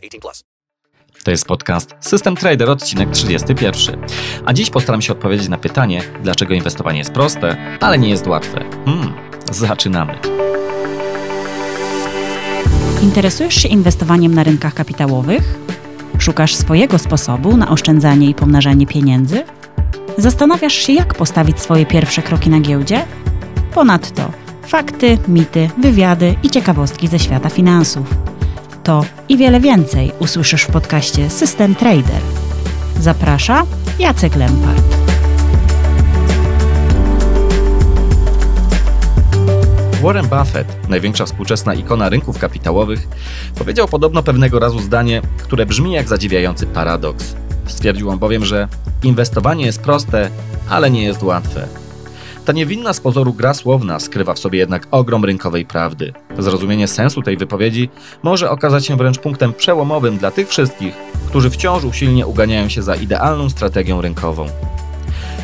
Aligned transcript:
18 0.00 0.20
plus. 0.20 0.44
To 1.24 1.30
jest 1.30 1.46
podcast 1.46 1.94
System 2.00 2.36
Trader, 2.36 2.70
odcinek 2.70 3.10
31. 3.10 4.00
A 4.44 4.52
dziś 4.52 4.70
postaram 4.70 5.02
się 5.02 5.12
odpowiedzieć 5.12 5.48
na 5.48 5.58
pytanie, 5.58 6.02
dlaczego 6.22 6.54
inwestowanie 6.54 6.98
jest 6.98 7.12
proste, 7.12 7.78
ale 7.80 7.98
nie 7.98 8.10
jest 8.10 8.26
łatwe. 8.26 8.64
Hmm, 8.84 9.14
zaczynamy. 9.52 10.18
Interesujesz 13.02 13.54
się 13.54 13.68
inwestowaniem 13.68 14.34
na 14.34 14.42
rynkach 14.42 14.74
kapitałowych? 14.74 15.58
Szukasz 16.18 16.54
swojego 16.54 16.98
sposobu 16.98 17.56
na 17.56 17.70
oszczędzanie 17.70 18.28
i 18.28 18.34
pomnażanie 18.34 18.86
pieniędzy? 18.86 19.44
Zastanawiasz 20.18 20.74
się, 20.74 20.92
jak 20.92 21.14
postawić 21.14 21.60
swoje 21.60 21.86
pierwsze 21.86 22.22
kroki 22.22 22.50
na 22.50 22.60
giełdzie? 22.60 23.04
Ponadto 23.74 24.30
fakty, 24.70 25.18
mity, 25.28 25.70
wywiady 25.78 26.34
i 26.42 26.50
ciekawostki 26.50 27.08
ze 27.08 27.18
świata 27.18 27.48
finansów. 27.48 28.14
To 28.90 29.04
i 29.28 29.36
wiele 29.36 29.60
więcej 29.60 30.12
usłyszysz 30.18 30.62
w 30.62 30.70
podcaście 30.70 31.30
System 31.30 31.74
Trader. 31.74 32.20
Zaprasza 33.00 33.66
Jacek 33.98 34.36
Lempart. 34.36 34.84
Warren 40.02 40.26
Buffett, 40.26 40.88
największa 40.88 41.26
współczesna 41.26 41.74
ikona 41.74 42.08
rynków 42.08 42.38
kapitałowych, 42.38 43.08
powiedział 43.58 43.88
podobno 43.88 44.22
pewnego 44.22 44.58
razu 44.58 44.80
zdanie, 44.80 45.22
które 45.38 45.66
brzmi 45.66 45.92
jak 45.92 46.08
zadziwiający 46.08 46.66
paradoks. 46.66 47.34
Stwierdził 47.66 48.10
on 48.10 48.18
bowiem, 48.18 48.44
że 48.44 48.68
inwestowanie 49.02 49.66
jest 49.66 49.80
proste, 49.80 50.30
ale 50.68 50.90
nie 50.90 51.02
jest 51.02 51.22
łatwe. 51.22 51.68
Ta 52.44 52.52
niewinna 52.52 52.92
z 52.92 53.00
pozoru 53.00 53.32
gra 53.32 53.54
słowna 53.54 54.00
skrywa 54.00 54.34
w 54.34 54.38
sobie 54.38 54.58
jednak 54.58 54.86
ogrom 54.90 55.24
rynkowej 55.24 55.66
prawdy. 55.66 56.12
Zrozumienie 56.38 56.88
sensu 56.88 57.22
tej 57.22 57.36
wypowiedzi 57.36 57.88
może 58.22 58.50
okazać 58.50 58.86
się 58.86 58.96
wręcz 58.96 59.18
punktem 59.18 59.52
przełomowym 59.52 60.18
dla 60.18 60.30
tych 60.30 60.48
wszystkich, 60.48 60.94
którzy 61.28 61.50
wciąż 61.50 61.84
usilnie 61.84 62.26
uganiają 62.26 62.68
się 62.68 62.82
za 62.82 62.96
idealną 62.96 63.50
strategią 63.50 64.00
rynkową. 64.00 64.46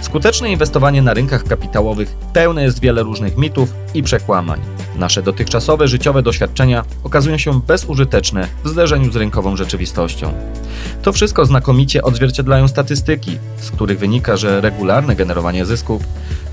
Skuteczne 0.00 0.52
inwestowanie 0.52 1.02
na 1.02 1.14
rynkach 1.14 1.44
kapitałowych 1.44 2.16
pełne 2.32 2.62
jest 2.62 2.80
wiele 2.80 3.02
różnych 3.02 3.36
mitów 3.36 3.74
i 3.94 4.02
przekłamań. 4.02 4.75
Nasze 4.98 5.22
dotychczasowe 5.22 5.88
życiowe 5.88 6.22
doświadczenia 6.22 6.84
okazują 7.04 7.38
się 7.38 7.60
bezużyteczne 7.60 8.48
w 8.64 8.68
zderzeniu 8.68 9.12
z 9.12 9.16
rynkową 9.16 9.56
rzeczywistością. 9.56 10.32
To 11.02 11.12
wszystko 11.12 11.46
znakomicie 11.46 12.02
odzwierciedlają 12.02 12.68
statystyki, 12.68 13.38
z 13.60 13.70
których 13.70 13.98
wynika, 13.98 14.36
że 14.36 14.60
regularne 14.60 15.16
generowanie 15.16 15.66
zysków 15.66 16.02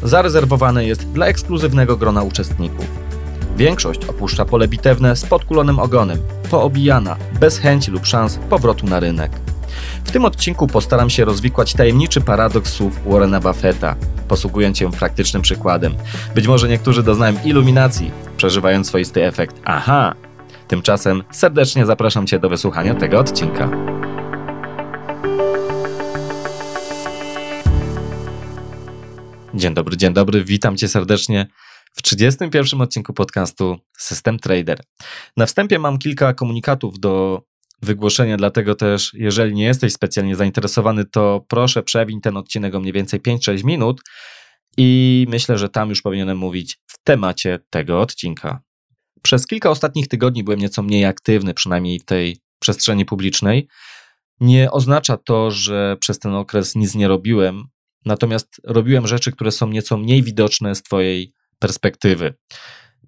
zarezerwowane 0.03 0.85
jest 0.85 1.11
dla 1.11 1.25
ekskluzywnego 1.25 1.97
grona 1.97 2.23
uczestników. 2.23 2.85
Większość 3.57 4.05
opuszcza 4.05 4.45
pole 4.45 4.67
bitewne 4.67 5.15
z 5.15 5.25
podkulonym 5.25 5.79
ogonem, 5.79 6.19
poobijana, 6.51 7.15
bez 7.39 7.57
chęci 7.57 7.91
lub 7.91 8.05
szans 8.05 8.39
powrotu 8.49 8.85
na 8.85 8.99
rynek. 8.99 9.42
W 10.03 10.11
tym 10.11 10.25
odcinku 10.25 10.67
postaram 10.67 11.09
się 11.09 11.25
rozwikłać 11.25 11.73
tajemniczy 11.73 12.21
paradoks 12.21 12.73
słów 12.73 12.99
Warrena 13.05 13.39
Buffetta, 13.39 13.95
posługując 14.27 14.77
się 14.77 14.91
praktycznym 14.91 15.41
przykładem. 15.41 15.95
Być 16.35 16.47
może 16.47 16.69
niektórzy 16.69 17.03
doznają 17.03 17.35
iluminacji, 17.45 18.11
przeżywając 18.37 18.87
swoisty 18.87 19.25
efekt 19.25 19.61
aha. 19.65 20.13
Tymczasem 20.67 21.23
serdecznie 21.31 21.85
zapraszam 21.85 22.27
Cię 22.27 22.39
do 22.39 22.49
wysłuchania 22.49 22.95
tego 22.95 23.19
odcinka. 23.19 23.69
Dzień 29.53 29.73
dobry, 29.73 29.97
dzień 29.97 30.13
dobry, 30.13 30.43
witam 30.43 30.77
Cię 30.77 30.87
serdecznie 30.87 31.47
w 31.93 32.01
31 32.01 32.81
odcinku 32.81 33.13
podcastu 33.13 33.77
System 33.97 34.39
Trader. 34.39 34.83
Na 35.37 35.45
wstępie 35.45 35.79
mam 35.79 35.97
kilka 35.97 36.33
komunikatów 36.33 36.99
do 36.99 37.43
wygłoszenia, 37.83 38.37
dlatego 38.37 38.75
też, 38.75 39.11
jeżeli 39.13 39.53
nie 39.53 39.63
jesteś 39.63 39.93
specjalnie 39.93 40.35
zainteresowany, 40.35 41.05
to 41.05 41.45
proszę 41.47 41.83
przewiń 41.83 42.21
ten 42.21 42.37
odcinek 42.37 42.75
o 42.75 42.79
mniej 42.79 42.93
więcej 42.93 43.21
5-6 43.21 43.63
minut 43.63 44.01
i 44.77 45.25
myślę, 45.29 45.57
że 45.57 45.69
tam 45.69 45.89
już 45.89 46.01
powinienem 46.01 46.37
mówić 46.37 46.79
w 46.87 47.03
temacie 47.03 47.59
tego 47.69 48.01
odcinka. 48.01 48.61
Przez 49.21 49.47
kilka 49.47 49.69
ostatnich 49.69 50.07
tygodni 50.07 50.43
byłem 50.43 50.59
nieco 50.59 50.83
mniej 50.83 51.05
aktywny, 51.05 51.53
przynajmniej 51.53 51.99
w 51.99 52.05
tej 52.05 52.37
przestrzeni 52.59 53.05
publicznej. 53.05 53.67
Nie 54.39 54.71
oznacza 54.71 55.17
to, 55.17 55.51
że 55.51 55.97
przez 55.99 56.19
ten 56.19 56.33
okres 56.33 56.75
nic 56.75 56.95
nie 56.95 57.07
robiłem, 57.07 57.63
natomiast 58.05 58.61
robiłem 58.63 59.07
rzeczy, 59.07 59.31
które 59.31 59.51
są 59.51 59.67
nieco 59.67 59.97
mniej 59.97 60.23
widoczne 60.23 60.75
z 60.75 60.83
Twojej 60.83 61.33
perspektywy. 61.59 62.33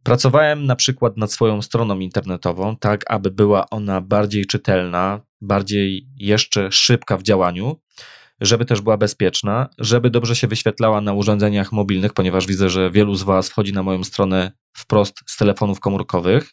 Pracowałem 0.05 0.65
na 0.65 0.75
przykład 0.75 1.17
nad 1.17 1.31
swoją 1.31 1.61
stroną 1.61 1.99
internetową, 1.99 2.77
tak 2.77 3.11
aby 3.11 3.31
była 3.31 3.69
ona 3.69 4.01
bardziej 4.01 4.45
czytelna, 4.45 5.21
bardziej 5.41 6.07
jeszcze 6.17 6.71
szybka 6.71 7.17
w 7.17 7.23
działaniu, 7.23 7.81
żeby 8.41 8.65
też 8.65 8.81
była 8.81 8.97
bezpieczna, 8.97 9.69
żeby 9.77 10.09
dobrze 10.09 10.35
się 10.35 10.47
wyświetlała 10.47 11.01
na 11.01 11.13
urządzeniach 11.13 11.71
mobilnych, 11.71 12.13
ponieważ 12.13 12.47
widzę, 12.47 12.69
że 12.69 12.91
wielu 12.91 13.15
z 13.15 13.23
Was 13.23 13.49
wchodzi 13.49 13.73
na 13.73 13.83
moją 13.83 14.03
stronę 14.03 14.51
wprost 14.73 15.15
z 15.25 15.37
telefonów 15.37 15.79
komórkowych. 15.79 16.51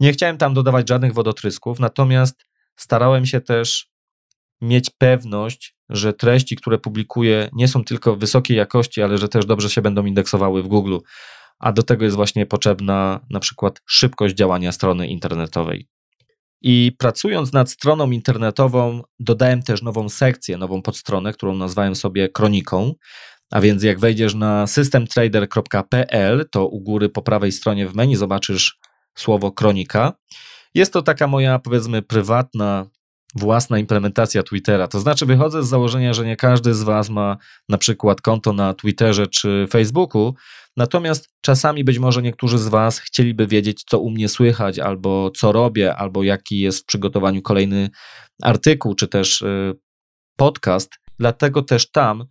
Nie 0.00 0.12
chciałem 0.12 0.38
tam 0.38 0.54
dodawać 0.54 0.88
żadnych 0.88 1.14
wodotrysków, 1.14 1.80
natomiast 1.80 2.46
starałem 2.76 3.26
się 3.26 3.40
też 3.40 3.90
mieć 4.60 4.90
pewność, 4.90 5.76
że 5.88 6.12
treści, 6.12 6.56
które 6.56 6.78
publikuję, 6.78 7.48
nie 7.52 7.68
są 7.68 7.84
tylko 7.84 8.16
wysokiej 8.16 8.56
jakości, 8.56 9.02
ale 9.02 9.18
że 9.18 9.28
też 9.28 9.46
dobrze 9.46 9.70
się 9.70 9.82
będą 9.82 10.04
indeksowały 10.04 10.62
w 10.62 10.68
Google 10.68 10.98
a 11.58 11.72
do 11.72 11.82
tego 11.82 12.04
jest 12.04 12.16
właśnie 12.16 12.46
potrzebna 12.46 13.20
na 13.30 13.40
przykład 13.40 13.80
szybkość 13.86 14.34
działania 14.34 14.72
strony 14.72 15.06
internetowej. 15.06 15.88
I 16.62 16.92
pracując 16.98 17.52
nad 17.52 17.70
stroną 17.70 18.10
internetową, 18.10 19.02
dodałem 19.20 19.62
też 19.62 19.82
nową 19.82 20.08
sekcję, 20.08 20.56
nową 20.56 20.82
podstronę, 20.82 21.32
którą 21.32 21.54
nazwałem 21.54 21.94
sobie 21.94 22.28
kroniką. 22.28 22.94
A 23.50 23.60
więc 23.60 23.82
jak 23.82 24.00
wejdziesz 24.00 24.34
na 24.34 24.66
systemtrader.pl, 24.66 26.48
to 26.50 26.66
u 26.66 26.80
góry 26.80 27.08
po 27.08 27.22
prawej 27.22 27.52
stronie 27.52 27.88
w 27.88 27.94
menu 27.94 28.16
zobaczysz 28.16 28.78
słowo 29.14 29.52
kronika. 29.52 30.12
Jest 30.74 30.92
to 30.92 31.02
taka 31.02 31.26
moja, 31.26 31.58
powiedzmy, 31.58 32.02
prywatna, 32.02 32.86
własna 33.34 33.78
implementacja 33.78 34.42
Twittera. 34.42 34.88
To 34.88 35.00
znaczy, 35.00 35.26
wychodzę 35.26 35.62
z 35.62 35.68
założenia, 35.68 36.14
że 36.14 36.24
nie 36.24 36.36
każdy 36.36 36.74
z 36.74 36.82
Was 36.82 37.08
ma 37.08 37.36
na 37.68 37.78
przykład 37.78 38.20
konto 38.20 38.52
na 38.52 38.74
Twitterze 38.74 39.26
czy 39.26 39.66
Facebooku, 39.70 40.34
Natomiast 40.76 41.28
czasami 41.40 41.84
być 41.84 41.98
może 41.98 42.22
niektórzy 42.22 42.58
z 42.58 42.68
Was 42.68 42.98
chcieliby 42.98 43.46
wiedzieć, 43.46 43.84
co 43.84 44.00
u 44.00 44.10
mnie 44.10 44.28
słychać, 44.28 44.78
albo 44.78 45.30
co 45.30 45.52
robię, 45.52 45.96
albo 45.96 46.22
jaki 46.22 46.58
jest 46.58 46.82
w 46.82 46.84
przygotowaniu 46.84 47.42
kolejny 47.42 47.90
artykuł, 48.42 48.94
czy 48.94 49.08
też 49.08 49.42
y, 49.42 49.74
podcast. 50.36 50.90
Dlatego 51.18 51.62
też 51.62 51.90
tam 51.90 52.26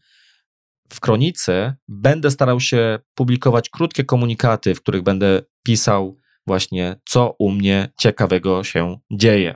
w 0.89 0.99
kronice 0.99 1.75
będę 1.87 2.31
starał 2.31 2.59
się 2.59 2.99
publikować 3.15 3.69
krótkie 3.69 4.03
komunikaty, 4.03 4.75
w 4.75 4.81
których 4.81 5.01
będę 5.01 5.41
pisał 5.63 6.17
właśnie, 6.47 6.95
co 7.05 7.35
u 7.39 7.51
mnie 7.51 7.89
ciekawego 7.99 8.63
się 8.63 8.99
dzieje. 9.11 9.55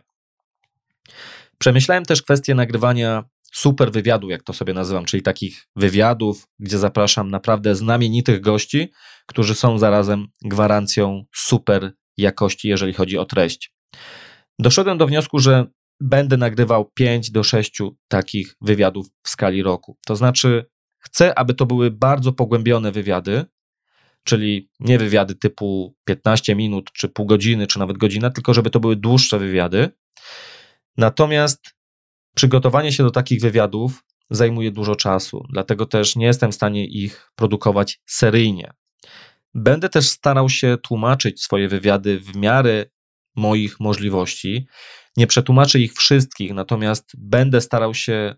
Przemyślałem 1.58 2.06
też 2.06 2.22
kwestię 2.22 2.56
nagrywania 2.56 3.24
super 3.54 3.92
wywiadu, 3.92 4.30
jak 4.30 4.44
to 4.44 4.54
sobie 4.54 4.74
nazywam, 4.74 5.06
czyli 5.06 5.24
takich 5.24 5.68
wywiadów, 5.76 6.48
gdzie 6.60 6.78
zapraszam 6.78 7.32
naprawdę 7.32 7.76
znamienitych 7.76 8.42
gości, 8.42 8.92
którzy 9.26 9.56
są 9.56 9.78
zarazem 9.78 10.28
gwarancją 10.42 11.26
super 11.36 11.94
jakości, 12.18 12.68
jeżeli 12.68 12.94
chodzi 12.94 13.18
o 13.18 13.26
treść. 13.26 13.74
Doszedłem 14.60 14.98
do 14.98 15.08
wniosku, 15.08 15.40
że 15.40 15.66
będę 16.00 16.38
nagrywał 16.38 16.92
5 16.94 17.32
do 17.32 17.44
6 17.44 17.78
takich 18.08 18.56
wywiadów 18.62 19.08
w 19.24 19.30
skali 19.30 19.64
roku. 19.64 19.98
To 20.06 20.16
znaczy, 20.16 20.66
chcę, 21.00 21.40
aby 21.40 21.54
to 21.54 21.66
były 21.66 21.92
bardzo 21.92 22.34
pogłębione 22.34 22.92
wywiady, 22.92 23.46
czyli 24.24 24.70
nie 24.80 24.98
wywiady 24.98 25.36
typu 25.36 25.96
15 26.06 26.56
minut, 26.56 26.92
czy 26.94 27.10
pół 27.10 27.26
godziny, 27.26 27.68
czy 27.68 27.80
nawet 27.80 27.98
godzina, 27.98 28.30
tylko 28.30 28.54
żeby 28.54 28.70
to 28.70 28.80
były 28.80 28.96
dłuższe 28.96 29.40
wywiady. 29.40 29.90
Natomiast 30.98 31.79
Przygotowanie 32.40 32.92
się 32.92 33.04
do 33.04 33.12
takich 33.12 33.42
wywiadów 33.42 34.04
zajmuje 34.30 34.72
dużo 34.72 34.96
czasu, 34.96 35.46
dlatego 35.50 35.86
też 35.86 36.16
nie 36.16 36.26
jestem 36.26 36.52
w 36.52 36.56
stanie 36.56 36.86
ich 36.86 37.32
produkować 37.36 38.02
seryjnie. 38.06 38.74
Będę 39.54 39.90
też 39.90 40.10
starał 40.10 40.50
się 40.50 40.78
tłumaczyć 40.84 41.44
swoje 41.44 41.68
wywiady 41.68 42.20
w 42.20 42.36
miarę 42.36 42.86
moich 43.36 43.80
możliwości. 43.80 44.68
Nie 45.18 45.28
przetłumaczę 45.28 45.80
ich 45.80 45.94
wszystkich, 45.94 46.54
natomiast 46.54 47.12
będę 47.18 47.62
starał 47.62 47.94
się 47.94 48.36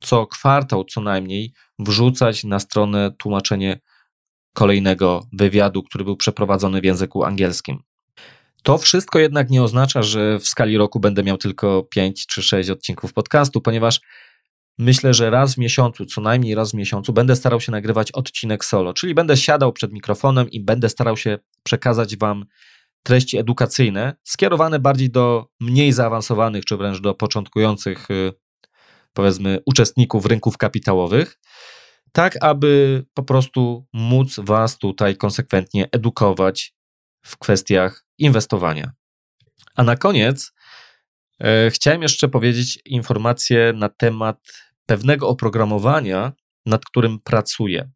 co 0.00 0.26
kwartał 0.26 0.84
co 0.84 1.00
najmniej 1.00 1.52
wrzucać 1.78 2.44
na 2.44 2.58
stronę 2.58 3.10
tłumaczenie 3.18 3.80
kolejnego 4.54 5.26
wywiadu, 5.32 5.82
który 5.82 6.04
był 6.04 6.16
przeprowadzony 6.16 6.80
w 6.80 6.84
języku 6.84 7.24
angielskim. 7.24 7.82
To 8.66 8.78
wszystko 8.78 9.18
jednak 9.18 9.50
nie 9.50 9.62
oznacza, 9.62 10.02
że 10.02 10.38
w 10.38 10.48
skali 10.48 10.78
roku 10.78 11.00
będę 11.00 11.22
miał 11.22 11.38
tylko 11.38 11.82
5 11.82 12.26
czy 12.26 12.42
6 12.42 12.70
odcinków 12.70 13.12
podcastu, 13.12 13.60
ponieważ 13.60 14.00
myślę, 14.78 15.14
że 15.14 15.30
raz 15.30 15.54
w 15.54 15.58
miesiącu, 15.58 16.06
co 16.06 16.20
najmniej 16.20 16.54
raz 16.54 16.70
w 16.70 16.74
miesiącu, 16.74 17.12
będę 17.12 17.36
starał 17.36 17.60
się 17.60 17.72
nagrywać 17.72 18.12
odcinek 18.12 18.64
solo, 18.64 18.94
czyli 18.94 19.14
będę 19.14 19.36
siadał 19.36 19.72
przed 19.72 19.92
mikrofonem 19.92 20.50
i 20.50 20.60
będę 20.60 20.88
starał 20.88 21.16
się 21.16 21.38
przekazać 21.62 22.16
Wam 22.16 22.44
treści 23.02 23.38
edukacyjne, 23.38 24.16
skierowane 24.24 24.78
bardziej 24.78 25.10
do 25.10 25.46
mniej 25.60 25.92
zaawansowanych, 25.92 26.64
czy 26.64 26.76
wręcz 26.76 27.00
do 27.00 27.14
początkujących, 27.14 28.10
y, 28.10 28.32
powiedzmy, 29.12 29.60
uczestników 29.66 30.26
rynków 30.26 30.58
kapitałowych, 30.58 31.38
tak 32.12 32.36
aby 32.40 33.04
po 33.14 33.22
prostu 33.22 33.86
móc 33.92 34.36
Was 34.38 34.78
tutaj 34.78 35.16
konsekwentnie 35.16 35.88
edukować 35.92 36.76
w 37.26 37.36
kwestiach 37.38 38.04
inwestowania. 38.18 38.92
A 39.76 39.82
na 39.82 39.96
koniec 39.96 40.52
e, 41.40 41.70
chciałem 41.70 42.02
jeszcze 42.02 42.28
powiedzieć 42.28 42.78
informację 42.84 43.72
na 43.72 43.88
temat 43.88 44.38
pewnego 44.86 45.28
oprogramowania, 45.28 46.32
nad 46.66 46.84
którym 46.84 47.20
pracuję. 47.20 47.90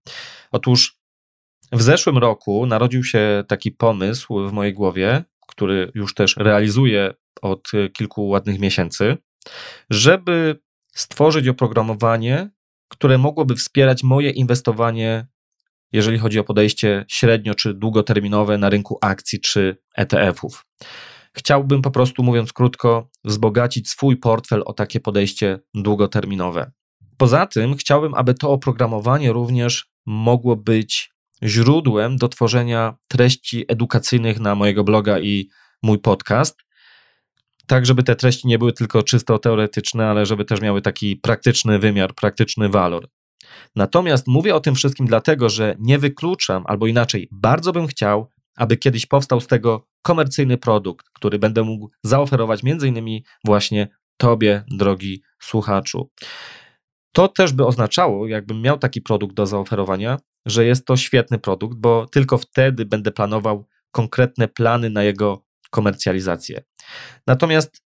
Otóż 0.52 0.96
w 1.72 1.82
zeszłym 1.82 2.18
roku 2.18 2.66
narodził 2.66 3.04
się 3.04 3.44
taki 3.48 3.72
pomysł 3.72 4.48
w 4.48 4.52
mojej 4.52 4.74
głowie, 4.74 5.24
który 5.48 5.92
już 5.94 6.14
też 6.14 6.36
realizuję 6.36 7.14
od 7.42 7.70
kilku 7.92 8.28
ładnych 8.28 8.58
miesięcy, 8.58 9.16
żeby 9.90 10.60
stworzyć 10.94 11.48
oprogramowanie, 11.48 12.50
które 12.88 13.18
mogłoby 13.18 13.56
wspierać 13.56 14.02
moje 14.02 14.30
inwestowanie, 14.30 15.26
jeżeli 15.92 16.18
chodzi 16.18 16.38
o 16.38 16.44
podejście 16.44 17.04
średnio 17.08 17.54
czy 17.54 17.74
długoterminowe 17.74 18.58
na 18.58 18.70
rynku 18.70 18.98
akcji 19.00 19.40
czy 19.40 19.76
ETF-ów. 19.96 20.66
Chciałbym 21.32 21.82
po 21.82 21.90
prostu, 21.90 22.22
mówiąc 22.22 22.52
krótko, 22.52 23.10
wzbogacić 23.24 23.90
swój 23.90 24.16
portfel 24.16 24.62
o 24.66 24.72
takie 24.72 25.00
podejście 25.00 25.58
długoterminowe. 25.74 26.70
Poza 27.16 27.46
tym 27.46 27.76
chciałbym, 27.76 28.14
aby 28.14 28.34
to 28.34 28.50
oprogramowanie 28.50 29.32
również 29.32 29.90
mogło 30.06 30.56
być 30.56 31.12
źródłem 31.42 32.16
do 32.16 32.28
tworzenia 32.28 32.96
treści 33.08 33.64
edukacyjnych 33.68 34.40
na 34.40 34.54
mojego 34.54 34.84
bloga 34.84 35.18
i 35.18 35.48
mój 35.82 35.98
podcast, 35.98 36.58
tak 37.66 37.86
żeby 37.86 38.02
te 38.02 38.16
treści 38.16 38.48
nie 38.48 38.58
były 38.58 38.72
tylko 38.72 39.02
czysto 39.02 39.38
teoretyczne, 39.38 40.06
ale 40.06 40.26
żeby 40.26 40.44
też 40.44 40.60
miały 40.60 40.82
taki 40.82 41.16
praktyczny 41.16 41.78
wymiar, 41.78 42.14
praktyczny 42.14 42.68
walor. 42.68 43.08
Natomiast 43.76 44.26
mówię 44.26 44.54
o 44.54 44.60
tym 44.60 44.74
wszystkim 44.74 45.06
dlatego, 45.06 45.48
że 45.48 45.76
nie 45.78 45.98
wykluczam, 45.98 46.64
albo 46.66 46.86
inaczej, 46.86 47.28
bardzo 47.32 47.72
bym 47.72 47.86
chciał, 47.86 48.28
aby 48.56 48.76
kiedyś 48.76 49.06
powstał 49.06 49.40
z 49.40 49.46
tego 49.46 49.86
komercyjny 50.02 50.58
produkt, 50.58 51.06
który 51.12 51.38
będę 51.38 51.62
mógł 51.62 51.90
zaoferować 52.02 52.62
między 52.62 52.88
innymi 52.88 53.24
właśnie 53.44 53.88
Tobie, 54.16 54.64
drogi 54.70 55.22
słuchaczu. 55.42 56.10
To 57.12 57.28
też 57.28 57.52
by 57.52 57.66
oznaczało, 57.66 58.26
jakbym 58.26 58.62
miał 58.62 58.78
taki 58.78 59.02
produkt 59.02 59.34
do 59.34 59.46
zaoferowania, 59.46 60.18
że 60.46 60.64
jest 60.64 60.86
to 60.86 60.96
świetny 60.96 61.38
produkt, 61.38 61.78
bo 61.78 62.06
tylko 62.06 62.38
wtedy 62.38 62.84
będę 62.84 63.10
planował 63.10 63.66
konkretne 63.90 64.48
plany 64.48 64.90
na 64.90 65.02
jego 65.02 65.44
komercjalizację. 65.70 66.62
Natomiast 67.26 67.84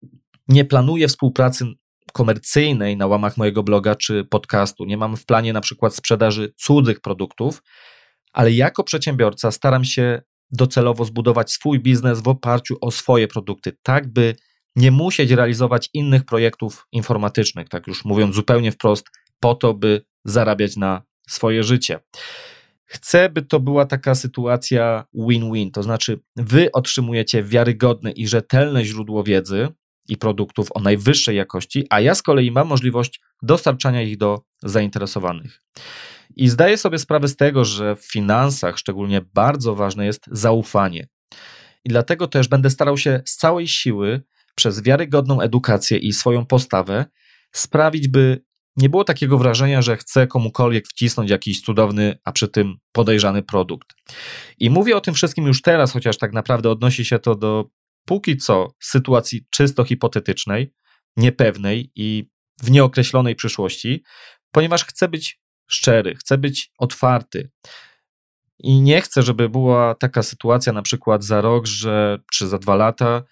nie 0.48 0.64
planuję 0.64 1.08
współpracy 1.08 1.66
komercyjnej 2.12 2.96
na 2.96 3.06
łamach 3.06 3.36
mojego 3.36 3.62
bloga 3.62 3.94
czy 3.94 4.24
podcastu. 4.24 4.84
Nie 4.84 4.96
mam 4.96 5.16
w 5.16 5.26
planie 5.26 5.52
na 5.52 5.60
przykład 5.60 5.94
sprzedaży 5.94 6.52
cudzych 6.56 7.00
produktów, 7.00 7.62
ale 8.32 8.52
jako 8.52 8.84
przedsiębiorca 8.84 9.50
staram 9.50 9.84
się 9.84 10.22
docelowo 10.50 11.04
zbudować 11.04 11.52
swój 11.52 11.80
biznes 11.80 12.20
w 12.20 12.28
oparciu 12.28 12.76
o 12.80 12.90
swoje 12.90 13.28
produkty, 13.28 13.72
tak 13.82 14.12
by 14.12 14.34
nie 14.76 14.90
musieć 14.90 15.30
realizować 15.30 15.90
innych 15.94 16.24
projektów 16.24 16.86
informatycznych, 16.92 17.68
tak 17.68 17.86
już 17.86 18.04
mówiąc 18.04 18.34
zupełnie 18.34 18.72
wprost, 18.72 19.06
po 19.40 19.54
to, 19.54 19.74
by 19.74 20.02
zarabiać 20.24 20.76
na 20.76 21.02
swoje 21.28 21.62
życie. 21.62 22.00
Chcę, 22.84 23.28
by 23.28 23.42
to 23.42 23.60
była 23.60 23.86
taka 23.86 24.14
sytuacja 24.14 25.04
win-win, 25.14 25.70
to 25.70 25.82
znaczy 25.82 26.20
wy 26.36 26.72
otrzymujecie 26.72 27.42
wiarygodne 27.42 28.10
i 28.10 28.28
rzetelne 28.28 28.84
źródło 28.84 29.24
wiedzy 29.24 29.68
i 30.08 30.16
produktów 30.16 30.68
o 30.74 30.80
najwyższej 30.80 31.36
jakości, 31.36 31.86
a 31.90 32.00
ja 32.00 32.14
z 32.14 32.22
kolei 32.22 32.50
mam 32.50 32.68
możliwość 32.68 33.20
dostarczania 33.42 34.02
ich 34.02 34.18
do 34.18 34.42
zainteresowanych. 34.62 35.60
I 36.36 36.48
zdaję 36.48 36.78
sobie 36.78 36.98
sprawę 36.98 37.28
z 37.28 37.36
tego, 37.36 37.64
że 37.64 37.96
w 37.96 38.04
finansach 38.12 38.78
szczególnie 38.78 39.22
bardzo 39.34 39.74
ważne 39.74 40.06
jest 40.06 40.24
zaufanie. 40.30 41.08
I 41.84 41.88
dlatego 41.88 42.26
też 42.26 42.48
będę 42.48 42.70
starał 42.70 42.98
się 42.98 43.22
z 43.24 43.36
całej 43.36 43.68
siły 43.68 44.22
przez 44.54 44.82
wiarygodną 44.82 45.40
edukację 45.40 45.98
i 45.98 46.12
swoją 46.12 46.46
postawę 46.46 47.04
sprawić, 47.52 48.08
by 48.08 48.42
nie 48.76 48.88
było 48.88 49.04
takiego 49.04 49.38
wrażenia, 49.38 49.82
że 49.82 49.96
chcę 49.96 50.26
komukolwiek 50.26 50.88
wcisnąć 50.88 51.30
jakiś 51.30 51.60
cudowny, 51.60 52.18
a 52.24 52.32
przy 52.32 52.48
tym 52.48 52.76
podejrzany 52.92 53.42
produkt. 53.42 53.88
I 54.58 54.70
mówię 54.70 54.96
o 54.96 55.00
tym 55.00 55.14
wszystkim 55.14 55.46
już 55.46 55.62
teraz, 55.62 55.92
chociaż 55.92 56.18
tak 56.18 56.32
naprawdę 56.32 56.70
odnosi 56.70 57.04
się 57.04 57.18
to 57.18 57.34
do 57.34 57.64
póki 58.08 58.36
co 58.36 58.74
sytuacji 58.80 59.46
czysto 59.50 59.84
hipotetycznej, 59.84 60.72
niepewnej 61.16 61.92
i 61.94 62.30
w 62.62 62.70
nieokreślonej 62.70 63.36
przyszłości, 63.36 64.04
ponieważ 64.52 64.84
chcę 64.84 65.08
być 65.08 65.40
szczery, 65.66 66.14
chcę 66.14 66.38
być 66.38 66.72
otwarty. 66.78 67.50
I 68.58 68.80
nie 68.80 69.00
chcę, 69.00 69.22
żeby 69.22 69.48
była 69.48 69.94
taka 69.94 70.22
sytuacja 70.22 70.72
na 70.72 70.82
przykład 70.82 71.24
za 71.24 71.40
rok, 71.40 71.66
że, 71.66 72.18
czy 72.32 72.48
za 72.48 72.58
dwa 72.58 72.76
lata, 72.76 73.22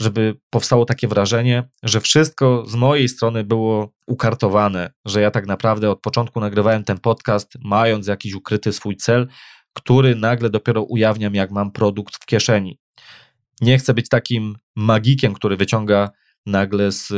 żeby 0.00 0.36
powstało 0.50 0.84
takie 0.84 1.08
wrażenie, 1.08 1.68
że 1.82 2.00
wszystko 2.00 2.64
z 2.66 2.74
mojej 2.74 3.08
strony 3.08 3.44
było 3.44 3.92
ukartowane, 4.06 4.92
że 5.04 5.20
ja 5.20 5.30
tak 5.30 5.46
naprawdę 5.46 5.90
od 5.90 6.00
początku 6.00 6.40
nagrywałem 6.40 6.84
ten 6.84 6.98
podcast, 6.98 7.52
mając 7.64 8.06
jakiś 8.06 8.34
ukryty 8.34 8.72
swój 8.72 8.96
cel, 8.96 9.28
który 9.74 10.14
nagle 10.16 10.50
dopiero 10.50 10.82
ujawniam, 10.82 11.34
jak 11.34 11.50
mam 11.50 11.72
produkt 11.72 12.16
w 12.16 12.26
kieszeni. 12.26 12.78
Nie 13.62 13.78
chcę 13.78 13.94
być 13.94 14.08
takim 14.08 14.56
magikiem, 14.76 15.34
który 15.34 15.56
wyciąga 15.56 16.10
nagle 16.46 16.92
z 16.92 17.12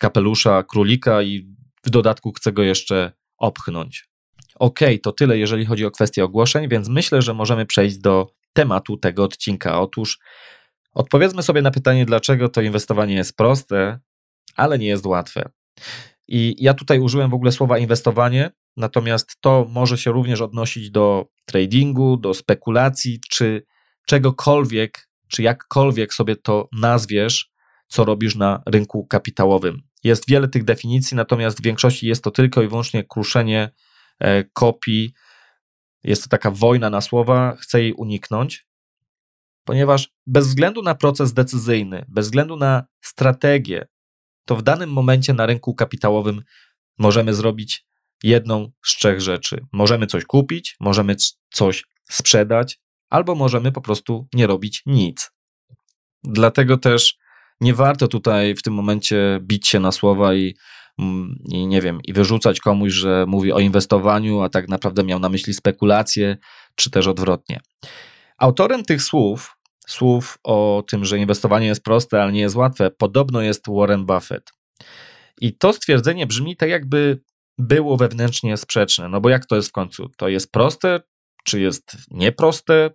kapelusza 0.00 0.62
królika 0.62 1.22
i 1.22 1.54
w 1.84 1.90
dodatku 1.90 2.32
chcę 2.32 2.52
go 2.52 2.62
jeszcze 2.62 3.12
opchnąć. 3.38 4.08
Ok, 4.54 4.80
to 5.02 5.12
tyle, 5.12 5.38
jeżeli 5.38 5.66
chodzi 5.66 5.84
o 5.84 5.90
kwestię 5.90 6.24
ogłoszeń, 6.24 6.68
więc 6.68 6.88
myślę, 6.88 7.22
że 7.22 7.34
możemy 7.34 7.66
przejść 7.66 7.98
do 7.98 8.26
tematu 8.52 8.96
tego 8.96 9.24
odcinka. 9.24 9.80
Otóż 9.80 10.18
Odpowiedzmy 10.94 11.42
sobie 11.42 11.62
na 11.62 11.70
pytanie, 11.70 12.06
dlaczego 12.06 12.48
to 12.48 12.62
inwestowanie 12.62 13.14
jest 13.14 13.36
proste, 13.36 14.00
ale 14.56 14.78
nie 14.78 14.86
jest 14.86 15.06
łatwe. 15.06 15.50
I 16.28 16.56
ja 16.58 16.74
tutaj 16.74 17.00
użyłem 17.00 17.30
w 17.30 17.34
ogóle 17.34 17.52
słowa 17.52 17.78
inwestowanie, 17.78 18.50
natomiast 18.76 19.36
to 19.40 19.66
może 19.68 19.98
się 19.98 20.12
również 20.12 20.40
odnosić 20.40 20.90
do 20.90 21.26
tradingu, 21.46 22.16
do 22.16 22.34
spekulacji, 22.34 23.20
czy 23.30 23.66
czegokolwiek, 24.06 25.09
czy 25.30 25.42
jakkolwiek 25.42 26.14
sobie 26.14 26.36
to 26.36 26.68
nazwiesz, 26.72 27.50
co 27.88 28.04
robisz 28.04 28.36
na 28.36 28.62
rynku 28.66 29.06
kapitałowym. 29.06 29.82
Jest 30.04 30.28
wiele 30.28 30.48
tych 30.48 30.64
definicji, 30.64 31.16
natomiast 31.16 31.58
w 31.58 31.62
większości 31.62 32.06
jest 32.06 32.24
to 32.24 32.30
tylko 32.30 32.62
i 32.62 32.68
wyłącznie 32.68 33.04
kruszenie 33.04 33.70
e, 34.18 34.44
kopii. 34.44 35.12
Jest 36.04 36.22
to 36.22 36.28
taka 36.28 36.50
wojna 36.50 36.90
na 36.90 37.00
słowa, 37.00 37.56
chcę 37.60 37.82
jej 37.82 37.92
uniknąć 37.92 38.70
ponieważ 39.64 40.08
bez 40.26 40.48
względu 40.48 40.82
na 40.82 40.94
proces 40.94 41.32
decyzyjny, 41.32 42.04
bez 42.08 42.26
względu 42.26 42.56
na 42.56 42.84
strategię, 43.00 43.86
to 44.44 44.56
w 44.56 44.62
danym 44.62 44.92
momencie 44.92 45.34
na 45.34 45.46
rynku 45.46 45.74
kapitałowym 45.74 46.42
możemy 46.98 47.34
zrobić 47.34 47.86
jedną 48.22 48.72
z 48.84 48.96
trzech 48.96 49.20
rzeczy. 49.20 49.66
Możemy 49.72 50.06
coś 50.06 50.24
kupić, 50.24 50.76
możemy 50.80 51.16
coś 51.50 51.84
sprzedać, 52.10 52.80
albo 53.10 53.34
możemy 53.34 53.72
po 53.72 53.80
prostu 53.80 54.28
nie 54.34 54.46
robić 54.46 54.82
nic. 54.86 55.30
Dlatego 56.24 56.76
też 56.76 57.16
nie 57.60 57.74
warto 57.74 58.08
tutaj 58.08 58.54
w 58.54 58.62
tym 58.62 58.74
momencie 58.74 59.38
bić 59.42 59.68
się 59.68 59.80
na 59.80 59.92
słowa 59.92 60.34
i, 60.34 60.54
mm, 60.98 61.42
i 61.48 61.66
nie 61.66 61.80
wiem, 61.80 61.98
i 62.04 62.12
wyrzucać 62.12 62.60
komuś, 62.60 62.92
że 62.92 63.24
mówi 63.28 63.52
o 63.52 63.60
inwestowaniu, 63.60 64.40
a 64.40 64.48
tak 64.48 64.68
naprawdę 64.68 65.04
miał 65.04 65.18
na 65.18 65.28
myśli 65.28 65.54
spekulacje, 65.54 66.36
czy 66.74 66.90
też 66.90 67.06
odwrotnie. 67.06 67.60
Autorem 68.38 68.84
tych 68.84 69.02
słów, 69.02 69.56
słów 69.86 70.38
o 70.44 70.84
tym, 70.88 71.04
że 71.04 71.18
inwestowanie 71.18 71.66
jest 71.66 71.84
proste, 71.84 72.22
ale 72.22 72.32
nie 72.32 72.40
jest 72.40 72.56
łatwe, 72.56 72.90
podobno 72.90 73.42
jest 73.42 73.64
Warren 73.68 74.06
Buffett. 74.06 74.50
I 75.40 75.56
to 75.56 75.72
stwierdzenie 75.72 76.26
brzmi 76.26 76.56
tak, 76.56 76.70
jakby 76.70 77.20
było 77.58 77.96
wewnętrznie 77.96 78.56
sprzeczne. 78.56 79.08
No 79.08 79.20
bo 79.20 79.28
jak 79.28 79.46
to 79.46 79.56
jest 79.56 79.68
w 79.68 79.72
końcu? 79.72 80.08
To 80.16 80.28
jest 80.28 80.52
proste, 80.52 81.00
czy 81.44 81.60
jest 81.60 81.96
nieproste? 82.10 82.90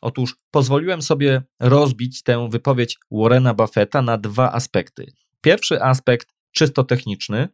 Otóż 0.00 0.36
pozwoliłem 0.50 1.02
sobie 1.02 1.42
rozbić 1.60 2.22
tę 2.22 2.48
wypowiedź 2.50 2.98
Warrena 3.10 3.54
Buffetta 3.54 4.02
na 4.02 4.18
dwa 4.18 4.52
aspekty. 4.52 5.12
Pierwszy 5.40 5.82
aspekt 5.82 6.28
czysto 6.52 6.84
techniczny, 6.84 7.48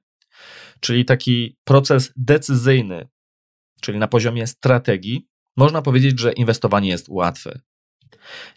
czyli 0.81 1.05
taki 1.05 1.57
proces 1.65 2.13
decyzyjny, 2.17 3.09
czyli 3.81 3.99
na 3.99 4.09
poziomie 4.09 4.47
strategii. 4.47 5.29
Można 5.57 5.83
powiedzieć, 5.83 6.21
że 6.21 6.33
inwestowanie 6.33 6.89
jest 6.89 7.09
łatwe. 7.09 7.61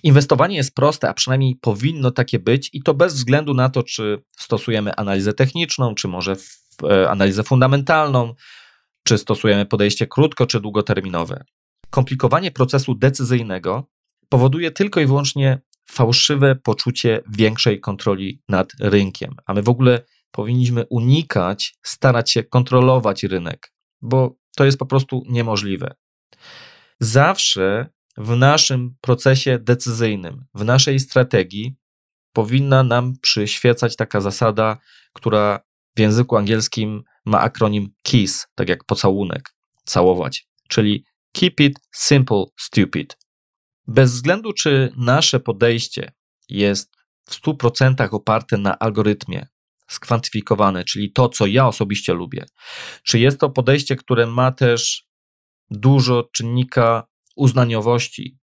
Inwestowanie 0.04 0.56
jest 0.56 0.76
proste, 0.76 1.10
a 1.10 1.14
przynajmniej 1.14 1.56
powinno 1.56 2.12
takie 2.12 2.40
być, 2.40 2.70
i 2.74 2.84
to 2.84 2.94
bez 2.94 3.14
względu 3.14 3.54
na 3.54 3.70
to, 3.70 3.84
czy 3.84 4.22
stosujemy 4.38 4.96
analizę 4.96 5.34
techniczną, 5.34 5.96
czy 5.96 6.08
może 6.08 6.36
e, 6.84 7.10
analizę 7.10 7.44
fundamentalną, 7.44 8.34
czy 9.04 9.18
stosujemy 9.18 9.66
podejście 9.66 10.08
krótko 10.08 10.48
czy 10.48 10.60
długoterminowe. 10.60 11.44
Komplikowanie 11.90 12.52
procesu 12.52 12.96
decyzyjnego 12.96 13.90
powoduje 14.30 14.72
tylko 14.72 15.00
i 15.00 15.06
wyłącznie 15.06 15.62
fałszywe 15.90 16.56
poczucie 16.56 17.22
większej 17.32 17.80
kontroli 17.80 18.42
nad 18.50 18.72
rynkiem, 18.80 19.36
a 19.46 19.54
my 19.54 19.64
w 19.64 19.70
ogóle 19.70 20.04
powinniśmy 20.32 20.86
unikać, 20.90 21.76
starać 21.84 22.32
się 22.32 22.44
kontrolować 22.44 23.24
rynek, 23.24 23.74
bo 24.02 24.36
to 24.56 24.66
jest 24.66 24.78
po 24.78 24.86
prostu 24.86 25.24
niemożliwe. 25.30 25.96
Zawsze 27.00 27.90
w 28.18 28.36
naszym 28.36 28.96
procesie 29.02 29.60
decyzyjnym, 29.60 30.46
w 30.54 30.66
naszej 30.66 31.00
strategii 31.00 31.76
powinna 32.34 32.84
nam 32.84 33.14
przyświecać 33.22 33.96
taka 33.96 34.22
zasada, 34.22 34.78
która 35.14 35.60
w 35.96 36.00
języku 36.00 36.38
angielskim 36.38 37.04
ma 37.26 37.40
akronim 37.40 37.94
KISS, 38.04 38.48
tak 38.56 38.70
jak 38.70 38.84
pocałunek, 38.84 39.56
całować, 39.86 40.48
czyli 40.68 41.06
Keep 41.32 41.60
it 41.60 41.80
simple, 41.92 42.46
stupid. 42.58 43.18
Bez 43.88 44.12
względu, 44.12 44.54
czy 44.54 44.94
nasze 44.98 45.40
podejście 45.40 46.12
jest 46.50 46.96
w 47.30 47.42
100% 47.42 48.08
oparte 48.12 48.58
na 48.58 48.80
algorytmie, 48.80 49.48
skwantyfikowane, 49.88 50.84
czyli 50.84 51.12
to, 51.12 51.30
co 51.30 51.46
ja 51.46 51.68
osobiście 51.68 52.14
lubię, 52.14 52.46
czy 53.04 53.20
jest 53.20 53.40
to 53.40 53.50
podejście, 53.50 53.96
które 53.96 54.26
ma 54.28 54.52
też 54.52 55.06
dużo 55.72 56.30
czynnika 56.34 57.08
uznaniowości, 57.36 58.38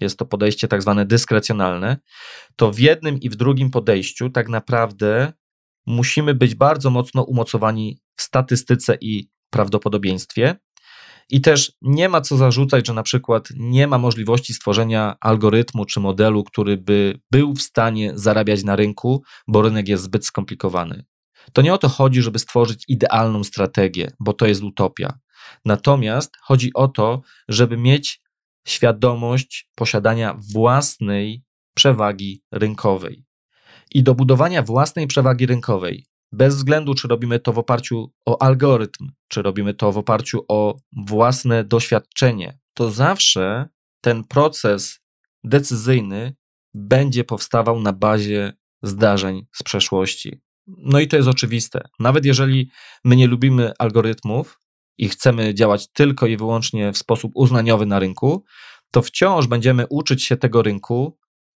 jest 0.00 0.18
to 0.18 0.26
podejście 0.26 0.68
tak 0.68 0.82
zwane 0.82 1.06
dyskrecjonalne, 1.06 1.96
to 2.56 2.72
w 2.72 2.78
jednym 2.78 3.20
i 3.20 3.30
w 3.30 3.36
drugim 3.36 3.70
podejściu 3.70 4.30
tak 4.30 4.48
naprawdę 4.48 5.32
musimy 5.86 6.34
być 6.34 6.54
bardzo 6.54 6.90
mocno 6.90 7.22
umocowani 7.22 8.00
w 8.16 8.22
statystyce 8.22 8.98
i 9.00 9.30
prawdopodobieństwie. 9.50 10.56
I 11.30 11.40
też 11.40 11.72
nie 11.82 12.08
ma 12.08 12.20
co 12.20 12.36
zarzucać, 12.36 12.86
że 12.86 12.94
na 12.94 13.02
przykład 13.02 13.48
nie 13.56 13.86
ma 13.86 13.98
możliwości 13.98 14.54
stworzenia 14.54 15.16
algorytmu 15.20 15.84
czy 15.84 16.00
modelu, 16.00 16.44
który 16.44 16.76
by 16.76 17.20
był 17.30 17.54
w 17.54 17.62
stanie 17.62 18.12
zarabiać 18.14 18.64
na 18.64 18.76
rynku, 18.76 19.22
bo 19.48 19.62
rynek 19.62 19.88
jest 19.88 20.02
zbyt 20.02 20.26
skomplikowany. 20.26 21.04
To 21.52 21.62
nie 21.62 21.74
o 21.74 21.78
to 21.78 21.88
chodzi, 21.88 22.22
żeby 22.22 22.38
stworzyć 22.38 22.84
idealną 22.88 23.44
strategię, 23.44 24.10
bo 24.20 24.32
to 24.32 24.46
jest 24.46 24.62
utopia. 24.62 25.18
Natomiast 25.64 26.36
chodzi 26.42 26.70
o 26.74 26.88
to, 26.88 27.20
żeby 27.48 27.76
mieć 27.76 28.22
świadomość 28.66 29.68
posiadania 29.74 30.38
własnej 30.52 31.42
przewagi 31.74 32.42
rynkowej. 32.52 33.24
I 33.90 34.02
do 34.02 34.14
budowania 34.14 34.62
własnej 34.62 35.06
przewagi 35.06 35.46
rynkowej, 35.46 36.06
bez 36.32 36.56
względu 36.56 36.94
czy 36.94 37.08
robimy 37.08 37.40
to 37.40 37.52
w 37.52 37.58
oparciu 37.58 38.12
o 38.26 38.42
algorytm, 38.42 39.12
czy 39.28 39.42
robimy 39.42 39.74
to 39.74 39.92
w 39.92 39.98
oparciu 39.98 40.44
o 40.48 40.76
własne 40.92 41.64
doświadczenie, 41.64 42.58
to 42.74 42.90
zawsze 42.90 43.68
ten 44.00 44.24
proces 44.24 45.00
decyzyjny 45.44 46.36
będzie 46.74 47.24
powstawał 47.24 47.80
na 47.80 47.92
bazie 47.92 48.52
zdarzeń 48.82 49.46
z 49.52 49.62
przeszłości. 49.62 50.40
No 50.66 51.00
i 51.00 51.08
to 51.08 51.16
jest 51.16 51.28
oczywiste. 51.28 51.88
Nawet 51.98 52.24
jeżeli 52.24 52.70
my 53.04 53.16
nie 53.16 53.26
lubimy 53.26 53.72
algorytmów, 53.78 54.62
i 54.98 55.08
chcemy 55.08 55.54
działać 55.54 55.92
tylko 55.92 56.26
i 56.26 56.36
wyłącznie 56.36 56.92
w 56.92 56.98
sposób 56.98 57.32
uznaniowy 57.34 57.86
na 57.86 57.98
rynku, 57.98 58.44
to 58.92 59.02
wciąż 59.02 59.46
będziemy 59.46 59.86
uczyć 59.90 60.24
się 60.24 60.36
tego 60.36 60.62
rynku 60.62 61.18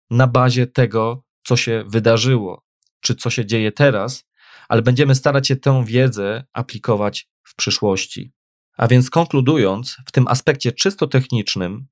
na 0.10 0.28
bazie 0.28 0.68
tego, 0.68 1.24
co 1.46 1.58
się 1.58 1.84
wydarzyło, 1.88 2.64
czy 3.02 3.16
co 3.16 3.30
się 3.30 3.46
dzieje 3.46 3.72
teraz, 3.72 4.26
ale 4.70 4.82
będziemy 4.82 5.16
starać 5.16 5.48
się 5.48 5.56
tę 5.56 5.86
wiedzę 5.86 6.44
aplikować 6.54 7.30
w 7.44 7.56
przyszłości. 7.56 8.34
A 8.78 8.88
więc 8.88 9.10
konkludując, 9.10 9.98
w 10.06 10.12
tym 10.12 10.28
aspekcie 10.28 10.72
czysto 10.72 11.08
technicznym, 11.08 11.88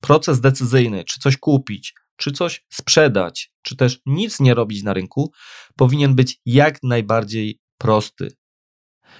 proces 0.00 0.40
decyzyjny, 0.40 1.04
czy 1.04 1.20
coś 1.20 1.36
kupić, 1.36 1.94
czy 2.16 2.32
coś 2.32 2.64
sprzedać, 2.72 3.52
czy 3.62 3.76
też 3.76 4.00
nic 4.06 4.40
nie 4.40 4.54
robić 4.54 4.82
na 4.82 4.94
rynku, 4.94 5.32
powinien 5.76 6.14
być 6.14 6.40
jak 6.44 6.82
najbardziej 6.82 7.60
prosty 7.78 8.40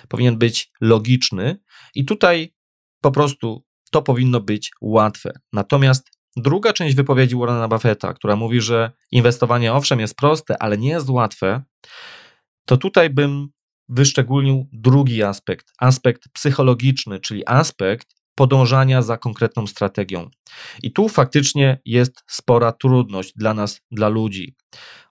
powinien 0.08 0.38
być 0.38 0.70
logiczny 0.80 1.58
i 1.94 2.04
tutaj 2.04 2.54
po 3.00 3.10
prostu 3.10 3.64
to 3.90 4.02
powinno 4.02 4.40
być 4.40 4.70
łatwe. 4.80 5.32
Natomiast 5.52 6.10
druga 6.36 6.72
część 6.72 6.96
wypowiedzi 6.96 7.36
Warrena 7.36 7.68
Buffetta, 7.68 8.14
która 8.14 8.36
mówi, 8.36 8.60
że 8.60 8.90
inwestowanie 9.10 9.72
owszem 9.72 10.00
jest 10.00 10.16
proste, 10.16 10.62
ale 10.62 10.78
nie 10.78 10.88
jest 10.88 11.08
łatwe, 11.08 11.62
to 12.64 12.76
tutaj 12.76 13.10
bym 13.10 13.48
wyszczególnił 13.88 14.68
drugi 14.72 15.22
aspekt, 15.22 15.72
aspekt 15.78 16.22
psychologiczny, 16.32 17.20
czyli 17.20 17.46
aspekt 17.46 18.14
podążania 18.34 19.02
za 19.02 19.18
konkretną 19.18 19.66
strategią. 19.66 20.30
I 20.82 20.92
tu 20.92 21.08
faktycznie 21.08 21.80
jest 21.84 22.22
spora 22.26 22.72
trudność 22.72 23.32
dla 23.36 23.54
nas, 23.54 23.80
dla 23.90 24.08
ludzi. 24.08 24.54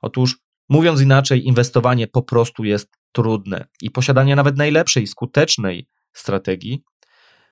Otóż, 0.02 0.38
mówiąc 0.70 1.02
inaczej, 1.02 1.48
inwestowanie 1.48 2.08
po 2.08 2.22
prostu 2.22 2.64
jest 2.64 2.90
trudne 3.12 3.68
i 3.82 3.92
posiadanie 3.92 4.36
nawet 4.36 4.58
najlepszej, 4.58 5.08
skutecznej 5.08 5.88
strategii 6.14 6.84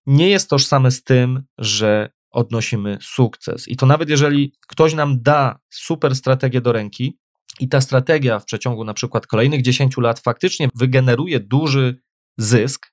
nie 0.06 0.30
jest 0.30 0.50
tożsame 0.50 0.92
z 0.92 1.04
tym, 1.04 1.44
że 1.58 2.10
odnosimy 2.32 2.98
sukces. 3.02 3.68
I 3.68 3.76
to 3.76 3.86
nawet 3.86 4.10
jeżeli 4.10 4.54
ktoś 4.68 4.94
nam 4.94 5.22
da 5.22 5.60
super 5.70 6.16
strategię 6.16 6.62
do 6.62 6.72
ręki 6.72 7.18
i 7.60 7.70
ta 7.70 7.82
strategia 7.82 8.40
w 8.40 8.46
przeciągu 8.46 8.84
na 8.84 8.94
przykład 8.94 9.28
kolejnych 9.28 9.62
10 9.62 9.98
lat 9.98 10.20
faktycznie 10.20 10.70
wygeneruje 10.76 11.40
duży 11.40 12.02
zysk, 12.38 12.92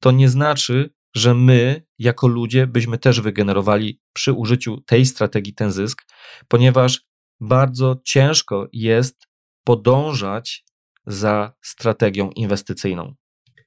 to 0.00 0.10
nie 0.10 0.28
znaczy, 0.28 0.94
że 1.16 1.34
my 1.34 1.82
jako 1.98 2.26
ludzie 2.26 2.66
byśmy 2.66 2.98
też 2.98 3.20
wygenerowali 3.20 4.00
przy 4.12 4.32
użyciu 4.32 4.80
tej 4.80 5.06
strategii 5.06 5.54
ten 5.54 5.72
zysk, 5.72 6.02
ponieważ 6.48 7.06
bardzo 7.40 7.96
ciężko 8.04 8.68
jest 8.72 9.26
podążać 9.64 10.64
za 11.06 11.52
strategią 11.62 12.30
inwestycyjną. 12.30 13.14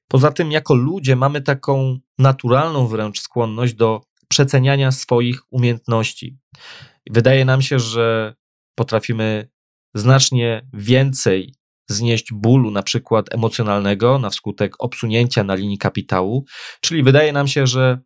Poza 0.08 0.32
tym, 0.32 0.52
jako 0.52 0.76
ludzie 0.76 1.16
mamy 1.16 1.42
taką 1.42 2.00
naturalną 2.18 2.88
wręcz 2.88 3.22
skłonność 3.22 3.74
do 3.74 4.02
przeceniania 4.28 4.92
swoich 4.92 5.42
umiejętności. 5.52 6.38
Wydaje 7.10 7.46
nam 7.46 7.62
się, 7.62 7.80
że 7.80 8.36
potrafimy 8.76 9.50
znacznie 9.94 10.68
więcej 10.74 11.54
znieść 11.90 12.34
bólu, 12.34 12.72
na 12.72 12.84
przykład 12.84 13.34
emocjonalnego, 13.34 14.20
na 14.20 14.30
wskutek 14.30 14.74
obsunięcia 14.80 15.44
na 15.44 15.56
linii 15.56 15.78
kapitału. 15.78 16.46
Czyli 16.82 17.04
wydaje 17.04 17.34
nam 17.34 17.48
się, 17.48 17.68
że 17.68 18.00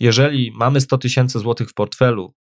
jeżeli 0.00 0.52
mamy 0.54 0.80
100 0.80 0.98
tysięcy 0.98 1.38
złotych 1.38 1.68
w 1.68 1.74
portfelu 1.74 2.34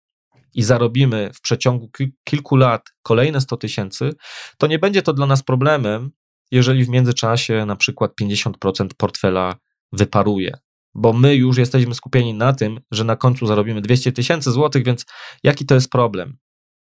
i 0.54 0.62
zarobimy 0.62 1.30
w 1.34 1.40
przeciągu 1.40 1.90
kilku 2.24 2.56
lat 2.56 2.82
kolejne 3.02 3.40
100 3.40 3.56
tysięcy, 3.56 4.12
to 4.58 4.66
nie 4.66 4.78
będzie 4.78 5.02
to 5.02 5.12
dla 5.12 5.26
nas 5.26 5.42
problemem, 5.42 6.10
jeżeli 6.50 6.84
w 6.84 6.88
międzyczasie 6.88 7.66
na 7.66 7.76
przykład 7.76 8.12
50% 8.22 8.88
portfela 8.96 9.56
wyparuje. 9.92 10.58
Bo 10.94 11.12
my 11.12 11.34
już 11.34 11.58
jesteśmy 11.58 11.94
skupieni 11.94 12.34
na 12.34 12.52
tym, 12.52 12.80
że 12.90 13.04
na 13.04 13.16
końcu 13.16 13.46
zarobimy 13.46 13.80
200 13.80 14.12
tysięcy 14.12 14.52
złotych, 14.52 14.84
więc 14.84 15.06
jaki 15.42 15.66
to 15.66 15.74
jest 15.74 15.90
problem? 15.90 16.38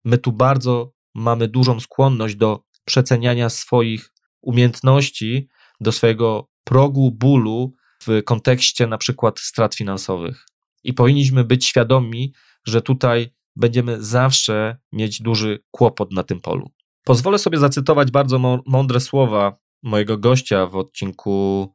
My 0.05 0.19
tu 0.19 0.33
bardzo 0.33 0.93
mamy 1.17 1.49
dużą 1.49 1.81
skłonność 1.81 2.37
do 2.37 2.65
przeceniania 2.85 3.51
swoich 3.51 4.13
umiejętności, 4.43 5.49
do 5.81 5.93
swojego 5.93 6.49
progu 6.65 7.13
bólu 7.13 7.75
w 8.07 8.23
kontekście 8.25 8.87
na 8.87 8.99
przykład 8.99 9.41
strat 9.41 9.75
finansowych. 9.75 10.47
I 10.85 10.93
powinniśmy 10.93 11.45
być 11.45 11.67
świadomi, 11.67 12.33
że 12.67 12.83
tutaj 12.83 13.35
będziemy 13.57 14.03
zawsze 14.03 14.77
mieć 14.93 15.23
duży 15.23 15.65
kłopot 15.71 16.13
na 16.13 16.23
tym 16.23 16.41
polu. 16.41 16.71
Pozwolę 17.05 17.39
sobie 17.39 17.59
zacytować 17.59 18.11
bardzo 18.11 18.63
mądre 18.67 19.01
słowa 19.01 19.57
mojego 19.83 20.19
gościa 20.19 20.67
w 20.67 20.77
odcinku 20.77 21.75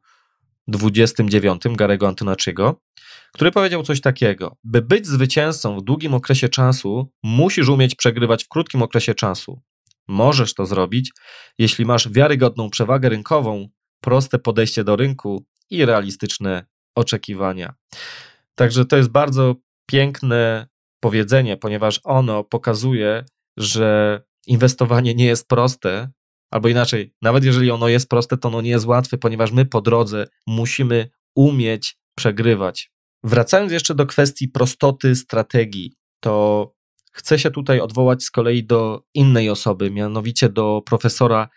29, 0.68 1.62
Garego 1.76 2.08
Antonaciego, 2.08 2.80
który 3.32 3.50
powiedział 3.50 3.82
coś 3.82 4.00
takiego: 4.00 4.56
By 4.64 4.82
być 4.82 5.06
zwycięzcą 5.06 5.78
w 5.78 5.84
długim 5.84 6.14
okresie 6.14 6.48
czasu, 6.48 7.12
musisz 7.22 7.68
umieć 7.68 7.94
przegrywać 7.94 8.44
w 8.44 8.48
krótkim 8.48 8.82
okresie 8.82 9.14
czasu. 9.14 9.60
Możesz 10.08 10.54
to 10.54 10.66
zrobić, 10.66 11.12
jeśli 11.58 11.84
masz 11.84 12.08
wiarygodną 12.08 12.70
przewagę 12.70 13.08
rynkową, 13.08 13.68
proste 14.00 14.38
podejście 14.38 14.84
do 14.84 14.96
rynku 14.96 15.44
i 15.70 15.84
realistyczne 15.84 16.66
oczekiwania. 16.94 17.74
Także 18.54 18.84
to 18.84 18.96
jest 18.96 19.08
bardzo 19.08 19.54
piękne 19.86 20.68
powiedzenie, 21.00 21.56
ponieważ 21.56 22.00
ono 22.04 22.44
pokazuje, 22.44 23.24
że 23.56 24.20
inwestowanie 24.46 25.14
nie 25.14 25.24
jest 25.24 25.48
proste, 25.48 26.10
albo 26.52 26.68
inaczej, 26.68 27.14
nawet 27.22 27.44
jeżeli 27.44 27.70
ono 27.70 27.88
jest 27.88 28.08
proste, 28.08 28.36
to 28.36 28.48
ono 28.48 28.60
nie 28.60 28.70
jest 28.70 28.86
łatwe, 28.86 29.18
ponieważ 29.18 29.52
my 29.52 29.64
po 29.64 29.80
drodze 29.80 30.26
musimy 30.46 31.10
umieć 31.34 31.96
przegrywać. 32.14 32.92
Wracając 33.24 33.72
jeszcze 33.72 33.94
do 33.94 34.06
kwestii 34.06 34.48
prostoty 34.48 35.16
strategii, 35.16 35.92
to 36.20 36.74
chcę 37.12 37.38
się 37.38 37.50
tutaj 37.50 37.80
odwołać 37.80 38.24
z 38.24 38.30
kolei 38.30 38.64
do 38.64 39.02
innej 39.14 39.50
osoby, 39.50 39.90
mianowicie 39.90 40.48
do 40.48 40.82
profesora 40.86 41.48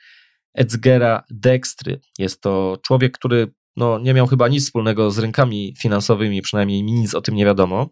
Edsgera 0.54 1.24
Dextry. 1.30 2.00
Jest 2.20 2.42
to 2.42 2.78
człowiek, 2.84 3.18
który 3.18 3.54
no, 3.78 4.00
nie 4.00 4.14
miał 4.14 4.28
chyba 4.28 4.48
nic 4.48 4.64
wspólnego 4.66 5.12
z 5.12 5.20
rynkami 5.20 5.74
finansowymi, 5.80 6.42
przynajmniej 6.42 6.84
mi 6.84 6.94
nic 6.94 7.16
o 7.16 7.22
tym 7.22 7.36
nie 7.36 7.46
wiadomo. 7.46 7.90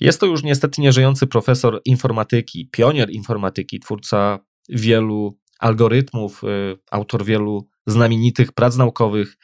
Jest 0.00 0.20
to 0.20 0.26
już 0.26 0.42
niestety 0.42 0.80
nieżyjący 0.80 1.26
profesor 1.26 1.80
informatyki, 1.84 2.68
pionier 2.70 3.10
informatyki, 3.10 3.80
twórca 3.80 4.38
wielu 4.68 5.38
algorytmów, 5.58 6.44
y, 6.44 6.78
autor 6.90 7.24
wielu 7.24 7.68
znamienitych 7.86 8.52
prac 8.52 8.76
naukowych. 8.76 9.36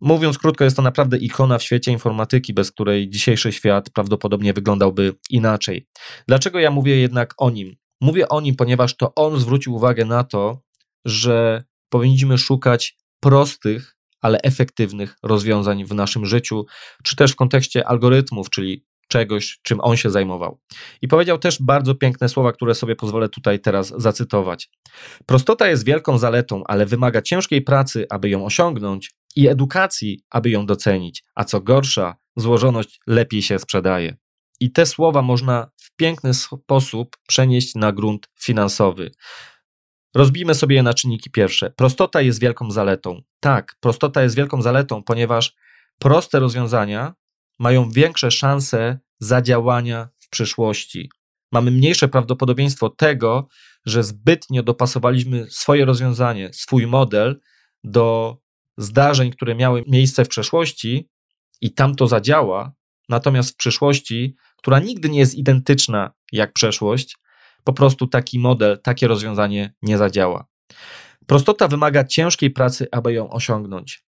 Mówiąc 0.00 0.38
krótko, 0.38 0.64
jest 0.64 0.76
to 0.76 0.82
naprawdę 0.82 1.16
ikona 1.18 1.58
w 1.58 1.62
świecie 1.62 1.92
informatyki, 1.92 2.54
bez 2.54 2.72
której 2.72 3.10
dzisiejszy 3.10 3.52
świat 3.52 3.90
prawdopodobnie 3.90 4.52
wyglądałby 4.52 5.12
inaczej. 5.30 5.86
Dlaczego 6.28 6.58
ja 6.58 6.70
mówię 6.70 6.96
jednak 6.96 7.34
o 7.38 7.50
nim? 7.50 7.76
Mówię 8.00 8.28
o 8.28 8.40
nim, 8.40 8.56
ponieważ 8.56 8.96
to 8.96 9.14
on 9.14 9.40
zwrócił 9.40 9.74
uwagę 9.74 10.04
na 10.04 10.24
to, 10.24 10.60
że 11.04 11.64
powinniśmy 11.88 12.38
szukać 12.38 12.96
prostych, 13.20 13.96
ale 14.20 14.38
efektywnych 14.40 15.16
rozwiązań 15.22 15.84
w 15.84 15.94
naszym 15.94 16.26
życiu, 16.26 16.66
czy 17.02 17.16
też 17.16 17.32
w 17.32 17.36
kontekście 17.36 17.88
algorytmów, 17.88 18.50
czyli 18.50 18.84
czegoś, 19.14 19.58
czym 19.62 19.80
on 19.80 19.96
się 19.96 20.10
zajmował. 20.10 20.58
I 21.02 21.08
powiedział 21.08 21.38
też 21.38 21.62
bardzo 21.62 21.94
piękne 21.94 22.28
słowa, 22.28 22.52
które 22.52 22.74
sobie 22.74 22.96
pozwolę 22.96 23.28
tutaj 23.28 23.60
teraz 23.60 23.94
zacytować. 23.96 24.70
Prostota 25.26 25.68
jest 25.68 25.84
wielką 25.84 26.18
zaletą, 26.18 26.64
ale 26.64 26.86
wymaga 26.86 27.22
ciężkiej 27.22 27.62
pracy, 27.62 28.06
aby 28.10 28.28
ją 28.28 28.44
osiągnąć 28.44 29.14
i 29.36 29.48
edukacji, 29.48 30.20
aby 30.30 30.50
ją 30.50 30.66
docenić, 30.66 31.24
a 31.34 31.44
co 31.44 31.60
gorsza, 31.60 32.16
złożoność 32.36 33.00
lepiej 33.06 33.42
się 33.42 33.58
sprzedaje. 33.58 34.16
I 34.60 34.72
te 34.72 34.86
słowa 34.86 35.22
można 35.22 35.70
w 35.76 35.96
piękny 35.96 36.34
sposób 36.34 37.16
przenieść 37.28 37.74
na 37.74 37.92
grunt 37.92 38.28
finansowy. 38.40 39.10
Rozbijmy 40.14 40.54
sobie 40.54 40.76
je 40.76 40.82
na 40.82 40.94
czynniki 40.94 41.30
pierwsze. 41.30 41.70
Prostota 41.70 42.20
jest 42.20 42.40
wielką 42.40 42.70
zaletą. 42.70 43.22
Tak, 43.40 43.76
prostota 43.80 44.22
jest 44.22 44.36
wielką 44.36 44.62
zaletą, 44.62 45.02
ponieważ 45.02 45.54
proste 45.98 46.40
rozwiązania 46.40 47.14
mają 47.58 47.90
większe 47.90 48.30
szanse 48.30 48.98
zadziałania 49.18 50.08
w 50.18 50.28
przyszłości. 50.28 51.10
Mamy 51.52 51.70
mniejsze 51.70 52.08
prawdopodobieństwo 52.08 52.90
tego, 52.90 53.48
że 53.86 54.02
zbytnio 54.02 54.62
dopasowaliśmy 54.62 55.46
swoje 55.50 55.84
rozwiązanie, 55.84 56.50
swój 56.52 56.86
model 56.86 57.40
do 57.84 58.36
zdarzeń, 58.76 59.30
które 59.30 59.54
miały 59.54 59.84
miejsce 59.86 60.24
w 60.24 60.28
przeszłości 60.28 61.08
i 61.60 61.74
tam 61.74 61.94
to 61.94 62.06
zadziała, 62.06 62.72
natomiast 63.08 63.50
w 63.50 63.56
przyszłości, 63.56 64.36
która 64.56 64.78
nigdy 64.78 65.08
nie 65.08 65.18
jest 65.18 65.34
identyczna 65.34 66.10
jak 66.32 66.52
przeszłość, 66.52 67.16
po 67.64 67.72
prostu 67.72 68.06
taki 68.06 68.38
model, 68.38 68.80
takie 68.82 69.08
rozwiązanie 69.08 69.74
nie 69.82 69.98
zadziała. 69.98 70.46
Prostota 71.26 71.68
wymaga 71.68 72.04
ciężkiej 72.04 72.50
pracy, 72.50 72.86
aby 72.92 73.12
ją 73.12 73.30
osiągnąć. 73.30 74.04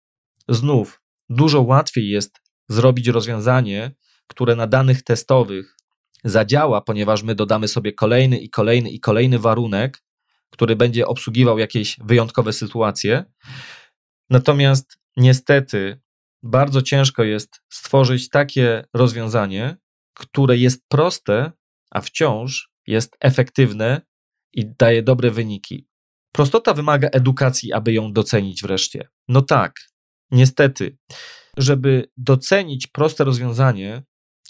Znów, 0.48 1.00
dużo 1.28 1.62
łatwiej 1.62 2.08
jest 2.08 2.40
zrobić 2.68 3.08
rozwiązanie, 3.08 3.94
które 4.26 4.56
na 4.56 4.66
danych 4.66 5.02
testowych 5.02 5.76
zadziała, 6.24 6.80
ponieważ 6.80 7.22
my 7.22 7.34
dodamy 7.34 7.68
sobie 7.68 7.92
kolejny 7.92 8.38
i 8.38 8.50
kolejny 8.50 8.90
i 8.90 9.00
kolejny 9.00 9.38
warunek, 9.38 10.02
który 10.50 10.76
będzie 10.76 11.06
obsługiwał 11.06 11.58
jakieś 11.58 11.96
wyjątkowe 12.04 12.52
sytuacje. 12.52 13.24
Natomiast 14.30 14.98
niestety 15.16 16.00
bardzo 16.42 16.82
ciężko 16.82 17.22
jest 17.24 17.60
stworzyć 17.72 18.28
takie 18.28 18.84
rozwiązanie, 18.94 19.76
które 20.14 20.56
jest 20.56 20.88
proste, 20.88 21.52
a 21.90 22.00
wciąż 22.00 22.70
jest 22.86 23.16
efektywne 23.20 24.00
i 24.52 24.66
daje 24.78 25.02
dobre 25.02 25.30
wyniki. 25.30 25.88
Prostota 26.32 26.74
wymaga 26.74 27.08
edukacji, 27.08 27.72
aby 27.72 27.92
ją 27.92 28.12
docenić 28.12 28.62
wreszcie. 28.62 29.08
No 29.28 29.42
tak, 29.42 29.80
niestety, 30.30 30.98
żeby 31.56 32.10
docenić 32.16 32.86
proste 32.86 33.24
rozwiązanie, 33.24 34.02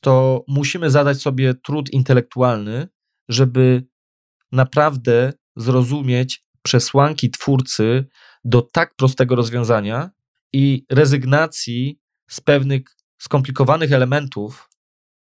to 0.04 0.44
musimy 0.48 0.90
zadać 0.90 1.22
sobie 1.22 1.54
trud 1.54 1.90
intelektualny, 1.90 2.88
żeby 3.28 3.86
naprawdę 4.52 5.32
zrozumieć 5.56 6.42
przesłanki 6.62 7.30
twórcy 7.30 8.06
do 8.44 8.62
tak 8.62 8.94
prostego 8.96 9.36
rozwiązania 9.36 10.10
i 10.52 10.84
rezygnacji 10.90 12.00
z 12.30 12.40
pewnych 12.40 12.82
skomplikowanych 13.18 13.92
elementów, 13.92 14.68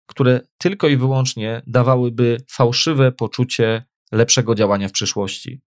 które 0.06 0.40
tylko 0.58 0.88
i 0.88 0.96
wyłącznie 0.96 1.62
dawałyby 1.66 2.36
fałszywe 2.50 3.12
poczucie 3.12 3.84
lepszego 4.12 4.54
działania 4.54 4.88
w 4.88 4.92
przyszłości. 4.92 5.60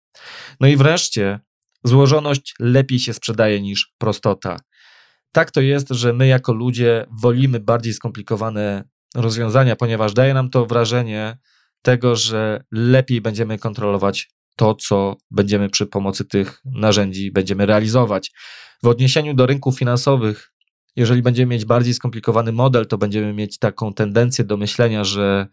No 0.61 0.69
i 0.69 0.77
wreszcie, 0.77 1.41
złożoność 1.85 2.55
lepiej 2.61 2.99
się 2.99 3.15
sprzedaje 3.15 3.63
niż 3.63 3.95
prostota. 3.99 4.57
Tak 5.33 5.51
to 5.51 5.61
jest, 5.61 5.89
że 5.91 6.13
my 6.13 6.27
jako 6.27 6.53
ludzie 6.53 7.07
wolimy 7.23 7.61
bardziej 7.61 7.93
skomplikowane 7.93 8.94
rozwiązania, 9.15 9.77
ponieważ 9.77 10.15
daje 10.15 10.35
nam 10.35 10.51
to 10.51 10.67
wrażenie 10.67 11.39
tego, 11.83 12.17
że 12.17 12.65
lepiej 12.73 13.21
będziemy 13.21 13.59
kontrolować 13.59 14.31
to, 14.57 14.75
co 14.75 15.17
będziemy 15.31 15.71
przy 15.71 15.87
pomocy 15.87 16.25
tych 16.25 16.61
narzędzi 16.65 17.33
będziemy 17.33 17.67
realizować. 17.67 18.33
W 18.83 18.87
odniesieniu 18.87 19.35
do 19.35 19.47
rynków 19.47 19.79
finansowych, 19.79 20.53
jeżeli 20.97 21.23
będziemy 21.23 21.51
mieć 21.51 21.65
bardziej 21.65 21.95
skomplikowany 21.95 22.53
model, 22.53 22.87
to 22.87 22.99
będziemy 22.99 23.33
mieć 23.33 23.59
taką 23.59 23.95
tendencję 23.95 24.45
do 24.45 24.57
myślenia, 24.57 25.05
że 25.05 25.47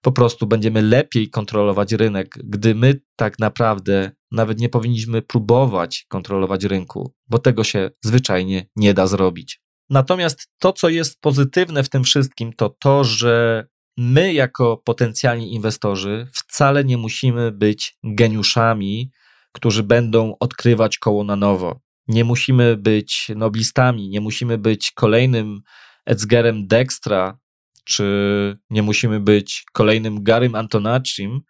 po 0.00 0.12
prostu 0.12 0.46
będziemy 0.46 0.82
lepiej 0.82 1.30
kontrolować 1.30 1.92
rynek, 1.92 2.38
gdy 2.44 2.74
my 2.74 3.00
tak 3.16 3.38
naprawdę 3.38 4.10
nawet 4.32 4.60
nie 4.60 4.68
powinniśmy 4.68 5.22
próbować 5.22 6.06
kontrolować 6.08 6.64
rynku, 6.64 7.14
bo 7.28 7.38
tego 7.38 7.64
się 7.64 7.90
zwyczajnie 8.04 8.66
nie 8.76 8.94
da 8.94 9.06
zrobić. 9.06 9.60
Natomiast 9.90 10.48
to, 10.58 10.72
co 10.72 10.88
jest 10.88 11.20
pozytywne 11.20 11.82
w 11.82 11.88
tym 11.88 12.04
wszystkim, 12.04 12.52
to 12.52 12.68
to, 12.68 13.04
że 13.04 13.66
my, 13.96 14.32
jako 14.32 14.76
potencjalni 14.76 15.54
inwestorzy, 15.54 16.26
wcale 16.32 16.84
nie 16.84 16.96
musimy 16.96 17.52
być 17.52 17.96
geniuszami, 18.04 19.10
którzy 19.52 19.82
będą 19.82 20.36
odkrywać 20.40 20.98
koło 20.98 21.24
na 21.24 21.36
nowo. 21.36 21.80
Nie 22.08 22.24
musimy 22.24 22.76
być 22.76 23.30
noblistami, 23.36 24.08
nie 24.08 24.20
musimy 24.20 24.58
być 24.58 24.92
kolejnym 24.94 25.62
Edsgerem 26.06 26.66
Dextra, 26.66 27.38
czy 27.84 28.58
nie 28.70 28.82
musimy 28.82 29.20
być 29.20 29.64
kolejnym 29.72 30.22
Garym 30.22 30.54
Antonaccim, 30.54 31.40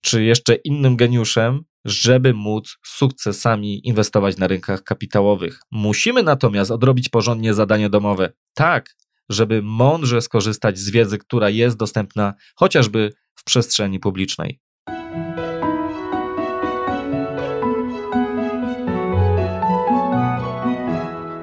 czy 0.00 0.24
jeszcze 0.24 0.54
innym 0.54 0.96
geniuszem, 0.96 1.64
żeby 1.84 2.34
móc 2.34 2.76
sukcesami 2.86 3.88
inwestować 3.88 4.36
na 4.36 4.46
rynkach 4.46 4.82
kapitałowych. 4.82 5.60
Musimy 5.70 6.22
natomiast 6.22 6.70
odrobić 6.70 7.08
porządnie 7.08 7.54
zadanie 7.54 7.90
domowe, 7.90 8.32
tak, 8.54 8.96
żeby 9.28 9.62
mądrze 9.62 10.20
skorzystać 10.20 10.78
z 10.78 10.90
wiedzy, 10.90 11.18
która 11.18 11.50
jest 11.50 11.76
dostępna 11.76 12.34
chociażby 12.54 13.12
w 13.34 13.44
przestrzeni 13.44 14.00
publicznej. 14.00 14.60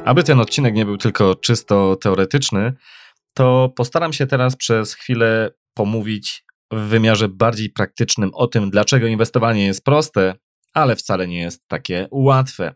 Aby 0.06 0.24
ten 0.24 0.40
odcinek 0.40 0.76
nie 0.76 0.86
był 0.86 0.98
tylko 0.98 1.36
czysto 1.36 1.96
teoretyczny, 1.96 2.74
to 3.34 3.74
postaram 3.76 4.14
się 4.14 4.28
teraz 4.28 4.56
przez 4.56 4.94
chwilę 4.94 5.52
pomówić 5.74 6.47
w 6.72 6.80
wymiarze 6.80 7.30
bardziej 7.30 7.70
praktycznym 7.70 8.32
o 8.34 8.48
tym, 8.48 8.70
dlaczego 8.70 9.08
inwestowanie 9.08 9.66
jest 9.66 9.84
proste, 9.84 10.36
ale 10.74 10.96
wcale 10.96 11.28
nie 11.28 11.40
jest 11.40 11.68
takie 11.68 12.08
łatwe. 12.12 12.76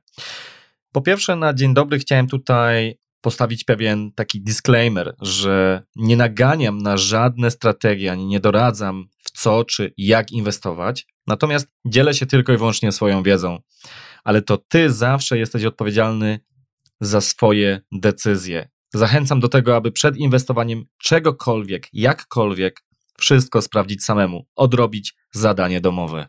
Po 0.92 1.02
pierwsze, 1.02 1.36
na 1.36 1.54
dzień 1.54 1.74
dobry 1.74 2.00
chciałem 2.00 2.28
tutaj 2.28 3.00
postawić 3.22 3.64
pewien 3.64 4.12
taki 4.12 4.42
disclaimer, 4.42 5.16
że 5.22 5.84
nie 5.96 6.18
naganiam 6.18 6.78
na 6.78 6.98
żadne 6.98 7.52
strategie, 7.52 8.12
ani 8.12 8.26
nie 8.26 8.40
doradzam 8.40 9.08
w 9.24 9.32
co 9.32 9.66
czy 9.66 9.94
jak 9.98 10.32
inwestować, 10.32 11.08
natomiast 11.28 11.68
dzielę 11.86 12.14
się 12.14 12.26
tylko 12.26 12.54
i 12.54 12.58
wyłącznie 12.58 12.92
swoją 12.92 13.24
wiedzą. 13.24 13.60
Ale 14.24 14.42
to 14.42 14.58
ty 14.58 14.92
zawsze 14.92 15.38
jesteś 15.38 15.64
odpowiedzialny 15.64 16.40
za 17.02 17.22
swoje 17.22 17.82
decyzje. 17.92 18.70
Zachęcam 18.94 19.40
do 19.40 19.48
tego, 19.50 19.76
aby 19.76 19.92
przed 19.92 20.18
inwestowaniem 20.18 20.86
czegokolwiek, 20.98 21.88
jakkolwiek, 21.94 22.84
wszystko 23.22 23.62
sprawdzić 23.62 24.04
samemu, 24.04 24.46
odrobić 24.56 25.14
zadanie 25.32 25.82
domowe. 25.82 26.28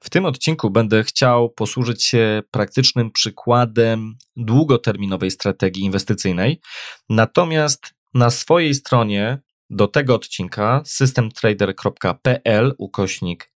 W 0.00 0.10
tym 0.10 0.24
odcinku 0.24 0.70
będę 0.70 1.04
chciał 1.04 1.50
posłużyć 1.50 2.04
się 2.04 2.42
praktycznym 2.50 3.10
przykładem 3.10 4.14
długoterminowej 4.36 5.30
strategii 5.30 5.84
inwestycyjnej. 5.84 6.60
Natomiast 7.08 7.94
na 8.14 8.30
swojej 8.30 8.74
stronie 8.74 9.38
do 9.70 9.88
tego 9.88 10.14
odcinka 10.14 10.82
systemtrader.pl 10.84 12.74
ukośnik 12.78 13.52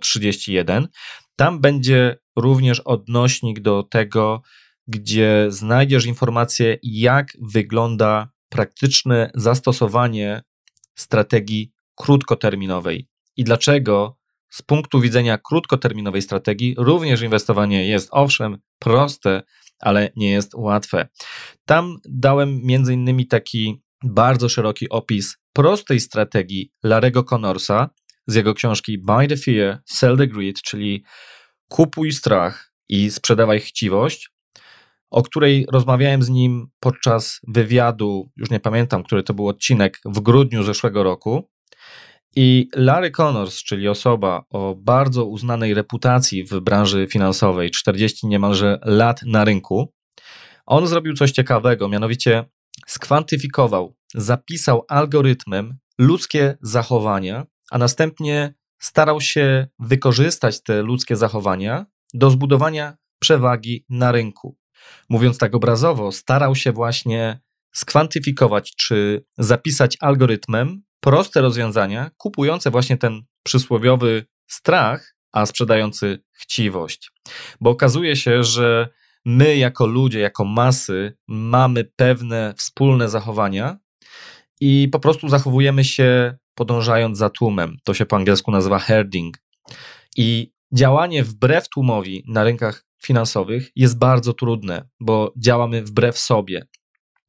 031. 0.00 0.88
Tam 1.36 1.60
będzie 1.60 2.18
również 2.36 2.80
odnośnik 2.80 3.60
do 3.60 3.82
tego, 3.82 4.42
gdzie 4.86 5.46
znajdziesz 5.48 6.06
informacje, 6.06 6.78
jak 6.82 7.36
wygląda 7.40 8.28
praktyczne 8.48 9.30
zastosowanie 9.34 10.42
strategii 10.94 11.72
krótkoterminowej 11.96 13.08
i 13.36 13.44
dlaczego 13.44 14.18
z 14.50 14.62
punktu 14.62 15.00
widzenia 15.00 15.38
krótkoterminowej 15.38 16.22
strategii 16.22 16.74
również 16.78 17.22
inwestowanie 17.22 17.88
jest 17.88 18.08
owszem 18.12 18.58
proste, 18.78 19.42
ale 19.78 20.10
nie 20.16 20.30
jest 20.30 20.54
łatwe. 20.54 21.08
Tam 21.64 21.96
dałem 22.04 22.62
między 22.62 22.94
innymi 22.94 23.26
taki 23.26 23.82
bardzo 24.04 24.48
szeroki 24.48 24.88
opis 24.88 25.36
prostej 25.52 26.00
strategii 26.00 26.72
Larego 26.82 27.24
Connorsa 27.24 27.90
z 28.26 28.34
jego 28.34 28.54
książki 28.54 28.98
Buy 28.98 29.28
the 29.28 29.36
Fear, 29.36 29.82
Sell 29.86 30.16
the 30.16 30.26
Greed, 30.26 30.62
czyli 30.62 31.04
kupuj 31.68 32.12
strach 32.12 32.72
i 32.88 33.10
sprzedawaj 33.10 33.60
chciwość, 33.60 34.30
o 35.10 35.22
której 35.22 35.66
rozmawiałem 35.72 36.22
z 36.22 36.28
nim 36.28 36.68
podczas 36.80 37.40
wywiadu, 37.48 38.30
już 38.36 38.50
nie 38.50 38.60
pamiętam, 38.60 39.02
który 39.02 39.22
to 39.22 39.34
był 39.34 39.48
odcinek, 39.48 40.00
w 40.04 40.20
grudniu 40.20 40.62
zeszłego 40.62 41.02
roku. 41.02 41.50
I 42.38 42.68
Larry 42.74 43.10
Connors, 43.10 43.62
czyli 43.62 43.88
osoba 43.88 44.44
o 44.50 44.74
bardzo 44.74 45.24
uznanej 45.24 45.74
reputacji 45.74 46.44
w 46.44 46.60
branży 46.60 47.06
finansowej, 47.10 47.70
40 47.70 48.26
niemalże 48.26 48.78
lat 48.84 49.22
na 49.22 49.44
rynku, 49.44 49.92
on 50.66 50.86
zrobił 50.86 51.14
coś 51.14 51.32
ciekawego, 51.32 51.88
mianowicie 51.88 52.44
skwantyfikował, 52.86 53.96
zapisał 54.14 54.84
algorytmem 54.88 55.78
ludzkie 55.98 56.58
zachowania, 56.60 57.46
a 57.70 57.78
następnie 57.78 58.54
starał 58.78 59.20
się 59.20 59.66
wykorzystać 59.78 60.62
te 60.62 60.82
ludzkie 60.82 61.16
zachowania 61.16 61.86
do 62.14 62.30
zbudowania 62.30 62.96
przewagi 63.18 63.84
na 63.88 64.12
rynku. 64.12 64.56
Mówiąc 65.08 65.38
tak 65.38 65.54
obrazowo, 65.54 66.12
starał 66.12 66.54
się 66.54 66.72
właśnie 66.72 67.40
skwantyfikować 67.76 68.72
czy 68.76 69.24
zapisać 69.38 69.96
algorytmem 70.00 70.82
proste 71.00 71.40
rozwiązania, 71.40 72.10
kupujące 72.16 72.70
właśnie 72.70 72.96
ten 72.96 73.22
przysłowiowy 73.42 74.26
strach, 74.46 75.16
a 75.32 75.46
sprzedający 75.46 76.22
chciwość. 76.32 77.10
Bo 77.60 77.70
okazuje 77.70 78.16
się, 78.16 78.42
że 78.42 78.88
my 79.24 79.56
jako 79.56 79.86
ludzie, 79.86 80.20
jako 80.20 80.44
masy 80.44 81.16
mamy 81.28 81.84
pewne 81.96 82.54
wspólne 82.56 83.08
zachowania 83.08 83.78
i 84.60 84.88
po 84.92 85.00
prostu 85.00 85.28
zachowujemy 85.28 85.84
się 85.84 86.38
podążając 86.54 87.18
za 87.18 87.30
tłumem. 87.30 87.76
To 87.84 87.94
się 87.94 88.06
po 88.06 88.16
angielsku 88.16 88.50
nazywa 88.50 88.78
herding. 88.78 89.36
I 90.16 90.52
działanie 90.72 91.24
wbrew 91.24 91.68
tłumowi 91.68 92.24
na 92.28 92.44
rynkach 92.44 92.84
finansowych 93.02 93.70
jest 93.76 93.98
bardzo 93.98 94.32
trudne, 94.32 94.88
bo 95.00 95.32
działamy 95.36 95.82
wbrew 95.82 96.18
sobie. 96.18 96.66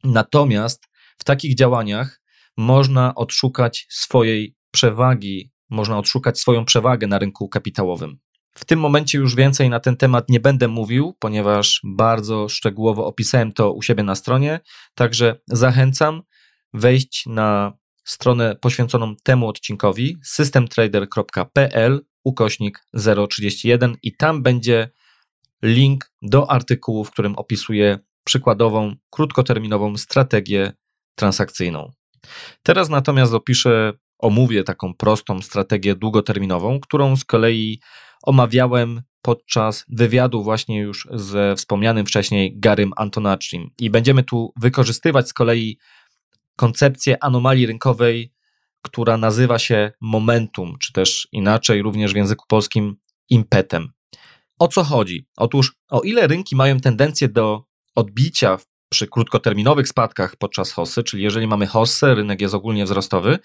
Natomiast 0.03 0.83
w 1.17 1.23
takich 1.23 1.55
działaniach 1.55 2.21
można 2.57 3.15
odszukać 3.15 3.87
swojej 3.89 4.55
przewagi, 4.71 5.51
można 5.69 5.97
odszukać 5.97 6.39
swoją 6.39 6.65
przewagę 6.65 7.07
na 7.07 7.19
rynku 7.19 7.49
kapitałowym. 7.49 8.17
W 8.57 8.65
tym 8.65 8.79
momencie 8.79 9.17
już 9.17 9.35
więcej 9.35 9.69
na 9.69 9.79
ten 9.79 9.97
temat 9.97 10.29
nie 10.29 10.39
będę 10.39 10.67
mówił, 10.67 11.15
ponieważ 11.19 11.81
bardzo 11.83 12.49
szczegółowo 12.49 13.05
opisałem 13.05 13.51
to 13.51 13.73
u 13.73 13.81
siebie 13.81 14.03
na 14.03 14.15
stronie, 14.15 14.59
także 14.95 15.39
zachęcam 15.47 16.21
wejść 16.73 17.25
na 17.25 17.73
stronę 18.03 18.55
poświęconą 18.55 19.15
temu 19.23 19.47
odcinkowi 19.47 20.17
systemtrader.pl 20.23 22.05
ukośnik 22.23 22.85
031 23.29 23.95
i 24.03 24.15
tam 24.15 24.43
będzie 24.43 24.89
link 25.63 26.11
do 26.21 26.51
artykułu, 26.51 27.03
w 27.03 27.11
którym 27.11 27.35
opisuję 27.35 27.99
przykładową, 28.27 28.95
krótkoterminową 29.09 29.97
strategię 29.97 30.73
transakcyjną. 31.15 31.91
Teraz 32.63 32.89
natomiast 32.89 33.33
opiszę, 33.33 33.93
omówię 34.19 34.63
taką 34.63 34.93
prostą 34.93 35.41
strategię 35.41 35.95
długoterminową, 35.95 36.79
którą 36.79 37.15
z 37.15 37.25
kolei 37.25 37.79
omawiałem 38.23 39.01
podczas 39.21 39.85
wywiadu 39.89 40.43
właśnie 40.43 40.79
już 40.79 41.07
ze 41.11 41.55
wspomnianym 41.55 42.05
wcześniej 42.05 42.59
Garym 42.59 42.91
Antonaczym. 42.97 43.69
I 43.79 43.89
będziemy 43.89 44.23
tu 44.23 44.53
wykorzystywać 44.61 45.29
z 45.29 45.33
kolei 45.33 45.77
koncepcję 46.55 47.23
anomalii 47.23 47.65
rynkowej, 47.65 48.33
która 48.81 49.17
nazywa 49.17 49.59
się 49.59 49.91
momentum, 50.01 50.77
czy 50.79 50.93
też 50.93 51.27
inaczej 51.31 51.81
również 51.81 52.13
w 52.13 52.15
języku 52.15 52.45
polskim 52.47 52.95
impetem. 53.29 53.89
O 54.59 54.67
co 54.67 54.83
chodzi? 54.83 55.27
Otóż, 55.37 55.75
o 55.89 56.01
ile 56.01 56.27
rynki 56.27 56.55
mają 56.55 56.79
tendencję 56.79 57.27
do 57.27 57.66
odbicia 57.97 58.57
przy 58.89 59.07
krótkoterminowych 59.07 59.87
spadkach 59.87 60.35
podczas 60.35 60.71
hossy, 60.71 61.03
czyli 61.03 61.23
jeżeli 61.23 61.47
mamy 61.47 61.67
hossę, 61.67 62.15
rynek 62.15 62.41
jest 62.41 62.53
ogólnie 62.53 62.85
wzrostowy, 62.85 63.39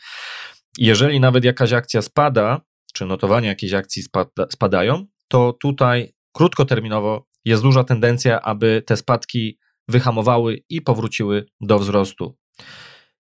jeżeli 0.78 1.20
nawet 1.20 1.44
jakaś 1.44 1.72
akcja 1.72 2.02
spada, 2.02 2.60
czy 2.92 3.06
notowania 3.06 3.48
jakiejś 3.48 3.72
akcji 3.72 4.02
spada, 4.02 4.46
spadają, 4.52 5.06
to 5.28 5.52
tutaj 5.52 6.12
krótkoterminowo 6.32 7.26
jest 7.44 7.62
duża 7.62 7.84
tendencja, 7.84 8.42
aby 8.42 8.82
te 8.86 8.96
spadki 8.96 9.58
wyhamowały 9.88 10.64
i 10.68 10.80
powróciły 10.80 11.46
do 11.60 11.78
wzrostu. 11.78 12.36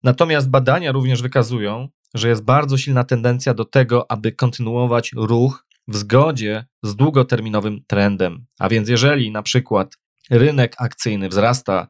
Natomiast 0.03 0.51
badania 0.51 0.93
również 0.93 1.23
wykazują, 1.23 1.89
że 2.15 2.29
jest 2.29 2.45
bardzo 2.45 2.79
silna 2.79 3.05
tendencja 3.05 3.55
do 3.55 3.65
tego, 3.65 4.11
aby 4.11 4.33
kontynuować 4.33 5.13
ruch 5.17 5.67
w 5.89 5.97
zgodzie 5.97 6.65
z 6.83 6.97
długoterminowym 6.97 7.81
trendem. 7.87 8.47
A 8.59 8.69
więc 8.69 8.89
jeżeli 8.89 9.31
na 9.31 9.43
przykład 9.43 9.97
rynek 10.31 10.75
akcyjny 10.79 11.29
wzrasta 11.29 11.89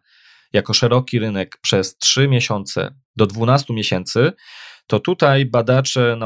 jako 0.52 0.74
szeroki 0.74 1.18
rynek 1.18 1.58
przez 1.62 1.96
3 1.96 2.28
miesiące 2.28 2.94
do 3.16 3.26
12 3.26 3.74
miesięcy, 3.74 4.32
to 4.86 5.00
tutaj 5.00 5.46
badacze, 5.46 6.18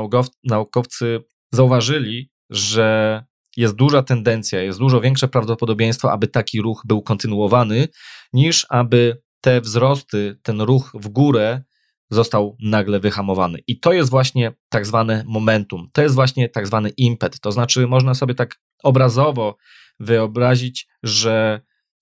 naukowcy 0.44 1.20
zauważyli, 1.52 2.30
że 2.50 3.22
jest 3.56 3.74
duża 3.74 4.02
tendencja, 4.02 4.62
jest 4.62 4.78
dużo 4.78 5.00
większe 5.00 5.28
prawdopodobieństwo, 5.28 6.12
aby 6.12 6.28
taki 6.28 6.60
ruch 6.60 6.82
był 6.84 7.02
kontynuowany, 7.02 7.88
niż 8.32 8.66
aby 8.68 9.22
te 9.40 9.60
wzrosty, 9.60 10.38
ten 10.42 10.60
ruch 10.60 10.92
w 10.94 11.08
górę 11.08 11.62
został 12.10 12.56
nagle 12.62 13.00
wyhamowany. 13.00 13.58
I 13.66 13.80
to 13.80 13.92
jest 13.92 14.10
właśnie 14.10 14.52
tak 14.68 14.86
zwane 14.86 15.24
momentum, 15.26 15.88
to 15.92 16.02
jest 16.02 16.14
właśnie 16.14 16.48
tak 16.48 16.66
zwany 16.66 16.88
impet. 16.88 17.40
To 17.40 17.52
znaczy, 17.52 17.86
można 17.86 18.14
sobie 18.14 18.34
tak 18.34 18.60
obrazowo 18.82 19.56
wyobrazić, 20.00 20.86
że 21.02 21.60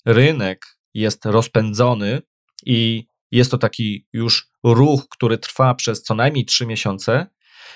rynek 0.09 0.67
jest 0.95 1.25
rozpędzony 1.25 2.23
i 2.67 3.07
jest 3.31 3.51
to 3.51 3.59
taki 3.59 4.07
już 4.13 4.49
ruch, 4.65 5.09
który 5.11 5.39
trwa 5.39 5.75
przez 5.75 6.03
co 6.03 6.15
najmniej 6.15 6.45
3 6.45 6.67
miesiące, 6.67 7.27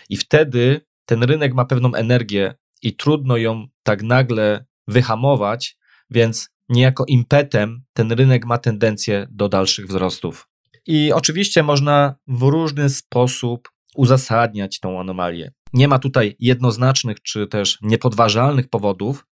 i 0.09 0.17
wtedy 0.17 0.81
ten 1.05 1.23
rynek 1.23 1.55
ma 1.55 1.65
pewną 1.65 1.95
energię 1.95 2.55
i 2.83 2.97
trudno 2.97 3.37
ją 3.37 3.67
tak 3.83 4.03
nagle 4.03 4.65
wyhamować, 4.89 5.77
więc 6.11 6.49
niejako 6.69 7.05
impetem 7.09 7.85
ten 7.93 8.13
rynek 8.13 8.45
ma 8.47 8.59
tendencję 8.59 9.27
do 9.31 9.49
dalszych 9.49 9.87
wzrostów. 9.87 10.49
I 10.87 11.13
oczywiście 11.13 11.63
można 11.63 12.15
w 12.27 12.43
różny 12.43 12.89
sposób 12.89 13.69
uzasadniać 13.97 14.81
tą 14.81 15.01
anomalię. 15.01 15.53
Nie 15.73 15.89
ma 15.89 15.99
tutaj 15.99 16.37
jednoznacznych 16.39 17.23
czy 17.23 17.47
też 17.47 17.79
niepodważalnych 17.83 18.69
powodów. 18.69 19.27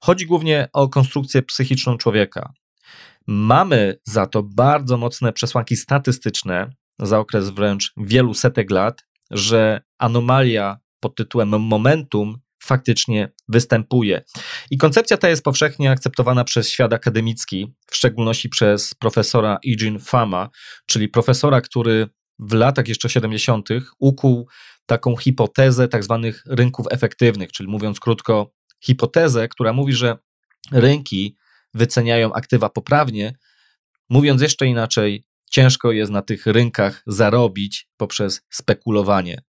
Chodzi 0.00 0.26
głównie 0.26 0.68
o 0.72 0.88
konstrukcję 0.88 1.42
psychiczną 1.42 1.98
człowieka. 1.98 2.52
Mamy 3.26 3.98
za 4.04 4.26
to 4.26 4.42
bardzo 4.42 4.96
mocne 4.96 5.32
przesłanki 5.32 5.76
statystyczne 5.76 6.70
za 6.98 7.18
okres 7.18 7.50
wręcz 7.50 7.92
wielu 7.96 8.34
setek 8.34 8.70
lat, 8.70 9.04
że 9.30 9.82
anomalia 9.98 10.78
pod 11.00 11.16
tytułem 11.16 11.48
momentum 11.48 12.38
faktycznie 12.62 13.32
występuje. 13.48 14.22
I 14.70 14.78
koncepcja 14.78 15.16
ta 15.16 15.28
jest 15.28 15.44
powszechnie 15.44 15.90
akceptowana 15.90 16.44
przez 16.44 16.68
świat 16.68 16.92
akademicki, 16.92 17.74
w 17.90 17.96
szczególności 17.96 18.48
przez 18.48 18.94
profesora 18.94 19.58
Eugene 19.68 19.98
Fama, 19.98 20.48
czyli 20.86 21.08
profesora, 21.08 21.60
który 21.60 22.08
w 22.38 22.52
latach 22.52 22.88
jeszcze 22.88 23.08
70. 23.08 23.68
ukuł 23.98 24.48
taką 24.86 25.16
hipotezę 25.16 25.88
tak 25.88 26.04
zwanych 26.04 26.42
rynków 26.46 26.86
efektywnych, 26.90 27.52
czyli 27.52 27.68
mówiąc 27.68 28.00
krótko, 28.00 28.52
hipotezę, 28.84 29.48
która 29.48 29.72
mówi, 29.72 29.92
że 29.92 30.18
rynki 30.72 31.36
wyceniają 31.74 32.32
aktywa 32.32 32.68
poprawnie. 32.68 33.34
Mówiąc 34.08 34.42
jeszcze 34.42 34.66
inaczej, 34.66 35.24
ciężko 35.50 35.92
jest 35.92 36.12
na 36.12 36.22
tych 36.22 36.46
rynkach 36.46 37.02
zarobić 37.06 37.88
poprzez 37.96 38.42
spekulowanie. 38.50 39.42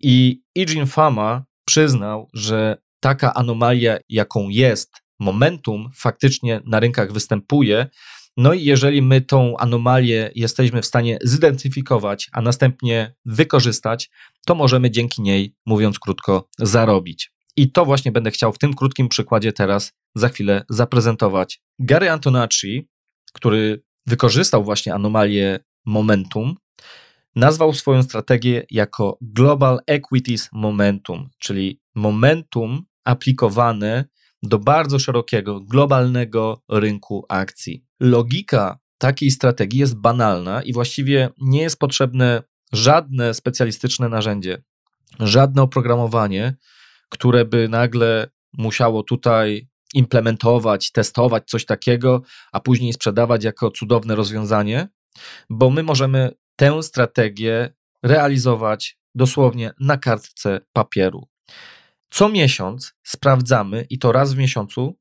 I 0.00 0.42
Eugene 0.58 0.86
Fama 0.86 1.44
przyznał, 1.64 2.28
że 2.34 2.76
taka 3.00 3.34
anomalia, 3.34 3.98
jaką 4.08 4.48
jest 4.48 4.92
momentum, 5.18 5.90
faktycznie 5.94 6.60
na 6.64 6.80
rynkach 6.80 7.12
występuje. 7.12 7.86
No 8.36 8.52
i 8.52 8.64
jeżeli 8.64 9.02
my 9.02 9.20
tą 9.20 9.56
anomalię 9.56 10.30
jesteśmy 10.34 10.82
w 10.82 10.86
stanie 10.86 11.18
zidentyfikować, 11.22 12.28
a 12.32 12.40
następnie 12.40 13.14
wykorzystać, 13.24 14.10
to 14.46 14.54
możemy 14.54 14.90
dzięki 14.90 15.22
niej, 15.22 15.54
mówiąc 15.66 15.98
krótko, 15.98 16.48
zarobić. 16.58 17.32
I 17.56 17.72
to 17.72 17.84
właśnie 17.84 18.12
będę 18.12 18.30
chciał 18.30 18.52
w 18.52 18.58
tym 18.58 18.74
krótkim 18.74 19.08
przykładzie 19.08 19.52
teraz 19.52 19.92
za 20.14 20.28
chwilę 20.28 20.64
zaprezentować. 20.68 21.62
Gary 21.78 22.10
Antonacci, 22.10 22.88
który 23.32 23.82
wykorzystał 24.06 24.64
właśnie 24.64 24.94
anomalię 24.94 25.58
momentum, 25.86 26.54
nazwał 27.36 27.72
swoją 27.72 28.02
strategię 28.02 28.66
jako 28.70 29.18
Global 29.20 29.80
Equities 29.86 30.48
Momentum, 30.52 31.28
czyli 31.38 31.80
momentum 31.94 32.82
aplikowane 33.04 34.04
do 34.42 34.58
bardzo 34.58 34.98
szerokiego, 34.98 35.60
globalnego 35.60 36.62
rynku 36.68 37.24
akcji. 37.28 37.84
Logika 38.00 38.78
takiej 38.98 39.30
strategii 39.30 39.80
jest 39.80 39.96
banalna 39.96 40.62
i 40.62 40.72
właściwie 40.72 41.30
nie 41.38 41.62
jest 41.62 41.78
potrzebne 41.78 42.42
żadne 42.72 43.34
specjalistyczne 43.34 44.08
narzędzie, 44.08 44.62
żadne 45.20 45.62
oprogramowanie, 45.62 46.56
które 47.10 47.44
by 47.44 47.68
nagle 47.68 48.30
musiało 48.58 49.02
tutaj 49.02 49.68
implementować, 49.94 50.92
testować 50.92 51.42
coś 51.46 51.64
takiego, 51.64 52.22
a 52.52 52.60
później 52.60 52.92
sprzedawać 52.92 53.44
jako 53.44 53.70
cudowne 53.70 54.16
rozwiązanie, 54.16 54.88
bo 55.50 55.70
my 55.70 55.82
możemy 55.82 56.30
tę 56.56 56.82
strategię 56.82 57.74
realizować 58.02 58.98
dosłownie 59.14 59.72
na 59.80 59.96
kartce 59.96 60.60
papieru. 60.72 61.28
Co 62.10 62.28
miesiąc 62.28 62.94
sprawdzamy 63.02 63.86
i 63.90 63.98
to 63.98 64.12
raz 64.12 64.34
w 64.34 64.38
miesiącu 64.38 64.98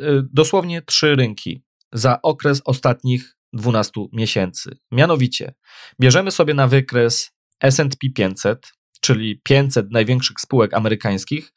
y, 0.00 0.22
dosłownie 0.32 0.82
trzy 0.82 1.16
rynki 1.16 1.62
za 1.92 2.22
okres 2.22 2.62
ostatnich 2.64 3.36
12 3.52 3.92
miesięcy. 4.12 4.78
Mianowicie 4.92 5.54
bierzemy 6.00 6.30
sobie 6.30 6.54
na 6.54 6.68
wykres 6.68 7.30
SP 7.74 8.02
500, 8.14 8.72
czyli 9.08 9.40
500 9.42 9.90
największych 9.90 10.40
spółek 10.40 10.74
amerykańskich, 10.74 11.52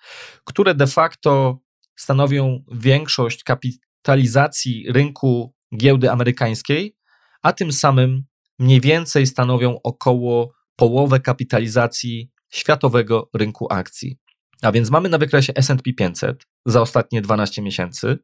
które 0.46 0.76
de 0.76 0.88
facto 0.88 1.60
stanowią 1.96 2.64
większość 2.72 3.44
kapitalizacji 3.44 4.86
rynku 4.90 5.54
giełdy 5.78 6.12
amerykańskiej, 6.12 6.96
a 7.42 7.54
tym 7.54 7.72
samym 7.72 8.24
mniej 8.60 8.82
więcej 8.82 9.28
stanowią 9.28 9.80
około 9.84 10.54
połowę 10.76 11.20
kapitalizacji 11.20 12.32
światowego 12.50 13.30
rynku 13.34 13.68
akcji. 13.74 14.18
A 14.62 14.72
więc 14.72 14.90
mamy 14.90 15.10
na 15.10 15.18
wykresie 15.18 15.54
SP 15.68 15.86
500 15.98 16.48
za 16.66 16.82
ostatnie 16.82 17.22
12 17.22 17.62
miesięcy. 17.62 18.20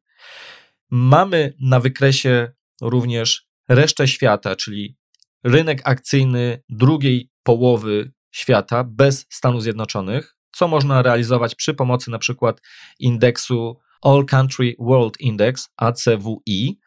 Mamy 0.91 1.53
na 1.59 1.79
wykresie 1.79 2.51
również 2.81 3.47
resztę 3.69 4.07
świata, 4.07 4.55
czyli 4.55 4.97
rynek 5.43 5.81
akcyjny 5.83 6.63
drugiej 6.69 7.29
połowy 7.43 8.11
świata 8.31 8.83
bez 8.83 9.25
Stanów 9.29 9.63
Zjednoczonych, 9.63 10.35
co 10.51 10.67
można 10.67 11.01
realizować 11.01 11.55
przy 11.55 11.73
pomocy 11.73 12.11
na 12.11 12.19
przykład 12.19 12.61
indeksu 12.99 13.79
All 14.01 14.25
Country 14.25 14.75
World 14.79 15.19
Index 15.19 15.69
ACWI 15.77 16.79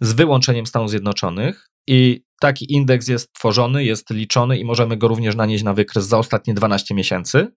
z 0.00 0.12
wyłączeniem 0.12 0.66
Stanów 0.66 0.90
Zjednoczonych 0.90 1.70
i 1.86 2.24
taki 2.40 2.72
indeks 2.72 3.08
jest 3.08 3.32
tworzony, 3.32 3.84
jest 3.84 4.10
liczony 4.10 4.58
i 4.58 4.64
możemy 4.64 4.96
go 4.96 5.08
również 5.08 5.36
nanieść 5.36 5.64
na 5.64 5.74
wykres 5.74 6.06
za 6.06 6.18
ostatnie 6.18 6.54
12 6.54 6.94
miesięcy 6.94 7.50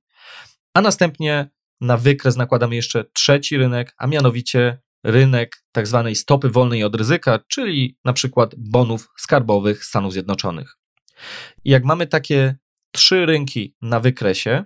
a 0.74 0.82
następnie 0.82 1.50
na 1.82 1.98
wykres 1.98 2.36
nakładamy 2.36 2.76
jeszcze 2.76 3.06
trzeci 3.14 3.58
rynek, 3.58 3.94
a 3.98 4.08
mianowicie 4.08 4.82
rynek 5.04 5.64
tak 5.72 5.88
zwanej 5.88 6.16
stopy 6.16 6.50
wolnej 6.50 6.84
od 6.84 6.96
ryzyka, 6.96 7.40
czyli 7.48 7.98
na 8.06 8.14
przykład 8.14 8.56
bonów 8.58 9.10
skarbowych 9.18 9.86
Stanów 9.86 10.14
Zjednoczonych. 10.14 10.78
I 11.64 11.70
jak 11.70 11.84
mamy 11.84 12.08
takie 12.08 12.56
trzy 12.92 13.26
rynki 13.26 13.76
na 13.82 14.00
wykresie, 14.00 14.64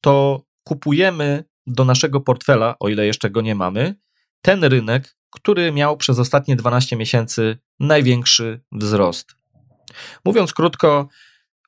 to 0.00 0.44
kupujemy 0.64 1.44
do 1.66 1.84
naszego 1.84 2.20
portfela, 2.20 2.76
o 2.80 2.88
ile 2.88 3.06
jeszcze 3.06 3.30
go 3.30 3.40
nie 3.40 3.54
mamy, 3.54 3.94
ten 4.42 4.64
rynek, 4.64 5.16
który 5.30 5.72
miał 5.72 5.96
przez 5.96 6.18
ostatnie 6.18 6.56
12 6.56 6.96
miesięcy 6.96 7.58
największy 7.80 8.60
wzrost. 8.72 9.36
Mówiąc 10.24 10.52
krótko, 10.52 11.08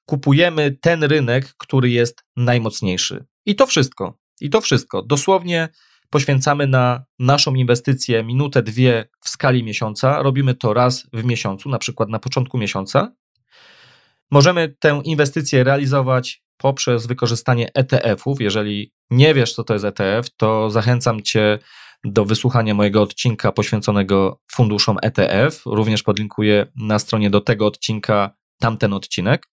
kupujemy 0.07 0.71
ten 0.81 1.05
rynek, 1.05 1.55
który 1.59 1.91
jest 1.91 2.25
najmocniejszy. 2.37 3.25
I 3.47 3.55
to 3.55 3.67
wszystko. 3.67 4.19
I 4.41 4.51
to 4.51 4.61
wszystko. 4.61 5.03
Dosłownie 5.03 5.69
poświęcamy 6.11 6.67
na 6.67 7.05
naszą 7.19 7.55
inwestycję 7.55 8.25
minutę, 8.25 8.63
dwie 8.63 9.09
w 9.21 9.29
skali 9.29 9.65
miesiąca. 9.65 10.23
Robimy 10.23 10.55
to 10.55 10.75
raz 10.75 11.07
w 11.13 11.25
miesiącu, 11.25 11.69
na 11.69 11.79
przykład 11.79 12.09
na 12.09 12.19
początku 12.19 12.59
miesiąca. 12.59 13.13
Możemy 14.31 14.75
tę 14.81 15.01
inwestycję 15.05 15.65
realizować 15.65 16.43
poprzez 16.57 17.07
wykorzystanie 17.07 17.75
ETF-ów. 17.75 18.41
Jeżeli 18.41 18.93
nie 19.11 19.35
wiesz, 19.35 19.55
co 19.55 19.65
to 19.65 19.73
jest 19.73 19.85
ETF, 19.85 20.31
to 20.37 20.71
zachęcam 20.71 21.23
Cię 21.23 21.59
do 22.05 22.25
wysłuchania 22.25 22.75
mojego 22.75 23.03
odcinka 23.03 23.53
poświęconego 23.53 24.41
funduszom 24.53 24.97
ETF. 25.03 25.63
Również 25.67 26.03
podlinkuję 26.03 26.67
na 26.77 26.99
stronie 26.99 27.31
do 27.31 27.41
tego 27.41 27.67
odcinka 27.67 28.31
tamten 28.59 28.93
odcinek. 28.93 29.49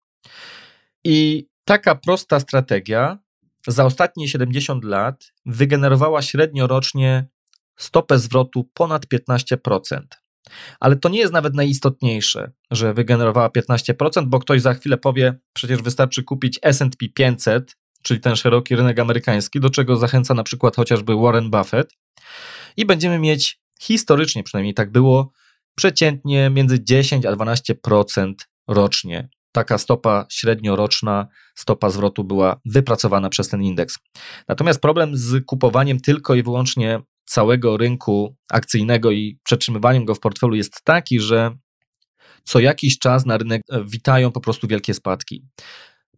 I 1.05 1.47
taka 1.65 1.95
prosta 1.95 2.41
strategia 2.41 3.19
za 3.67 3.85
ostatnie 3.85 4.29
70 4.29 4.85
lat 4.85 5.33
wygenerowała 5.47 6.23
średnio 6.23 6.67
rocznie 6.67 7.29
stopę 7.77 8.19
zwrotu 8.19 8.71
ponad 8.75 9.07
15%. 9.07 10.22
Ale 10.81 10.97
to 10.97 11.09
nie 11.09 11.19
jest 11.19 11.33
nawet 11.33 11.55
najistotniejsze, 11.55 12.53
że 12.71 12.95
wygenerowała 12.95 13.49
15%, 13.49 14.27
bo 14.27 14.39
ktoś 14.39 14.61
za 14.61 14.75
chwilę 14.75 14.97
powie, 14.97 15.39
przecież 15.53 15.83
wystarczy 15.83 16.23
kupić 16.23 16.59
SP 16.77 17.03
500, 17.15 17.77
czyli 18.03 18.21
ten 18.21 18.37
szeroki 18.37 18.77
rynek 18.77 18.99
amerykański, 18.99 19.61
do 19.61 19.71
czego 19.71 19.97
zachęca 19.97 20.35
na 20.35 20.43
przykład 20.43 20.77
chociażby 20.77 21.17
Warren 21.17 21.51
Buffett, 21.51 21.93
i 22.77 22.87
będziemy 22.87 23.19
mieć 23.19 23.61
historycznie, 23.81 24.43
przynajmniej 24.43 24.75
tak 24.75 24.93
było, 24.93 25.33
przeciętnie 25.75 26.51
między 26.51 26.85
10 26.85 27.27
a 27.27 27.33
12% 27.33 28.33
rocznie 28.69 29.29
taka 29.53 29.79
stopa 29.79 30.27
średnioroczna, 30.31 31.27
stopa 31.55 31.91
zwrotu 31.91 32.25
była 32.25 32.61
wypracowana 32.65 33.29
przez 33.29 33.49
ten 33.49 33.63
indeks. 33.63 33.99
Natomiast 34.49 34.81
problem 34.81 35.17
z 35.17 35.45
kupowaniem 35.47 36.01
tylko 36.01 36.35
i 36.35 36.43
wyłącznie 36.43 37.01
całego 37.33 37.77
rynku 37.77 38.37
akcyjnego 38.51 39.11
i 39.11 39.39
przetrzymywaniem 39.45 40.05
go 40.05 40.15
w 40.15 40.21
portfelu 40.21 40.55
jest 40.55 40.85
taki, 40.85 41.21
że 41.21 41.57
co 42.45 42.61
jakiś 42.61 42.99
czas 42.99 43.27
na 43.27 43.39
rynek 43.39 43.63
e, 43.71 43.85
witają 43.85 44.33
po 44.33 44.41
prostu 44.41 44.69
wielkie 44.69 44.95
spadki. 44.95 45.45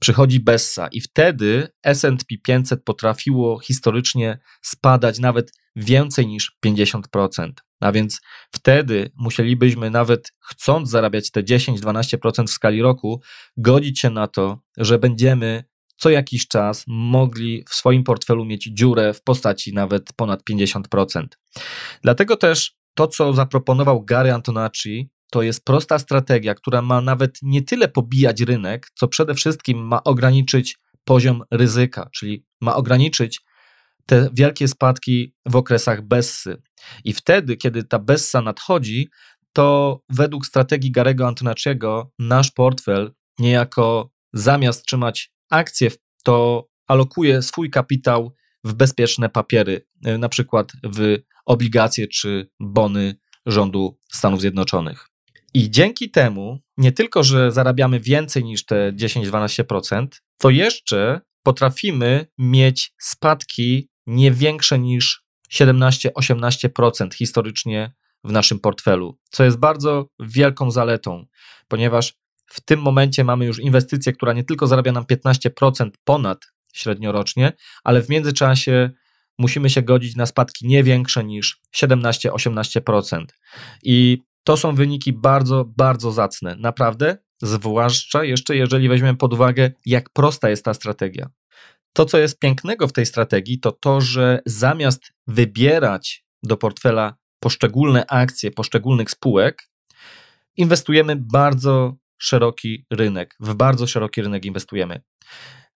Przychodzi 0.00 0.40
Bessa 0.40 0.88
i 0.92 1.00
wtedy 1.00 1.68
S&P 1.82 2.38
500 2.42 2.84
potrafiło 2.84 3.58
historycznie 3.58 4.38
spadać 4.62 5.18
nawet 5.18 5.52
więcej 5.76 6.26
niż 6.26 6.56
50%. 6.66 7.50
A 7.80 7.92
więc 7.92 8.20
wtedy 8.54 9.10
musielibyśmy 9.16 9.90
nawet 9.90 10.32
chcąc 10.40 10.90
zarabiać 10.90 11.30
te 11.30 11.42
10-12% 11.42 12.46
w 12.46 12.50
skali 12.50 12.82
roku, 12.82 13.22
godzić 13.56 14.00
się 14.00 14.10
na 14.10 14.28
to, 14.28 14.60
że 14.76 14.98
będziemy 14.98 15.64
co 16.04 16.10
jakiś 16.10 16.48
czas 16.48 16.84
mogli 16.86 17.64
w 17.68 17.74
swoim 17.74 18.04
portfelu 18.04 18.44
mieć 18.44 18.64
dziurę 18.64 19.14
w 19.14 19.22
postaci 19.22 19.72
nawet 19.74 20.12
ponad 20.16 20.42
50%. 20.50 21.26
Dlatego 22.02 22.36
też 22.36 22.74
to, 22.94 23.06
co 23.06 23.32
zaproponował 23.32 24.04
Gary 24.04 24.32
Antonacci, 24.32 25.10
to 25.30 25.42
jest 25.42 25.64
prosta 25.64 25.98
strategia, 25.98 26.54
która 26.54 26.82
ma 26.82 27.00
nawet 27.00 27.38
nie 27.42 27.62
tyle 27.62 27.88
pobijać 27.88 28.40
rynek, 28.40 28.86
co 28.94 29.08
przede 29.08 29.34
wszystkim 29.34 29.86
ma 29.86 30.04
ograniczyć 30.04 30.78
poziom 31.04 31.42
ryzyka, 31.50 32.08
czyli 32.12 32.44
ma 32.60 32.76
ograniczyć 32.76 33.40
te 34.06 34.28
wielkie 34.32 34.68
spadki 34.68 35.34
w 35.46 35.56
okresach 35.56 36.02
Bessy. 36.02 36.62
I 37.04 37.12
wtedy, 37.12 37.56
kiedy 37.56 37.84
ta 37.84 37.98
Bessa 37.98 38.42
nadchodzi, 38.42 39.08
to 39.52 40.00
według 40.08 40.46
strategii 40.46 40.92
Garego 40.92 41.28
Antonacciego 41.28 42.12
nasz 42.18 42.50
portfel 42.50 43.14
niejako 43.38 44.10
zamiast 44.32 44.86
trzymać 44.86 45.33
akcje, 45.54 45.90
to 46.22 46.66
alokuje 46.86 47.42
swój 47.42 47.70
kapitał 47.70 48.34
w 48.64 48.74
bezpieczne 48.74 49.28
papiery, 49.28 49.86
e, 50.04 50.18
na 50.18 50.28
przykład 50.28 50.72
w 50.84 51.18
obligacje 51.46 52.08
czy 52.08 52.50
bony 52.60 53.16
rządu 53.46 53.98
Stanów 54.12 54.40
Zjednoczonych. 54.40 55.08
I 55.54 55.70
dzięki 55.70 56.10
temu 56.10 56.58
nie 56.76 56.92
tylko, 56.92 57.22
że 57.22 57.52
zarabiamy 57.52 58.00
więcej 58.00 58.44
niż 58.44 58.64
te 58.64 58.92
10-12%, 58.92 60.06
to 60.38 60.50
jeszcze 60.50 61.20
potrafimy 61.42 62.26
mieć 62.38 62.94
spadki 62.98 63.88
nie 64.06 64.30
większe 64.30 64.78
niż 64.78 65.24
17-18% 65.52 67.14
historycznie 67.14 67.92
w 68.24 68.32
naszym 68.32 68.58
portfelu, 68.58 69.18
co 69.30 69.44
jest 69.44 69.58
bardzo 69.58 70.06
wielką 70.20 70.70
zaletą, 70.70 71.26
ponieważ 71.68 72.14
w 72.46 72.60
tym 72.60 72.80
momencie 72.80 73.24
mamy 73.24 73.44
już 73.44 73.58
inwestycję, 73.58 74.12
która 74.12 74.32
nie 74.32 74.44
tylko 74.44 74.66
zarabia 74.66 74.92
nam 74.92 75.04
15% 75.04 75.90
ponad 76.04 76.38
średniorocznie, 76.72 77.52
ale 77.84 78.02
w 78.02 78.08
międzyczasie 78.08 78.90
musimy 79.38 79.70
się 79.70 79.82
godzić 79.82 80.16
na 80.16 80.26
spadki 80.26 80.66
nie 80.66 80.82
większe 80.82 81.24
niż 81.24 81.60
17-18%. 81.74 83.24
I 83.82 84.22
to 84.44 84.56
są 84.56 84.74
wyniki 84.74 85.12
bardzo, 85.12 85.64
bardzo 85.76 86.12
zacne. 86.12 86.56
Naprawdę, 86.58 87.18
zwłaszcza 87.42 88.24
jeszcze 88.24 88.56
jeżeli 88.56 88.88
weźmiemy 88.88 89.18
pod 89.18 89.32
uwagę, 89.32 89.70
jak 89.86 90.10
prosta 90.10 90.50
jest 90.50 90.64
ta 90.64 90.74
strategia. 90.74 91.30
To, 91.92 92.04
co 92.04 92.18
jest 92.18 92.38
pięknego 92.38 92.88
w 92.88 92.92
tej 92.92 93.06
strategii, 93.06 93.60
to 93.60 93.72
to, 93.72 94.00
że 94.00 94.40
zamiast 94.46 95.12
wybierać 95.26 96.24
do 96.42 96.56
portfela 96.56 97.14
poszczególne 97.40 98.06
akcje 98.06 98.50
poszczególnych 98.50 99.10
spółek, 99.10 99.62
inwestujemy 100.56 101.16
bardzo 101.16 101.96
szeroki 102.24 102.86
rynek, 102.90 103.36
w 103.40 103.54
bardzo 103.54 103.86
szeroki 103.86 104.22
rynek 104.22 104.44
inwestujemy. 104.44 105.02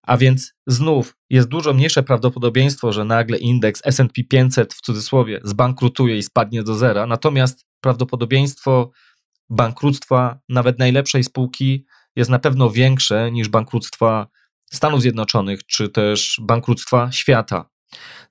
A 0.01 0.17
więc 0.17 0.53
znów 0.67 1.15
jest 1.29 1.47
dużo 1.47 1.73
mniejsze 1.73 2.03
prawdopodobieństwo, 2.03 2.93
że 2.93 3.05
nagle 3.05 3.37
indeks 3.37 3.81
SP 3.95 4.17
500 4.29 4.73
w 4.73 4.81
cudzysłowie 4.81 5.39
zbankrutuje 5.43 6.17
i 6.17 6.23
spadnie 6.23 6.63
do 6.63 6.75
zera, 6.75 7.05
natomiast 7.05 7.65
prawdopodobieństwo 7.81 8.91
bankructwa 9.49 10.39
nawet 10.49 10.79
najlepszej 10.79 11.23
spółki 11.23 11.85
jest 12.15 12.29
na 12.29 12.39
pewno 12.39 12.69
większe 12.69 13.31
niż 13.31 13.49
bankructwa 13.49 14.27
Stanów 14.71 15.01
Zjednoczonych 15.01 15.65
czy 15.65 15.89
też 15.89 16.41
bankructwa 16.43 17.11
świata. 17.11 17.69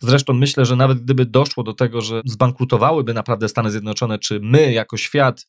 Zresztą 0.00 0.32
myślę, 0.32 0.64
że 0.64 0.76
nawet 0.76 0.98
gdyby 0.98 1.26
doszło 1.26 1.62
do 1.62 1.74
tego, 1.74 2.00
że 2.00 2.22
zbankrutowałyby 2.24 3.14
naprawdę 3.14 3.48
Stany 3.48 3.70
Zjednoczone, 3.70 4.18
czy 4.18 4.40
my 4.42 4.72
jako 4.72 4.96
świat 4.96 5.46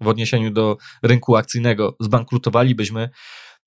w 0.00 0.08
odniesieniu 0.08 0.50
do 0.50 0.76
rynku 1.02 1.36
akcyjnego 1.36 1.96
zbankrutowalibyśmy, 2.00 3.10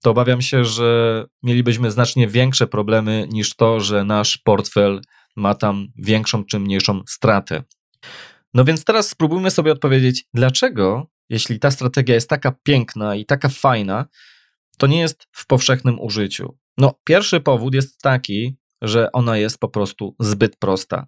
to 0.03 0.11
obawiam 0.11 0.41
się, 0.41 0.65
że 0.65 1.25
mielibyśmy 1.43 1.91
znacznie 1.91 2.27
większe 2.27 2.67
problemy 2.67 3.27
niż 3.31 3.55
to, 3.55 3.79
że 3.79 4.03
nasz 4.03 4.37
portfel 4.37 5.01
ma 5.35 5.55
tam 5.55 5.87
większą 5.95 6.45
czy 6.45 6.59
mniejszą 6.59 7.01
stratę. 7.07 7.63
No 8.53 8.65
więc 8.65 8.83
teraz 8.83 9.09
spróbujmy 9.09 9.51
sobie 9.51 9.71
odpowiedzieć, 9.71 10.25
dlaczego, 10.33 11.07
jeśli 11.29 11.59
ta 11.59 11.71
strategia 11.71 12.15
jest 12.15 12.29
taka 12.29 12.51
piękna 12.63 13.15
i 13.15 13.25
taka 13.25 13.49
fajna, 13.49 14.05
to 14.77 14.87
nie 14.87 14.99
jest 14.99 15.27
w 15.31 15.47
powszechnym 15.47 15.99
użyciu. 15.99 16.57
No, 16.77 16.93
pierwszy 17.03 17.41
powód 17.41 17.73
jest 17.73 18.01
taki, 18.01 18.57
że 18.81 19.11
ona 19.11 19.37
jest 19.37 19.57
po 19.57 19.69
prostu 19.69 20.15
zbyt 20.19 20.57
prosta. 20.57 21.07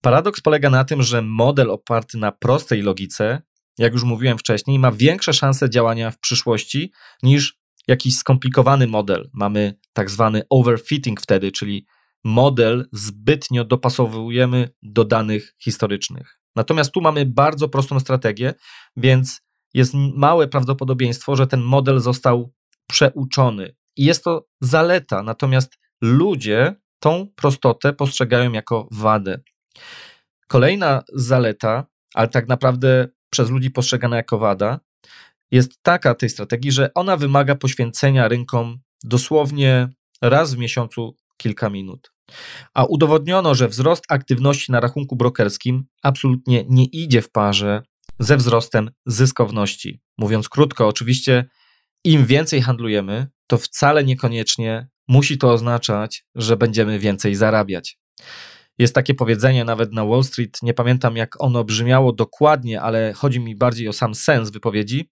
Paradoks 0.00 0.40
polega 0.40 0.70
na 0.70 0.84
tym, 0.84 1.02
że 1.02 1.22
model 1.22 1.70
oparty 1.70 2.18
na 2.18 2.32
prostej 2.32 2.82
logice, 2.82 3.42
jak 3.78 3.92
już 3.92 4.02
mówiłem 4.02 4.38
wcześniej, 4.38 4.78
ma 4.78 4.92
większe 4.92 5.32
szanse 5.32 5.70
działania 5.70 6.10
w 6.10 6.18
przyszłości 6.18 6.92
niż 7.22 7.58
jakiś 7.88 8.16
skomplikowany 8.16 8.86
model. 8.86 9.30
Mamy 9.32 9.74
tak 9.92 10.10
zwany 10.10 10.42
overfitting 10.50 11.20
wtedy, 11.20 11.52
czyli 11.52 11.86
model 12.24 12.88
zbytnio 12.92 13.64
dopasowujemy 13.64 14.70
do 14.82 15.04
danych 15.04 15.54
historycznych. 15.58 16.38
Natomiast 16.56 16.92
tu 16.92 17.00
mamy 17.00 17.26
bardzo 17.26 17.68
prostą 17.68 18.00
strategię, 18.00 18.54
więc 18.96 19.40
jest 19.74 19.94
małe 19.94 20.48
prawdopodobieństwo, 20.48 21.36
że 21.36 21.46
ten 21.46 21.60
model 21.60 22.00
został 22.00 22.52
przeuczony. 22.86 23.76
I 23.96 24.04
jest 24.04 24.24
to 24.24 24.48
zaleta, 24.60 25.22
natomiast 25.22 25.78
ludzie 26.00 26.74
tą 27.00 27.26
prostotę 27.36 27.92
postrzegają 27.92 28.52
jako 28.52 28.88
wadę. 28.90 29.40
Kolejna 30.48 31.02
zaleta, 31.12 31.86
ale 32.14 32.28
tak 32.28 32.48
naprawdę 32.48 33.08
przez 33.30 33.50
ludzi 33.50 33.70
postrzegana 33.70 34.16
jako 34.16 34.38
wada, 34.38 34.80
jest 35.50 35.82
taka 35.82 36.14
tej 36.14 36.30
strategii, 36.30 36.72
że 36.72 36.94
ona 36.94 37.16
wymaga 37.16 37.54
poświęcenia 37.54 38.28
rynkom 38.28 38.78
dosłownie 39.04 39.88
raz 40.22 40.54
w 40.54 40.58
miesiącu 40.58 41.16
kilka 41.36 41.70
minut. 41.70 42.12
A 42.74 42.84
udowodniono, 42.84 43.54
że 43.54 43.68
wzrost 43.68 44.04
aktywności 44.08 44.72
na 44.72 44.80
rachunku 44.80 45.16
brokerskim 45.16 45.84
absolutnie 46.02 46.64
nie 46.68 46.84
idzie 46.84 47.22
w 47.22 47.30
parze 47.30 47.82
ze 48.18 48.36
wzrostem 48.36 48.90
zyskowności. 49.06 50.00
Mówiąc 50.18 50.48
krótko, 50.48 50.88
oczywiście, 50.88 51.44
im 52.04 52.26
więcej 52.26 52.62
handlujemy, 52.62 53.26
to 53.46 53.58
wcale 53.58 54.04
niekoniecznie 54.04 54.88
musi 55.08 55.38
to 55.38 55.52
oznaczać, 55.52 56.24
że 56.34 56.56
będziemy 56.56 56.98
więcej 56.98 57.34
zarabiać. 57.34 57.98
Jest 58.78 58.94
takie 58.94 59.14
powiedzenie 59.14 59.64
nawet 59.64 59.92
na 59.92 60.04
Wall 60.04 60.24
Street, 60.24 60.62
nie 60.62 60.74
pamiętam 60.74 61.16
jak 61.16 61.42
ono 61.42 61.64
brzmiało 61.64 62.12
dokładnie, 62.12 62.80
ale 62.80 63.12
chodzi 63.12 63.40
mi 63.40 63.56
bardziej 63.56 63.88
o 63.88 63.92
sam 63.92 64.14
sens 64.14 64.50
wypowiedzi, 64.50 65.10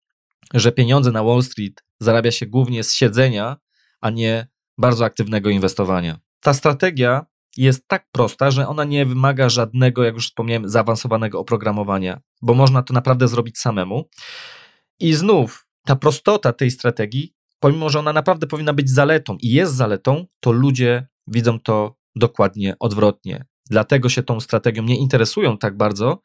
że 0.54 0.72
pieniądze 0.72 1.12
na 1.12 1.24
Wall 1.24 1.42
Street 1.42 1.84
zarabia 2.00 2.30
się 2.30 2.46
głównie 2.46 2.84
z 2.84 2.94
siedzenia, 2.94 3.56
a 4.00 4.10
nie 4.10 4.46
bardzo 4.78 5.04
aktywnego 5.04 5.50
inwestowania. 5.50 6.18
Ta 6.40 6.54
strategia 6.54 7.26
jest 7.56 7.88
tak 7.88 8.06
prosta, 8.12 8.50
że 8.50 8.68
ona 8.68 8.84
nie 8.84 9.06
wymaga 9.06 9.48
żadnego, 9.48 10.04
jak 10.04 10.14
już 10.14 10.26
wspomniałem, 10.26 10.68
zaawansowanego 10.68 11.40
oprogramowania, 11.40 12.20
bo 12.42 12.54
można 12.54 12.82
to 12.82 12.94
naprawdę 12.94 13.28
zrobić 13.28 13.58
samemu. 13.58 14.08
I 15.00 15.14
znów 15.14 15.66
ta 15.86 15.96
prostota 15.96 16.52
tej 16.52 16.70
strategii, 16.70 17.34
pomimo 17.60 17.90
że 17.90 17.98
ona 17.98 18.12
naprawdę 18.12 18.46
powinna 18.46 18.72
być 18.72 18.90
zaletą 18.90 19.36
i 19.40 19.50
jest 19.50 19.74
zaletą, 19.74 20.26
to 20.40 20.52
ludzie 20.52 21.06
widzą 21.26 21.60
to 21.60 21.96
dokładnie 22.16 22.76
odwrotnie. 22.80 23.44
Dlatego 23.70 24.08
się 24.08 24.22
tą 24.22 24.40
strategią 24.40 24.82
nie 24.82 24.98
interesują 24.98 25.58
tak 25.58 25.76
bardzo, 25.76 26.20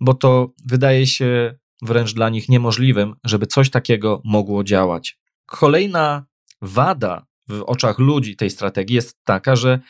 bo 0.00 0.14
to 0.14 0.52
wydaje 0.66 1.06
się 1.06 1.58
wręcz 1.82 2.14
dla 2.14 2.28
nich 2.28 2.48
niemożliwym, 2.48 3.14
żeby 3.24 3.46
coś 3.46 3.70
takiego 3.70 4.22
mogło 4.24 4.64
działać. 4.64 5.18
Kolejna 5.46 6.26
wada 6.62 7.26
w 7.48 7.62
oczach 7.62 7.98
ludzi 7.98 8.36
tej 8.36 8.50
strategii 8.50 8.96
jest 8.96 9.18
taka, 9.24 9.56
że 9.56 9.80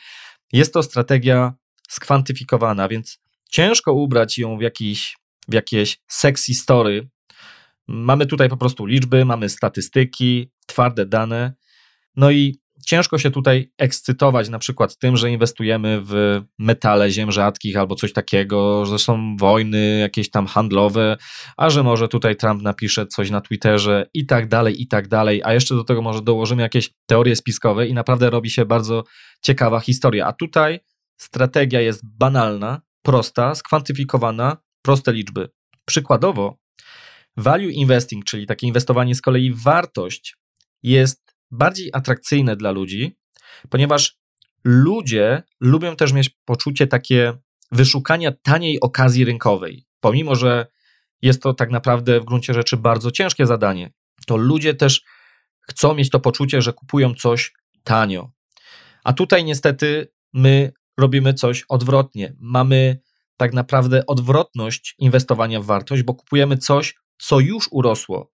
jest 0.53 0.73
to 0.73 0.83
strategia 0.83 1.53
skwantyfikowana, 1.89 2.87
więc 2.87 3.19
ciężko 3.49 3.93
ubrać 3.93 4.37
ją 4.37 4.57
w, 4.57 4.61
jakiś, 4.61 5.17
w 5.47 5.53
jakieś 5.53 5.99
sexy 6.07 6.53
story. 6.53 7.09
Mamy 7.87 8.25
tutaj 8.25 8.49
po 8.49 8.57
prostu 8.57 8.85
liczby, 8.85 9.25
mamy 9.25 9.49
statystyki, 9.49 10.51
twarde 10.65 11.05
dane. 11.05 11.53
No 12.15 12.31
i 12.31 12.59
ciężko 12.89 13.17
się 13.17 13.31
tutaj 13.31 13.71
ekscytować 13.77 14.49
na 14.49 14.59
przykład 14.59 14.97
tym, 14.97 15.17
że 15.17 15.31
inwestujemy 15.31 16.01
w 16.03 16.41
metale 16.59 17.11
ziem 17.11 17.31
rzadkich 17.31 17.77
albo 17.77 17.95
coś 17.95 18.13
takiego, 18.13 18.85
że 18.85 18.99
są 18.99 19.35
wojny 19.37 19.99
jakieś 19.99 20.29
tam 20.29 20.47
handlowe, 20.47 21.17
a 21.57 21.69
że 21.69 21.83
może 21.83 22.07
tutaj 22.07 22.35
Trump 22.35 22.61
napisze 22.61 23.07
coś 23.07 23.29
na 23.29 23.41
Twitterze 23.41 24.09
i 24.13 24.25
tak 24.25 24.47
dalej, 24.47 24.81
i 24.81 24.87
tak 24.87 25.07
dalej, 25.07 25.41
a 25.43 25.53
jeszcze 25.53 25.75
do 25.75 25.83
tego 25.83 26.01
może 26.01 26.21
dołożymy 26.21 26.61
jakieś 26.61 26.89
teorie 27.05 27.35
spiskowe 27.35 27.87
i 27.87 27.93
naprawdę 27.93 28.29
robi 28.29 28.49
się 28.49 28.65
bardzo 28.65 29.03
ciekawa 29.41 29.79
historia. 29.79 30.27
A 30.27 30.33
tutaj 30.33 30.79
strategia 31.17 31.81
jest 31.81 32.01
banalna, 32.17 32.81
prosta, 33.01 33.55
skwantyfikowana, 33.55 34.57
proste 34.81 35.13
liczby. 35.13 35.49
Przykładowo, 35.85 36.57
value 37.37 37.69
investing, 37.69 38.25
czyli 38.25 38.45
takie 38.45 38.67
inwestowanie 38.67 39.15
z 39.15 39.21
kolei 39.21 39.51
w 39.51 39.63
wartość, 39.63 40.35
jest 40.83 41.28
bardziej 41.51 41.89
atrakcyjne 41.93 42.55
dla 42.55 42.71
ludzi, 42.71 43.17
ponieważ 43.69 44.19
ludzie 44.63 45.43
lubią 45.59 45.95
też 45.95 46.13
mieć 46.13 46.29
poczucie 46.45 46.87
takie 46.87 47.33
wyszukania 47.71 48.31
taniej 48.31 48.79
okazji 48.79 49.25
rynkowej. 49.25 49.85
Pomimo, 49.99 50.35
że 50.35 50.67
jest 51.21 51.43
to 51.43 51.53
tak 51.53 51.69
naprawdę 51.69 52.19
w 52.19 52.25
gruncie 52.25 52.53
rzeczy 52.53 52.77
bardzo 52.77 53.11
ciężkie 53.11 53.45
zadanie, 53.45 53.91
to 54.27 54.37
ludzie 54.37 54.73
też 54.73 55.03
chcą 55.69 55.93
mieć 55.93 56.09
to 56.09 56.19
poczucie, 56.19 56.61
że 56.61 56.73
kupują 56.73 57.13
coś 57.13 57.53
tanio. 57.83 58.31
A 59.03 59.13
tutaj 59.13 59.43
niestety 59.43 60.11
my 60.33 60.73
robimy 60.99 61.33
coś 61.33 61.65
odwrotnie. 61.69 62.35
Mamy 62.39 62.99
tak 63.37 63.53
naprawdę 63.53 64.05
odwrotność 64.05 64.95
inwestowania 64.97 65.61
w 65.61 65.65
wartość, 65.65 66.03
bo 66.03 66.13
kupujemy 66.13 66.57
coś, 66.57 66.95
co 67.17 67.39
już 67.39 67.67
urosło. 67.71 68.31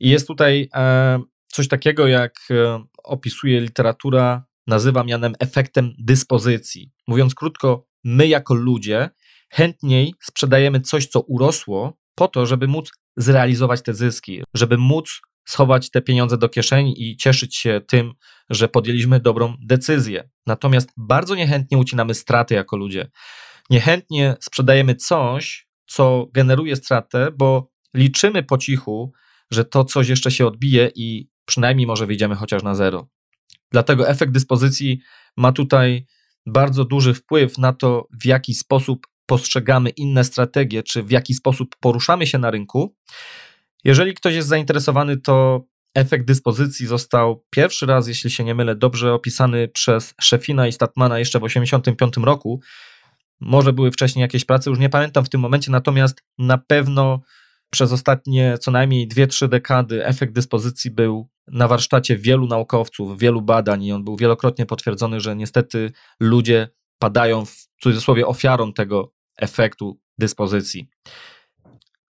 I 0.00 0.08
jest 0.08 0.26
tutaj 0.26 0.68
e, 0.74 1.20
coś 1.56 1.68
takiego, 1.68 2.06
jak 2.06 2.38
e, 2.50 2.84
opisuje 3.04 3.60
literatura, 3.60 4.44
nazywa 4.66 5.04
mianem 5.04 5.34
efektem 5.38 5.92
dyspozycji. 5.98 6.92
Mówiąc 7.08 7.34
krótko, 7.34 7.86
my 8.04 8.28
jako 8.28 8.54
ludzie 8.54 9.10
chętniej 9.50 10.14
sprzedajemy 10.22 10.80
coś, 10.80 11.06
co 11.06 11.20
urosło, 11.20 11.98
po 12.14 12.28
to, 12.28 12.46
żeby 12.46 12.68
móc 12.68 12.92
zrealizować 13.16 13.82
te 13.82 13.94
zyski, 13.94 14.42
żeby 14.54 14.78
móc 14.78 15.20
schować 15.48 15.90
te 15.90 16.02
pieniądze 16.02 16.38
do 16.38 16.48
kieszeni 16.48 17.02
i 17.02 17.16
cieszyć 17.16 17.56
się 17.56 17.80
tym, 17.88 18.12
że 18.50 18.68
podjęliśmy 18.68 19.20
dobrą 19.20 19.54
decyzję. 19.60 20.28
Natomiast 20.46 20.88
bardzo 20.96 21.34
niechętnie 21.34 21.78
ucinamy 21.78 22.14
straty 22.14 22.54
jako 22.54 22.76
ludzie. 22.76 23.10
Niechętnie 23.70 24.36
sprzedajemy 24.40 24.94
coś, 24.94 25.68
co 25.86 26.26
generuje 26.32 26.76
stratę, 26.76 27.30
bo 27.38 27.70
liczymy 27.94 28.42
po 28.42 28.58
cichu, 28.58 29.12
że 29.50 29.64
to 29.64 29.84
coś 29.84 30.08
jeszcze 30.08 30.30
się 30.30 30.46
odbije 30.46 30.90
i 30.94 31.28
przynajmniej 31.46 31.86
może 31.86 32.06
wyjdziemy 32.06 32.34
chociaż 32.34 32.62
na 32.62 32.74
zero. 32.74 33.08
Dlatego 33.72 34.08
efekt 34.08 34.32
dyspozycji 34.32 35.00
ma 35.36 35.52
tutaj 35.52 36.06
bardzo 36.46 36.84
duży 36.84 37.14
wpływ 37.14 37.58
na 37.58 37.72
to, 37.72 38.08
w 38.20 38.24
jaki 38.24 38.54
sposób 38.54 39.06
postrzegamy 39.26 39.90
inne 39.90 40.24
strategie, 40.24 40.82
czy 40.82 41.02
w 41.02 41.10
jaki 41.10 41.34
sposób 41.34 41.76
poruszamy 41.80 42.26
się 42.26 42.38
na 42.38 42.50
rynku. 42.50 42.96
Jeżeli 43.84 44.14
ktoś 44.14 44.34
jest 44.34 44.48
zainteresowany, 44.48 45.16
to 45.16 45.64
efekt 45.94 46.26
dyspozycji 46.26 46.86
został 46.86 47.44
pierwszy 47.50 47.86
raz, 47.86 48.08
jeśli 48.08 48.30
się 48.30 48.44
nie 48.44 48.54
mylę, 48.54 48.76
dobrze 48.76 49.14
opisany 49.14 49.68
przez 49.68 50.14
Szefina 50.20 50.66
i 50.66 50.72
Statmana 50.72 51.18
jeszcze 51.18 51.38
w 51.38 51.42
1985 51.42 52.26
roku. 52.26 52.60
Może 53.40 53.72
były 53.72 53.90
wcześniej 53.90 54.20
jakieś 54.20 54.44
prace, 54.44 54.70
już 54.70 54.78
nie 54.78 54.88
pamiętam 54.88 55.24
w 55.24 55.28
tym 55.28 55.40
momencie, 55.40 55.72
natomiast 55.72 56.22
na 56.38 56.58
pewno 56.58 57.20
Przez 57.70 57.92
ostatnie 57.92 58.58
co 58.58 58.70
najmniej 58.70 59.08
2-3 59.08 59.48
dekady 59.48 60.06
efekt 60.06 60.32
dyspozycji 60.32 60.90
był 60.90 61.28
na 61.48 61.68
warsztacie 61.68 62.16
wielu 62.16 62.46
naukowców, 62.46 63.18
wielu 63.18 63.42
badań 63.42 63.84
i 63.84 63.92
on 63.92 64.04
był 64.04 64.16
wielokrotnie 64.16 64.66
potwierdzony, 64.66 65.20
że 65.20 65.36
niestety 65.36 65.92
ludzie 66.20 66.68
padają 66.98 67.44
w 67.44 67.54
cudzysłowie 67.82 68.26
ofiarą 68.26 68.72
tego 68.72 69.12
efektu 69.36 70.00
dyspozycji. 70.18 70.88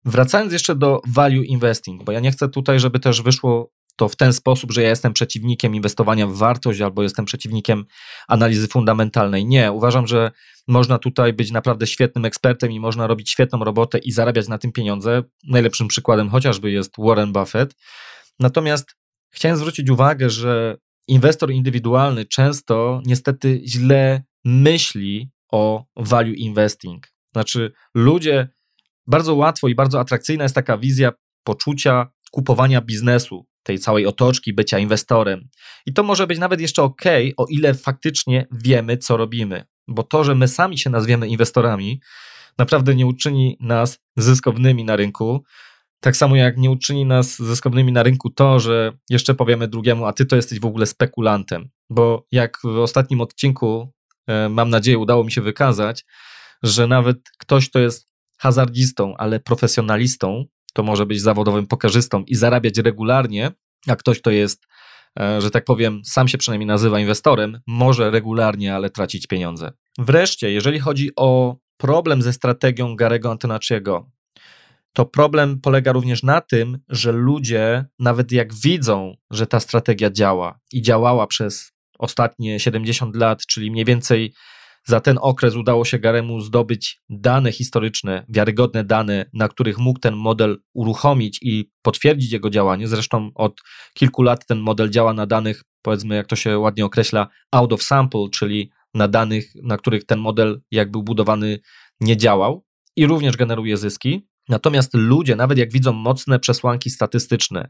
Wracając 0.05 0.53
jeszcze 0.53 0.75
do 0.75 1.01
value 1.07 1.43
investing, 1.43 2.03
bo 2.03 2.11
ja 2.11 2.19
nie 2.19 2.31
chcę 2.31 2.49
tutaj, 2.49 2.79
żeby 2.79 2.99
też 2.99 3.21
wyszło 3.21 3.71
to 3.97 4.09
w 4.09 4.15
ten 4.15 4.33
sposób, 4.33 4.71
że 4.71 4.83
ja 4.83 4.89
jestem 4.89 5.13
przeciwnikiem 5.13 5.75
inwestowania 5.75 6.27
w 6.27 6.35
wartość 6.35 6.81
albo 6.81 7.03
jestem 7.03 7.25
przeciwnikiem 7.25 7.85
analizy 8.27 8.67
fundamentalnej. 8.67 9.45
Nie, 9.45 9.71
uważam, 9.71 10.07
że 10.07 10.31
można 10.67 10.99
tutaj 10.99 11.33
być 11.33 11.51
naprawdę 11.51 11.87
świetnym 11.87 12.25
ekspertem 12.25 12.71
i 12.71 12.79
można 12.79 13.07
robić 13.07 13.29
świetną 13.29 13.63
robotę 13.63 13.97
i 13.97 14.11
zarabiać 14.11 14.47
na 14.47 14.57
tym 14.57 14.71
pieniądze. 14.71 15.23
Najlepszym 15.47 15.87
przykładem 15.87 16.29
chociażby 16.29 16.71
jest 16.71 16.93
Warren 16.97 17.33
Buffett. 17.33 17.75
Natomiast 18.39 18.95
chciałem 19.29 19.57
zwrócić 19.57 19.89
uwagę, 19.89 20.29
że 20.29 20.77
inwestor 21.07 21.51
indywidualny 21.51 22.25
często 22.25 23.01
niestety 23.05 23.61
źle 23.65 24.23
myśli 24.45 25.29
o 25.51 25.85
value 25.95 26.33
investing. 26.33 27.07
Znaczy, 27.31 27.71
ludzie 27.95 28.49
bardzo 29.07 29.35
łatwo 29.35 29.67
i 29.67 29.75
bardzo 29.75 29.99
atrakcyjna 29.99 30.43
jest 30.43 30.55
taka 30.55 30.77
wizja 30.77 31.11
poczucia 31.43 32.07
kupowania 32.31 32.81
biznesu, 32.81 33.45
tej 33.67 33.79
całej 33.79 34.05
otoczki 34.05 34.53
bycia 34.53 34.79
inwestorem. 34.79 35.49
I 35.85 35.93
to 35.93 36.03
może 36.03 36.27
być 36.27 36.39
nawet 36.39 36.61
jeszcze 36.61 36.83
ok, 36.83 37.01
o 37.37 37.45
ile 37.49 37.73
faktycznie 37.73 38.47
wiemy, 38.51 38.97
co 38.97 39.17
robimy. 39.17 39.63
Bo 39.87 40.03
to, 40.03 40.23
że 40.23 40.35
my 40.35 40.47
sami 40.47 40.77
się 40.77 40.89
nazwiemy 40.89 41.27
inwestorami, 41.27 42.01
naprawdę 42.57 42.95
nie 42.95 43.05
uczyni 43.05 43.57
nas 43.59 43.99
zyskownymi 44.15 44.83
na 44.83 44.95
rynku. 44.95 45.43
Tak 45.99 46.17
samo 46.17 46.35
jak 46.35 46.57
nie 46.57 46.71
uczyni 46.71 47.05
nas 47.05 47.35
zyskownymi 47.35 47.91
na 47.91 48.03
rynku 48.03 48.29
to, 48.29 48.59
że 48.59 48.93
jeszcze 49.09 49.33
powiemy 49.33 49.67
drugiemu, 49.67 50.05
a 50.05 50.13
ty 50.13 50.25
to 50.25 50.35
jesteś 50.35 50.59
w 50.59 50.65
ogóle 50.65 50.85
spekulantem. 50.85 51.69
Bo 51.89 52.27
jak 52.31 52.57
w 52.63 52.77
ostatnim 52.77 53.21
odcinku, 53.21 53.93
e, 54.27 54.49
mam 54.49 54.69
nadzieję, 54.69 54.97
udało 54.97 55.23
mi 55.23 55.31
się 55.31 55.41
wykazać, 55.41 56.05
że 56.63 56.87
nawet 56.87 57.17
ktoś, 57.37 57.69
kto 57.69 57.79
jest 57.79 58.07
hazardzistą, 58.37 59.17
ale 59.17 59.39
profesjonalistą, 59.39 60.45
to 60.77 60.83
może 60.83 61.05
być 61.05 61.21
zawodowym 61.21 61.67
pokarzystą 61.67 62.23
i 62.23 62.35
zarabiać 62.35 62.77
regularnie, 62.77 63.51
a 63.87 63.95
ktoś, 63.95 64.19
kto 64.19 64.31
jest, 64.31 64.67
e, 65.19 65.41
że 65.41 65.51
tak 65.51 65.65
powiem, 65.65 66.01
sam 66.05 66.27
się 66.27 66.37
przynajmniej 66.37 66.67
nazywa 66.67 66.99
inwestorem, 66.99 67.59
może 67.67 68.11
regularnie, 68.11 68.75
ale 68.75 68.89
tracić 68.89 69.27
pieniądze. 69.27 69.71
Wreszcie, 69.97 70.51
jeżeli 70.51 70.79
chodzi 70.79 71.11
o 71.15 71.55
problem 71.77 72.21
ze 72.21 72.33
strategią 72.33 72.95
Garego 72.95 73.31
Antonaciego, 73.31 74.11
to 74.93 75.05
problem 75.05 75.61
polega 75.61 75.91
również 75.91 76.23
na 76.23 76.41
tym, 76.41 76.79
że 76.89 77.11
ludzie, 77.11 77.85
nawet 77.99 78.31
jak 78.31 78.53
widzą, 78.53 79.15
że 79.31 79.47
ta 79.47 79.59
strategia 79.59 80.09
działa 80.09 80.59
i 80.73 80.81
działała 80.81 81.27
przez 81.27 81.71
ostatnie 81.99 82.59
70 82.59 83.15
lat, 83.15 83.45
czyli 83.45 83.71
mniej 83.71 83.85
więcej 83.85 84.33
za 84.87 84.99
ten 84.99 85.17
okres 85.21 85.55
udało 85.55 85.85
się 85.85 85.99
Garemu 85.99 86.41
zdobyć 86.41 87.01
dane 87.09 87.51
historyczne, 87.51 88.25
wiarygodne 88.29 88.83
dane, 88.83 89.25
na 89.33 89.47
których 89.47 89.77
mógł 89.77 89.99
ten 89.99 90.15
model 90.15 90.57
uruchomić 90.73 91.39
i 91.41 91.71
potwierdzić 91.81 92.31
jego 92.31 92.49
działanie. 92.49 92.87
Zresztą 92.87 93.31
od 93.35 93.61
kilku 93.93 94.21
lat 94.21 94.45
ten 94.45 94.59
model 94.59 94.89
działa 94.89 95.13
na 95.13 95.25
danych, 95.25 95.63
powiedzmy, 95.81 96.15
jak 96.15 96.27
to 96.27 96.35
się 96.35 96.59
ładnie 96.59 96.85
określa, 96.85 97.27
out 97.51 97.73
of 97.73 97.83
sample, 97.83 98.27
czyli 98.31 98.71
na 98.93 99.07
danych, 99.07 99.51
na 99.63 99.77
których 99.77 100.05
ten 100.05 100.19
model, 100.19 100.61
jak 100.71 100.91
był 100.91 101.03
budowany, 101.03 101.59
nie 101.99 102.17
działał 102.17 102.65
i 102.95 103.07
również 103.07 103.37
generuje 103.37 103.77
zyski. 103.77 104.27
Natomiast 104.49 104.93
ludzie, 104.93 105.35
nawet 105.35 105.57
jak 105.57 105.71
widzą 105.71 105.93
mocne 105.93 106.39
przesłanki 106.39 106.89
statystyczne, 106.89 107.69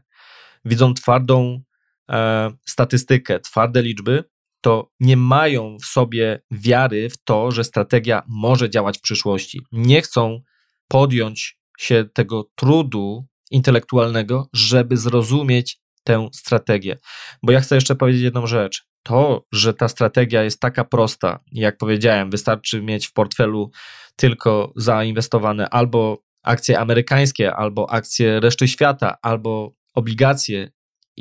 widzą 0.64 0.94
twardą 0.94 1.62
e, 2.10 2.50
statystykę, 2.66 3.40
twarde 3.40 3.82
liczby, 3.82 4.24
to 4.60 4.90
nie 5.00 5.16
mają 5.16 5.76
w 5.82 5.84
sobie 5.84 6.42
wiary 6.50 7.10
w 7.10 7.24
to, 7.24 7.50
że 7.50 7.64
strategia 7.64 8.22
może 8.26 8.70
działać 8.70 8.98
w 8.98 9.00
przyszłości. 9.00 9.60
Nie 9.72 10.02
chcą 10.02 10.40
podjąć 10.88 11.58
się 11.78 12.04
tego 12.14 12.50
trudu 12.54 13.26
intelektualnego, 13.50 14.48
żeby 14.52 14.96
zrozumieć 14.96 15.80
tę 16.04 16.28
strategię. 16.32 16.98
Bo 17.42 17.52
ja 17.52 17.60
chcę 17.60 17.74
jeszcze 17.74 17.96
powiedzieć 17.96 18.22
jedną 18.22 18.46
rzecz. 18.46 18.84
To, 19.02 19.46
że 19.52 19.74
ta 19.74 19.88
strategia 19.88 20.42
jest 20.42 20.60
taka 20.60 20.84
prosta, 20.84 21.40
jak 21.52 21.76
powiedziałem, 21.76 22.30
wystarczy 22.30 22.82
mieć 22.82 23.06
w 23.06 23.12
portfelu 23.12 23.70
tylko 24.16 24.72
zainwestowane 24.76 25.68
albo 25.68 26.22
akcje 26.42 26.78
amerykańskie, 26.78 27.54
albo 27.54 27.90
akcje 27.90 28.40
reszty 28.40 28.68
świata, 28.68 29.16
albo 29.22 29.72
obligacje 29.94 30.70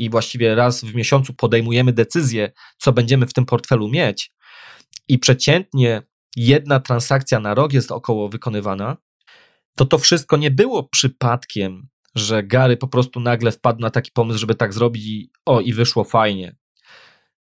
i 0.03 0.09
właściwie 0.09 0.55
raz 0.55 0.83
w 0.83 0.95
miesiącu 0.95 1.33
podejmujemy 1.33 1.93
decyzję, 1.93 2.51
co 2.77 2.93
będziemy 2.93 3.25
w 3.25 3.33
tym 3.33 3.45
portfelu 3.45 3.89
mieć, 3.89 4.31
i 5.07 5.19
przeciętnie 5.19 6.01
jedna 6.35 6.79
transakcja 6.79 7.39
na 7.39 7.53
rok 7.53 7.73
jest 7.73 7.91
około 7.91 8.29
wykonywana, 8.29 8.97
to 9.77 9.85
to 9.85 9.97
wszystko 9.97 10.37
nie 10.37 10.51
było 10.51 10.83
przypadkiem, 10.83 11.87
że 12.15 12.43
Gary 12.43 12.77
po 12.77 12.87
prostu 12.87 13.19
nagle 13.19 13.51
wpadł 13.51 13.81
na 13.81 13.89
taki 13.89 14.11
pomysł, 14.11 14.39
żeby 14.39 14.55
tak 14.55 14.73
zrobić 14.73 15.05
i 15.05 15.31
o, 15.45 15.61
i 15.61 15.73
wyszło 15.73 16.03
fajnie. 16.03 16.55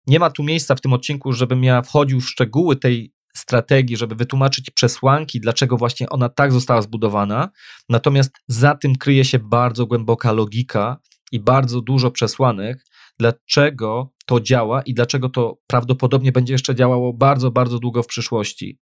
Nie 0.07 0.19
ma 0.19 0.29
tu 0.29 0.43
miejsca 0.43 0.75
w 0.75 0.81
tym 0.81 0.93
odcinku, 0.93 1.33
żebym 1.33 1.63
ja 1.63 1.81
wchodził 1.81 2.21
w 2.21 2.29
szczegóły 2.29 2.75
tej 2.75 3.13
strategii, 3.35 3.97
żeby 3.97 4.15
wytłumaczyć 4.15 4.69
przesłanki, 4.69 5.39
dlaczego 5.39 5.77
właśnie 5.77 6.09
ona 6.09 6.29
tak 6.29 6.51
została 6.51 6.81
zbudowana. 6.81 7.49
Natomiast 7.89 8.31
za 8.47 8.75
tym 8.75 8.95
kryje 8.95 9.25
się 9.25 9.39
bardzo 9.39 9.85
głęboka 9.85 10.31
logika 10.31 10.97
i 11.31 11.39
bardzo 11.39 11.81
dużo 11.81 12.11
przesłanek, 12.11 12.85
dlaczego 13.19 14.13
to 14.25 14.39
działa 14.39 14.81
i 14.81 14.93
dlaczego 14.93 15.29
to 15.29 15.57
prawdopodobnie 15.67 16.31
będzie 16.31 16.53
jeszcze 16.53 16.75
działało 16.75 17.13
bardzo, 17.13 17.51
bardzo 17.51 17.79
długo 17.79 18.03
w 18.03 18.07
przyszłości. 18.07 18.79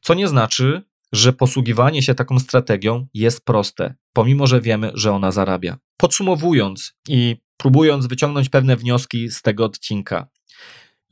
Co 0.00 0.14
nie 0.14 0.28
znaczy, 0.28 0.82
że 1.12 1.32
posługiwanie 1.32 2.02
się 2.02 2.14
taką 2.14 2.38
strategią 2.38 3.06
jest 3.14 3.44
proste, 3.44 3.94
pomimo 4.12 4.46
że 4.46 4.60
wiemy, 4.60 4.90
że 4.94 5.12
ona 5.12 5.30
zarabia. 5.30 5.76
Podsumowując 5.96 6.94
i 7.08 7.36
próbując 7.56 8.06
wyciągnąć 8.06 8.48
pewne 8.48 8.76
wnioski 8.76 9.30
z 9.30 9.42
tego 9.42 9.64
odcinka, 9.64 10.28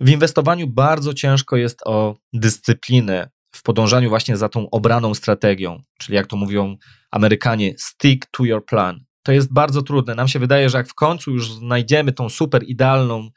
w 0.01 0.11
inwestowaniu 0.11 0.66
bardzo 0.66 1.14
ciężko 1.14 1.57
jest 1.57 1.80
o 1.87 2.16
dyscyplinę 2.32 3.30
w 3.55 3.62
podążaniu 3.62 4.09
właśnie 4.09 4.37
za 4.37 4.49
tą 4.49 4.70
obraną 4.70 5.14
strategią, 5.14 5.82
czyli 5.99 6.16
jak 6.16 6.26
to 6.26 6.37
mówią 6.37 6.76
Amerykanie, 7.11 7.74
stick 7.78 8.26
to 8.30 8.45
your 8.45 8.64
plan 8.64 9.05
to 9.25 9.33
jest 9.33 9.53
bardzo 9.53 9.83
trudne. 9.83 10.14
Nam 10.14 10.29
się 10.29 10.39
wydaje, 10.39 10.70
że 10.70 10.79
jak 10.79 10.89
w 10.89 10.95
końcu 10.95 11.31
już 11.31 11.53
znajdziemy 11.53 12.12
tą 12.12 12.29
super 12.29 12.62
idealną 12.66 13.29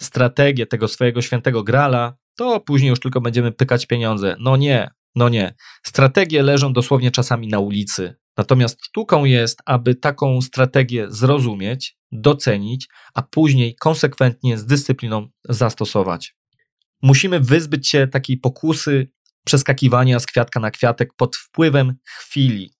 strategię 0.00 0.66
tego 0.66 0.88
swojego 0.88 1.22
świętego 1.22 1.62
grala, 1.62 2.14
to 2.36 2.60
później 2.60 2.90
już 2.90 3.00
tylko 3.00 3.20
będziemy 3.20 3.52
pykać 3.52 3.86
pieniądze. 3.86 4.36
No 4.40 4.56
nie, 4.56 4.90
no 5.14 5.28
nie. 5.28 5.54
Strategie 5.86 6.42
leżą 6.42 6.72
dosłownie 6.72 7.10
czasami 7.10 7.48
na 7.48 7.58
ulicy. 7.58 8.14
Natomiast 8.36 8.84
sztuką 8.84 9.24
jest, 9.24 9.58
aby 9.66 9.94
taką 9.94 10.40
strategię 10.40 11.06
zrozumieć, 11.08 11.96
docenić, 12.12 12.88
a 13.14 13.22
później 13.22 13.74
konsekwentnie 13.80 14.58
z 14.58 14.66
dyscypliną 14.66 15.28
zastosować. 15.48 16.34
Musimy 17.02 17.40
wyzbyć 17.40 17.88
się 17.88 18.06
takiej 18.06 18.38
pokusy 18.38 19.10
przeskakiwania 19.44 20.20
z 20.20 20.26
kwiatka 20.26 20.60
na 20.60 20.70
kwiatek 20.70 21.14
pod 21.16 21.36
wpływem 21.36 21.94
chwili, 22.04 22.70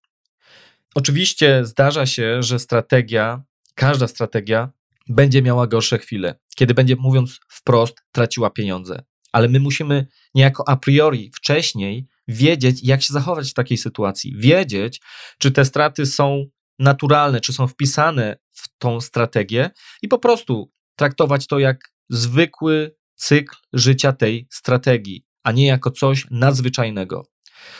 Oczywiście 0.94 1.64
zdarza 1.64 2.06
się, 2.06 2.42
że 2.42 2.58
strategia, 2.58 3.42
każda 3.74 4.08
strategia 4.08 4.70
będzie 5.08 5.42
miała 5.42 5.66
gorsze 5.66 5.98
chwile, 5.98 6.34
kiedy 6.56 6.74
będzie, 6.74 6.96
mówiąc 6.96 7.40
wprost, 7.48 7.96
traciła 8.12 8.50
pieniądze. 8.50 9.02
Ale 9.32 9.48
my 9.48 9.60
musimy 9.60 10.06
niejako 10.34 10.68
a 10.68 10.76
priori 10.76 11.30
wcześniej 11.36 12.06
wiedzieć, 12.28 12.80
jak 12.82 13.02
się 13.02 13.12
zachować 13.12 13.50
w 13.50 13.54
takiej 13.54 13.78
sytuacji. 13.78 14.34
Wiedzieć, 14.38 15.00
czy 15.38 15.50
te 15.50 15.64
straty 15.64 16.06
są 16.06 16.44
naturalne, 16.78 17.40
czy 17.40 17.52
są 17.52 17.66
wpisane 17.68 18.36
w 18.52 18.78
tą 18.78 19.00
strategię 19.00 19.70
i 20.02 20.08
po 20.08 20.18
prostu 20.18 20.72
traktować 20.96 21.46
to 21.46 21.58
jak 21.58 21.92
zwykły 22.08 22.96
cykl 23.14 23.56
życia 23.72 24.12
tej 24.12 24.48
strategii, 24.50 25.24
a 25.42 25.52
nie 25.52 25.66
jako 25.66 25.90
coś 25.90 26.26
nadzwyczajnego. 26.30 27.29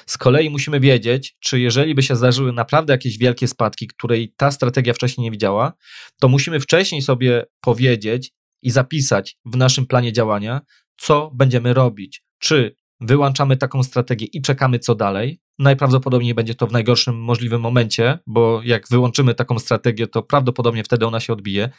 Z 0.06 0.18
kolei 0.18 0.50
musimy 0.50 0.80
wiedzieć, 0.80 1.36
czy 1.40 1.60
jeżeli 1.60 1.94
by 1.94 2.02
się 2.02 2.16
zdarzyły 2.16 2.52
naprawdę 2.52 2.92
jakieś 2.92 3.18
wielkie 3.18 3.48
spadki, 3.48 3.86
której 3.86 4.34
ta 4.36 4.50
strategia 4.50 4.94
wcześniej 4.94 5.24
nie 5.24 5.30
widziała, 5.30 5.72
to 6.20 6.28
musimy 6.28 6.60
wcześniej 6.60 7.02
sobie 7.02 7.44
powiedzieć 7.60 8.32
i 8.62 8.70
zapisać 8.70 9.36
w 9.44 9.56
naszym 9.56 9.86
planie 9.86 10.12
działania, 10.12 10.60
co 10.96 11.30
będziemy 11.34 11.74
robić. 11.74 12.22
Czy 12.38 12.74
wyłączamy 13.00 13.56
taką 13.56 13.82
strategię 13.82 14.26
i 14.32 14.42
czekamy, 14.42 14.78
co 14.78 14.94
dalej. 14.94 15.40
Najprawdopodobniej 15.58 16.34
będzie 16.34 16.54
to 16.54 16.66
w 16.66 16.72
najgorszym 16.72 17.22
możliwym 17.22 17.60
momencie, 17.60 18.18
bo 18.26 18.60
jak 18.64 18.88
wyłączymy 18.90 19.34
taką 19.34 19.58
strategię, 19.58 20.06
to 20.06 20.22
prawdopodobnie 20.22 20.84
wtedy 20.84 21.06
ona 21.06 21.20
się 21.20 21.32
odbije. 21.32 21.70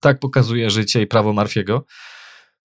Tak 0.00 0.18
pokazuje 0.18 0.70
życie 0.70 1.02
i 1.02 1.06
prawo 1.06 1.32
Marfiego. 1.32 1.84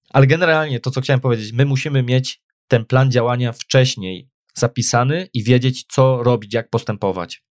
Ale 0.09 0.27
generalnie 0.27 0.79
to, 0.79 0.91
co 0.91 1.01
chciałem 1.01 1.19
powiedzieć, 1.19 1.53
my 1.53 1.65
musimy 1.65 2.03
mieć 2.03 2.41
ten 2.67 2.85
plan 2.85 3.11
działania 3.11 3.51
wcześniej, 3.51 4.29
zapisany 4.53 5.29
i 5.33 5.43
wiedzieć, 5.43 5.85
co 5.89 6.23
robić, 6.23 6.53
jak 6.53 6.69
postępować. 6.69 7.43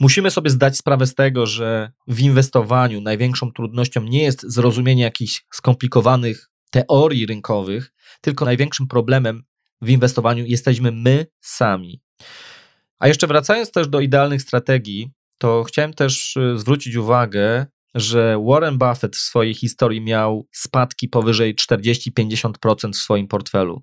Musimy 0.00 0.30
sobie 0.30 0.50
zdać 0.50 0.76
sprawę 0.76 1.06
z 1.06 1.14
tego, 1.14 1.46
że 1.46 1.92
w 2.08 2.20
inwestowaniu 2.20 3.00
największą 3.00 3.52
trudnością 3.52 4.02
nie 4.02 4.22
jest 4.22 4.42
zrozumienie 4.42 5.02
jakichś 5.02 5.44
skomplikowanych 5.52 6.50
teorii 6.70 7.26
rynkowych, 7.26 7.92
tylko 8.20 8.44
największym 8.44 8.86
problemem 8.86 9.42
w 9.82 9.90
inwestowaniu 9.90 10.44
jesteśmy 10.46 10.92
my 10.92 11.26
sami. 11.40 12.00
A 12.98 13.08
jeszcze 13.08 13.26
wracając 13.26 13.72
też 13.72 13.88
do 13.88 14.00
idealnych 14.00 14.42
strategii, 14.42 15.10
to 15.38 15.64
chciałem 15.64 15.94
też 15.94 16.36
y, 16.36 16.58
zwrócić 16.58 16.96
uwagę, 16.96 17.66
że 17.94 18.42
Warren 18.48 18.78
Buffett 18.78 19.16
w 19.16 19.20
swojej 19.20 19.54
historii 19.54 20.00
miał 20.00 20.48
spadki 20.52 21.08
powyżej 21.08 21.54
40-50% 21.54 22.92
w 22.92 22.96
swoim 22.96 23.28
portfelu. 23.28 23.82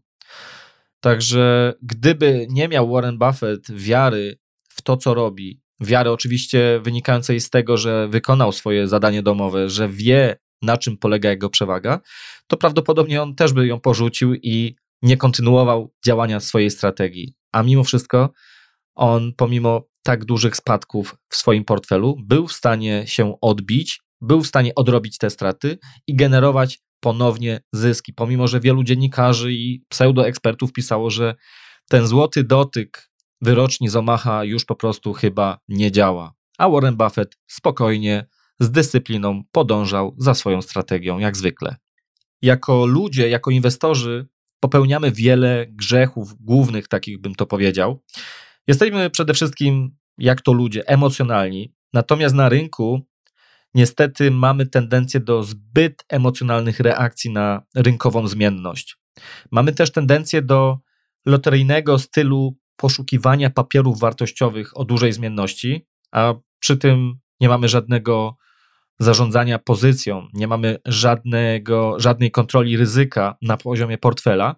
Także 1.04 1.74
gdyby 1.82 2.47
nie 2.49 2.68
miał 2.68 2.91
Warren 2.91 3.18
Buffett 3.18 3.72
wiary 3.72 4.38
w 4.70 4.82
to, 4.82 4.97
co 4.97 5.14
robi, 5.14 5.62
wiary 5.80 6.10
oczywiście 6.10 6.80
wynikającej 6.84 7.39
z 7.39 7.49
tego, 7.49 7.78
że 7.78 8.08
wykonał 8.08 8.51
swoje 8.51 8.88
zadanie 8.88 9.24
domowe, 9.24 9.70
że 9.70 9.89
wie, 9.89 10.38
na 10.62 10.78
czym 10.78 10.97
polega 10.97 11.30
jego 11.30 11.49
przewaga, 11.49 11.99
to 12.47 12.58
prawdopodobnie 12.58 13.22
on 13.22 13.36
też 13.36 13.54
by 13.54 13.68
ją 13.68 13.80
porzucił 13.80 14.34
i 14.34 14.76
nie 15.01 15.18
kontynuował 15.18 15.93
działania 16.06 16.39
swojej 16.39 16.70
strategii. 16.72 17.34
A 17.51 17.64
mimo 17.64 17.84
wszystko 17.84 18.30
on, 18.95 19.34
pomimo 19.38 19.88
tak 20.04 20.26
dużych 20.26 20.56
spadków 20.56 21.16
w 21.30 21.36
swoim 21.36 21.66
portfelu, 21.66 22.16
był 22.24 22.47
w 22.47 22.54
stanie 22.54 23.04
się 23.08 23.38
odbić, 23.41 24.01
był 24.22 24.41
w 24.41 24.47
stanie 24.47 24.76
odrobić 24.76 25.18
te 25.18 25.30
straty 25.30 25.78
i 26.08 26.16
generować 26.16 26.80
ponownie 27.04 27.62
zyski. 27.74 28.14
Pomimo, 28.14 28.47
że 28.47 28.60
wielu 28.60 28.84
dziennikarzy 28.84 29.54
i 29.54 29.84
pseudoekspertów 29.89 30.74
pisało, 30.74 31.10
że 31.10 31.36
ten 31.89 32.08
złoty 32.08 32.43
dotyk 32.43 33.10
wyroczni 33.41 33.89
z 33.89 33.95
Omaha 33.95 34.43
już 34.43 34.66
po 34.66 34.76
prostu 34.76 35.14
chyba 35.14 35.60
nie 35.68 35.91
działa. 35.91 36.34
A 36.58 36.70
Warren 36.70 36.95
Buffett 36.95 37.38
spokojnie, 37.47 38.26
z 38.60 38.72
dyscypliną 38.72 39.43
podążał 39.51 40.16
za 40.18 40.34
swoją 40.34 40.62
strategią, 40.62 41.20
jak 41.20 41.38
zwykle. 41.38 41.76
Jako 42.41 42.86
ludzie, 42.86 43.30
jako 43.30 43.51
inwestorzy 43.51 44.28
popełniamy 44.60 45.12
wiele 45.12 45.66
grzechów 45.70 46.34
głównych, 46.39 46.88
takich 46.88 47.22
bym 47.22 47.36
to 47.36 47.45
powiedział. 47.45 48.04
Jesteśmy 48.68 49.10
przede 49.10 49.34
wszystkim, 49.34 49.97
jak 50.18 50.41
to 50.41 50.54
ludzie, 50.54 50.88
emocjonalni, 50.88 51.74
natomiast 51.93 52.36
na 52.36 52.49
rynku 52.49 53.01
niestety 53.76 54.32
mamy 54.32 54.65
tendencję 54.65 55.19
do 55.19 55.43
zbyt 55.43 56.05
emocjonalnych 56.09 56.80
reakcji 56.80 57.32
na 57.32 57.61
rynkową 57.76 58.28
zmienność. 58.28 58.97
Mamy 59.51 59.71
też 59.71 59.91
tendencję 59.91 60.41
do 60.41 60.78
loteryjnego 61.26 61.99
stylu 61.99 62.57
poszukiwania 62.76 63.49
papierów 63.49 63.99
wartościowych 63.99 64.78
o 64.78 64.86
dużej 64.86 65.13
zmienności, 65.13 65.88
a 66.11 66.34
przy 66.59 66.78
tym 66.78 67.19
nie 67.39 67.49
mamy 67.49 67.69
żadnego 67.69 68.38
zarządzania 68.99 69.59
pozycją, 69.59 70.28
nie 70.34 70.47
mamy 70.47 70.78
żadnego, 70.86 71.95
żadnej 71.99 72.32
kontroli 72.32 72.78
ryzyka 72.78 73.38
na 73.41 73.57
poziomie 73.57 73.97
portfela, 73.97 74.55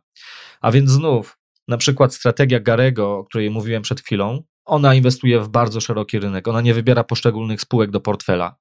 a 0.61 0.71
więc 0.71 0.89
znów 0.89 1.37
na 1.67 1.77
przykład 1.77 2.13
strategia 2.13 2.59
Garego, 2.59 3.17
o 3.17 3.23
której 3.23 3.49
mówiłem 3.49 3.81
przed 3.81 4.01
chwilą, 4.01 4.43
ona 4.65 4.95
inwestuje 4.95 5.39
w 5.39 5.49
bardzo 5.49 5.81
szeroki 5.81 6.19
rynek, 6.19 6.47
ona 6.47 6.61
nie 6.61 6.73
wybiera 6.73 7.03
poszczególnych 7.03 7.61
spółek 7.61 7.91
do 7.91 7.99
portfela. 8.01 8.55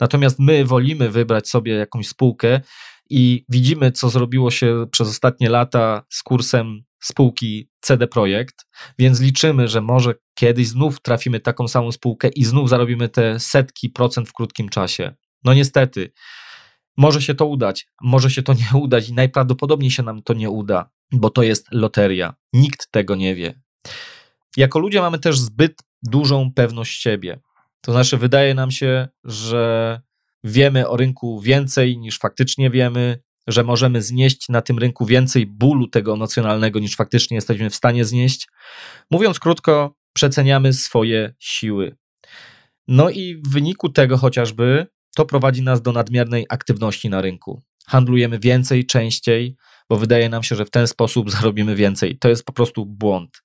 Natomiast 0.00 0.38
my 0.38 0.64
wolimy 0.64 1.10
wybrać 1.10 1.48
sobie 1.48 1.72
jakąś 1.72 2.08
spółkę 2.08 2.60
i 3.10 3.44
widzimy, 3.48 3.92
co 3.92 4.10
zrobiło 4.10 4.50
się 4.50 4.86
przez 4.92 5.08
ostatnie 5.08 5.50
lata 5.50 6.02
z 6.08 6.22
kursem 6.22 6.82
spółki 7.02 7.70
CD 7.80 8.06
Projekt, 8.06 8.66
więc 8.98 9.20
liczymy, 9.20 9.68
że 9.68 9.80
może 9.80 10.14
kiedyś 10.34 10.68
znów 10.68 11.02
trafimy 11.02 11.40
taką 11.40 11.68
samą 11.68 11.92
spółkę 11.92 12.28
i 12.28 12.44
znów 12.44 12.68
zarobimy 12.68 13.08
te 13.08 13.40
setki 13.40 13.90
procent 13.90 14.28
w 14.28 14.32
krótkim 14.32 14.68
czasie. 14.68 15.14
No 15.44 15.54
niestety, 15.54 16.12
może 16.96 17.22
się 17.22 17.34
to 17.34 17.46
udać, 17.46 17.86
może 18.02 18.30
się 18.30 18.42
to 18.42 18.52
nie 18.72 18.80
udać 18.80 19.08
i 19.08 19.14
najprawdopodobniej 19.14 19.90
się 19.90 20.02
nam 20.02 20.22
to 20.22 20.34
nie 20.34 20.50
uda, 20.50 20.90
bo 21.12 21.30
to 21.30 21.42
jest 21.42 21.66
loteria. 21.72 22.34
Nikt 22.52 22.90
tego 22.90 23.16
nie 23.16 23.34
wie. 23.34 23.60
Jako 24.56 24.78
ludzie 24.78 25.00
mamy 25.00 25.18
też 25.18 25.38
zbyt 25.38 25.82
dużą 26.02 26.52
pewność 26.54 27.02
siebie. 27.02 27.40
To 27.80 27.92
znaczy, 27.92 28.16
wydaje 28.16 28.54
nam 28.54 28.70
się, 28.70 29.08
że 29.24 30.00
wiemy 30.44 30.88
o 30.88 30.96
rynku 30.96 31.40
więcej 31.40 31.98
niż 31.98 32.18
faktycznie 32.18 32.70
wiemy, 32.70 33.18
że 33.46 33.64
możemy 33.64 34.02
znieść 34.02 34.48
na 34.48 34.62
tym 34.62 34.78
rynku 34.78 35.06
więcej 35.06 35.46
bólu 35.46 35.86
tego 35.86 36.14
emocjonalnego 36.14 36.78
niż 36.80 36.96
faktycznie 36.96 37.34
jesteśmy 37.34 37.70
w 37.70 37.74
stanie 37.74 38.04
znieść. 38.04 38.48
Mówiąc 39.10 39.38
krótko, 39.38 39.94
przeceniamy 40.12 40.72
swoje 40.72 41.34
siły. 41.38 41.96
No 42.88 43.10
i 43.10 43.36
w 43.36 43.52
wyniku 43.52 43.88
tego 43.88 44.16
chociażby 44.18 44.86
to 45.16 45.26
prowadzi 45.26 45.62
nas 45.62 45.82
do 45.82 45.92
nadmiernej 45.92 46.46
aktywności 46.48 47.10
na 47.10 47.20
rynku. 47.20 47.62
Handlujemy 47.86 48.38
więcej, 48.38 48.86
częściej, 48.86 49.56
bo 49.88 49.96
wydaje 49.96 50.28
nam 50.28 50.42
się, 50.42 50.56
że 50.56 50.64
w 50.64 50.70
ten 50.70 50.86
sposób 50.86 51.30
zarobimy 51.40 51.76
więcej. 51.76 52.18
To 52.18 52.28
jest 52.28 52.44
po 52.44 52.52
prostu 52.52 52.86
błąd. 52.86 53.42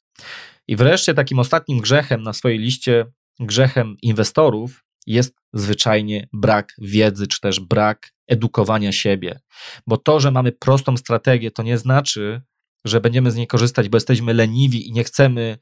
I 0.67 0.75
wreszcie 0.75 1.13
takim 1.13 1.39
ostatnim 1.39 1.79
grzechem 1.79 2.21
na 2.21 2.33
swojej 2.33 2.59
liście, 2.59 3.05
grzechem 3.39 3.97
inwestorów, 4.01 4.85
jest 5.07 5.35
zwyczajnie 5.53 6.27
brak 6.33 6.73
wiedzy, 6.77 7.27
czy 7.27 7.41
też 7.41 7.59
brak 7.59 8.11
edukowania 8.27 8.91
siebie. 8.91 9.39
Bo 9.87 9.97
to, 9.97 10.19
że 10.19 10.31
mamy 10.31 10.51
prostą 10.51 10.97
strategię, 10.97 11.51
to 11.51 11.63
nie 11.63 11.77
znaczy, 11.77 12.41
że 12.85 13.01
będziemy 13.01 13.31
z 13.31 13.35
niej 13.35 13.47
korzystać, 13.47 13.89
bo 13.89 13.95
jesteśmy 13.95 14.33
leniwi 14.33 14.89
i 14.89 14.91
nie 14.91 15.03
chcemy 15.03 15.57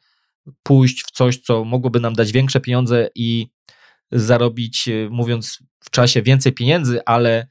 pójść 0.64 1.04
w 1.04 1.12
coś, 1.12 1.38
co 1.38 1.64
mogłoby 1.64 2.00
nam 2.00 2.14
dać 2.14 2.32
większe 2.32 2.60
pieniądze 2.60 3.10
i 3.16 3.48
zarobić, 4.12 4.88
e, 4.88 5.10
mówiąc 5.10 5.60
w 5.80 5.90
czasie, 5.90 6.22
więcej 6.22 6.54
pieniędzy, 6.54 7.06
ale 7.06 7.48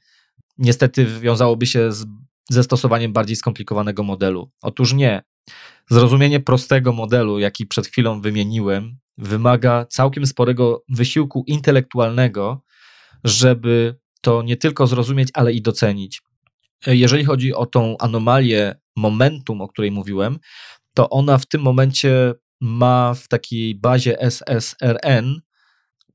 niestety 0.57 1.05
wiązałoby 1.05 1.65
się 1.65 1.91
z, 1.91 2.05
ze 2.49 2.63
stosowaniem 2.63 3.13
bardziej 3.13 3.35
skomplikowanego 3.35 4.03
modelu. 4.03 4.51
Otóż 4.61 4.93
nie. 4.93 5.23
Zrozumienie 5.89 6.39
prostego 6.39 6.93
modelu, 6.93 7.39
jaki 7.39 7.67
przed 7.67 7.87
chwilą 7.87 8.21
wymieniłem, 8.21 8.97
wymaga 9.17 9.85
całkiem 9.85 10.25
sporego 10.27 10.83
wysiłku 10.89 11.43
intelektualnego, 11.47 12.61
żeby 13.23 13.95
to 14.21 14.41
nie 14.41 14.57
tylko 14.57 14.87
zrozumieć, 14.87 15.29
ale 15.33 15.53
i 15.53 15.61
docenić. 15.61 16.21
Jeżeli 16.87 17.25
chodzi 17.25 17.53
o 17.53 17.65
tą 17.65 17.97
anomalię 17.97 18.75
momentum, 18.95 19.61
o 19.61 19.67
której 19.67 19.91
mówiłem, 19.91 20.39
to 20.95 21.09
ona 21.09 21.37
w 21.37 21.45
tym 21.45 21.61
momencie 21.61 22.33
ma 22.61 23.13
w 23.13 23.27
takiej 23.27 23.75
bazie 23.75 24.21
SSRN 24.21 25.41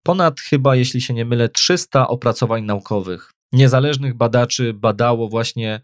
ponad 0.03 0.41
chyba, 0.41 0.77
jeśli 0.77 1.01
się 1.01 1.15
nie 1.15 1.25
mylę, 1.25 1.49
300 1.49 2.09
opracowań 2.09 2.65
naukowych. 2.65 3.33
Niezależnych 3.53 4.15
badaczy 4.15 4.75
badało 4.75 5.29
właśnie 5.29 5.81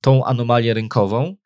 tą 0.00 0.24
anomalię 0.24 0.74
rynkową, 0.74 1.36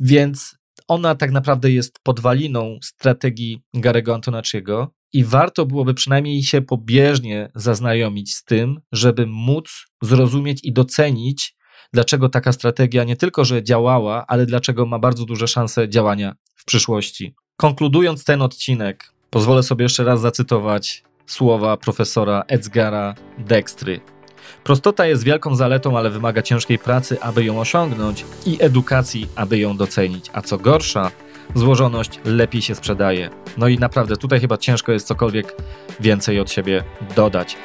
więc 0.00 0.58
ona 0.88 1.14
tak 1.14 1.30
naprawdę 1.32 1.70
jest 1.70 1.98
podwaliną 2.02 2.78
strategii 2.82 3.60
Garego 3.74 4.14
Antonaciego 4.14 4.94
i 5.12 5.24
warto 5.24 5.66
byłoby 5.66 5.94
przynajmniej 5.94 6.42
się 6.42 6.62
pobieżnie 6.62 7.50
zaznajomić 7.54 8.34
z 8.34 8.44
tym, 8.44 8.80
żeby 8.92 9.26
móc 9.26 9.84
zrozumieć 10.02 10.64
i 10.64 10.72
docenić, 10.72 11.56
dlaczego 11.92 12.28
taka 12.28 12.52
strategia 12.52 13.04
nie 13.04 13.16
tylko, 13.16 13.44
że 13.44 13.62
działała, 13.62 14.24
ale 14.26 14.46
dlaczego 14.46 14.86
ma 14.86 14.98
bardzo 14.98 15.24
duże 15.24 15.48
szanse 15.48 15.88
działania 15.88 16.34
w 16.56 16.64
przyszłości. 16.64 17.34
Konkludując 17.56 18.24
ten 18.24 18.42
odcinek, 18.42 19.12
pozwolę 19.30 19.62
sobie 19.62 19.82
jeszcze 19.82 20.04
raz 20.04 20.20
zacytować 20.20 21.02
słowa 21.26 21.76
profesora 21.76 22.42
Edgara 22.48 23.14
Dextry. 23.38 24.17
Prostota 24.64 25.06
jest 25.06 25.24
wielką 25.24 25.54
zaletą, 25.54 25.98
ale 25.98 26.10
wymaga 26.10 26.42
ciężkiej 26.42 26.78
pracy, 26.78 27.20
aby 27.20 27.44
ją 27.44 27.60
osiągnąć 27.60 28.24
i 28.46 28.56
edukacji, 28.60 29.28
aby 29.36 29.58
ją 29.58 29.76
docenić. 29.76 30.30
A 30.32 30.42
co 30.42 30.58
gorsza, 30.58 31.10
złożoność 31.54 32.20
lepiej 32.24 32.62
się 32.62 32.74
sprzedaje. 32.74 33.30
No 33.56 33.68
i 33.68 33.78
naprawdę 33.78 34.16
tutaj 34.16 34.40
chyba 34.40 34.56
ciężko 34.56 34.92
jest 34.92 35.06
cokolwiek 35.06 35.56
więcej 36.00 36.40
od 36.40 36.50
siebie 36.50 36.84
dodać. 37.16 37.56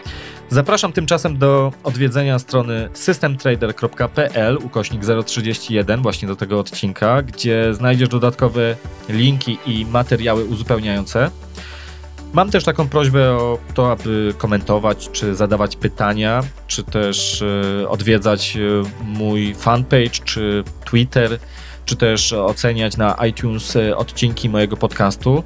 Zapraszam 0.49 0.93
tymczasem 0.93 1.37
do 1.37 1.73
odwiedzenia 1.83 2.39
strony 2.39 2.89
systemtrader.pl 2.93 4.57
ukośnik 4.63 5.01
031 5.25 6.01
właśnie 6.01 6.27
do 6.27 6.35
tego 6.35 6.59
odcinka, 6.59 7.21
gdzie 7.21 7.73
znajdziesz 7.73 8.09
dodatkowe 8.09 8.75
linki 9.09 9.57
i 9.65 9.85
materiały 9.85 10.45
uzupełniające. 10.45 11.31
Mam 12.33 12.51
też 12.51 12.63
taką 12.63 12.89
prośbę 12.89 13.31
o 13.31 13.57
to, 13.73 13.91
aby 13.91 14.33
komentować, 14.37 15.09
czy 15.11 15.35
zadawać 15.35 15.75
pytania, 15.75 16.43
czy 16.67 16.83
też 16.83 17.41
e, 17.81 17.89
odwiedzać 17.89 18.57
e, 18.57 18.59
mój 19.05 19.55
fanpage, 19.55 20.09
czy 20.09 20.63
Twitter, 20.85 21.39
czy 21.85 21.95
też 21.95 22.33
oceniać 22.33 22.97
na 22.97 23.25
iTunes 23.29 23.75
e, 23.75 23.97
odcinki 23.97 24.49
mojego 24.49 24.77
podcastu, 24.77 25.43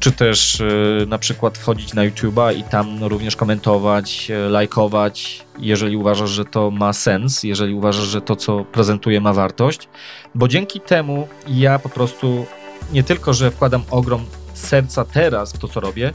czy 0.00 0.12
też 0.12 0.62
na 1.06 1.18
przykład 1.18 1.58
wchodzić 1.58 1.94
na 1.94 2.08
YouTube'a 2.08 2.56
i 2.56 2.64
tam 2.64 3.04
również 3.04 3.36
komentować, 3.36 4.30
lajkować, 4.48 5.46
jeżeli 5.58 5.96
uważasz, 5.96 6.30
że 6.30 6.44
to 6.44 6.70
ma 6.70 6.92
sens, 6.92 7.42
jeżeli 7.42 7.74
uważasz, 7.74 8.06
że 8.06 8.20
to, 8.20 8.36
co 8.36 8.64
prezentuję, 8.64 9.20
ma 9.20 9.32
wartość, 9.32 9.88
bo 10.34 10.48
dzięki 10.48 10.80
temu 10.80 11.28
ja 11.48 11.78
po 11.78 11.88
prostu 11.88 12.46
nie 12.92 13.02
tylko, 13.02 13.34
że 13.34 13.50
wkładam 13.50 13.82
ogrom 13.90 14.24
serca 14.60 15.04
teraz 15.04 15.52
w 15.52 15.58
to, 15.58 15.68
co 15.68 15.80
robię, 15.80 16.12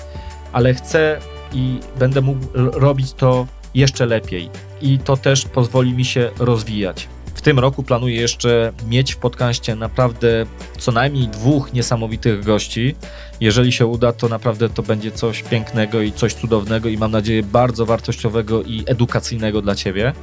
ale 0.52 0.74
chcę 0.74 1.20
i 1.54 1.80
będę 2.00 2.22
mógł 2.22 2.46
robić 2.54 3.14
to 3.14 3.48
jeszcze 3.74 4.06
lepiej. 4.06 4.50
I 4.82 5.00
to 5.00 5.18
też 5.18 5.46
pozwoli 5.46 5.94
mi 5.94 6.06
się 6.06 6.32
rozwijać. 6.40 7.08
W 7.36 7.42
tym 7.42 7.60
roku 7.60 7.84
planuję 7.84 8.16
jeszcze 8.16 8.74
mieć 8.88 9.14
w 9.14 9.18
podcaście 9.18 9.76
naprawdę 9.76 10.46
co 10.78 10.92
najmniej 10.92 11.28
dwóch 11.28 11.74
niesamowitych 11.74 12.44
gości. 12.44 12.96
Jeżeli 13.42 13.72
się 13.72 13.86
uda, 13.86 14.14
to 14.14 14.30
naprawdę 14.30 14.70
to 14.70 14.84
będzie 14.84 15.12
coś 15.12 15.44
pięknego 15.44 16.02
i 16.02 16.12
coś 16.12 16.34
cudownego 16.34 16.90
i 16.90 16.98
mam 16.98 17.12
nadzieję 17.12 17.44
bardzo 17.44 17.86
wartościowego 17.86 18.64
i 18.64 18.84
edukacyjnego 18.88 19.62
dla 19.62 19.76
Ciebie. 19.76 20.14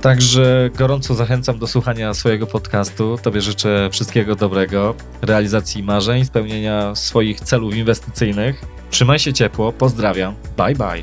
Także 0.00 0.70
gorąco 0.78 1.14
zachęcam 1.14 1.58
do 1.58 1.66
słuchania 1.66 2.14
swojego 2.14 2.46
podcastu. 2.46 3.18
Tobie 3.22 3.40
życzę 3.40 3.88
wszystkiego 3.92 4.36
dobrego, 4.36 4.94
realizacji 5.22 5.82
marzeń, 5.82 6.24
spełnienia 6.24 6.94
swoich 6.94 7.40
celów 7.40 7.74
inwestycyjnych. 7.74 8.64
Trzymaj 8.90 9.18
się 9.18 9.32
ciepło, 9.32 9.72
pozdrawiam. 9.72 10.34
Bye 10.56 10.74
bye. 10.74 11.02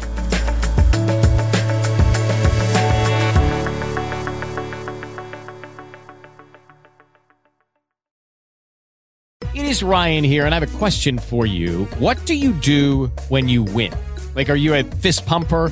It 9.54 9.72
is 9.72 9.84
Ryan 9.84 10.24
here, 10.24 10.46
and 10.46 10.54
I 10.54 10.60
have 10.60 10.76
a 10.76 10.78
question 10.80 11.20
for 11.20 11.46
you. 11.46 11.88
What 12.00 12.18
do 12.26 12.34
you 12.34 12.54
do 12.54 13.10
when 13.30 13.50
you 13.50 13.64
win? 13.64 13.92
Like, 14.36 14.50
are 14.50 14.60
you 14.60 14.74
a 14.74 14.84
fist 15.02 15.26
pumper? 15.26 15.72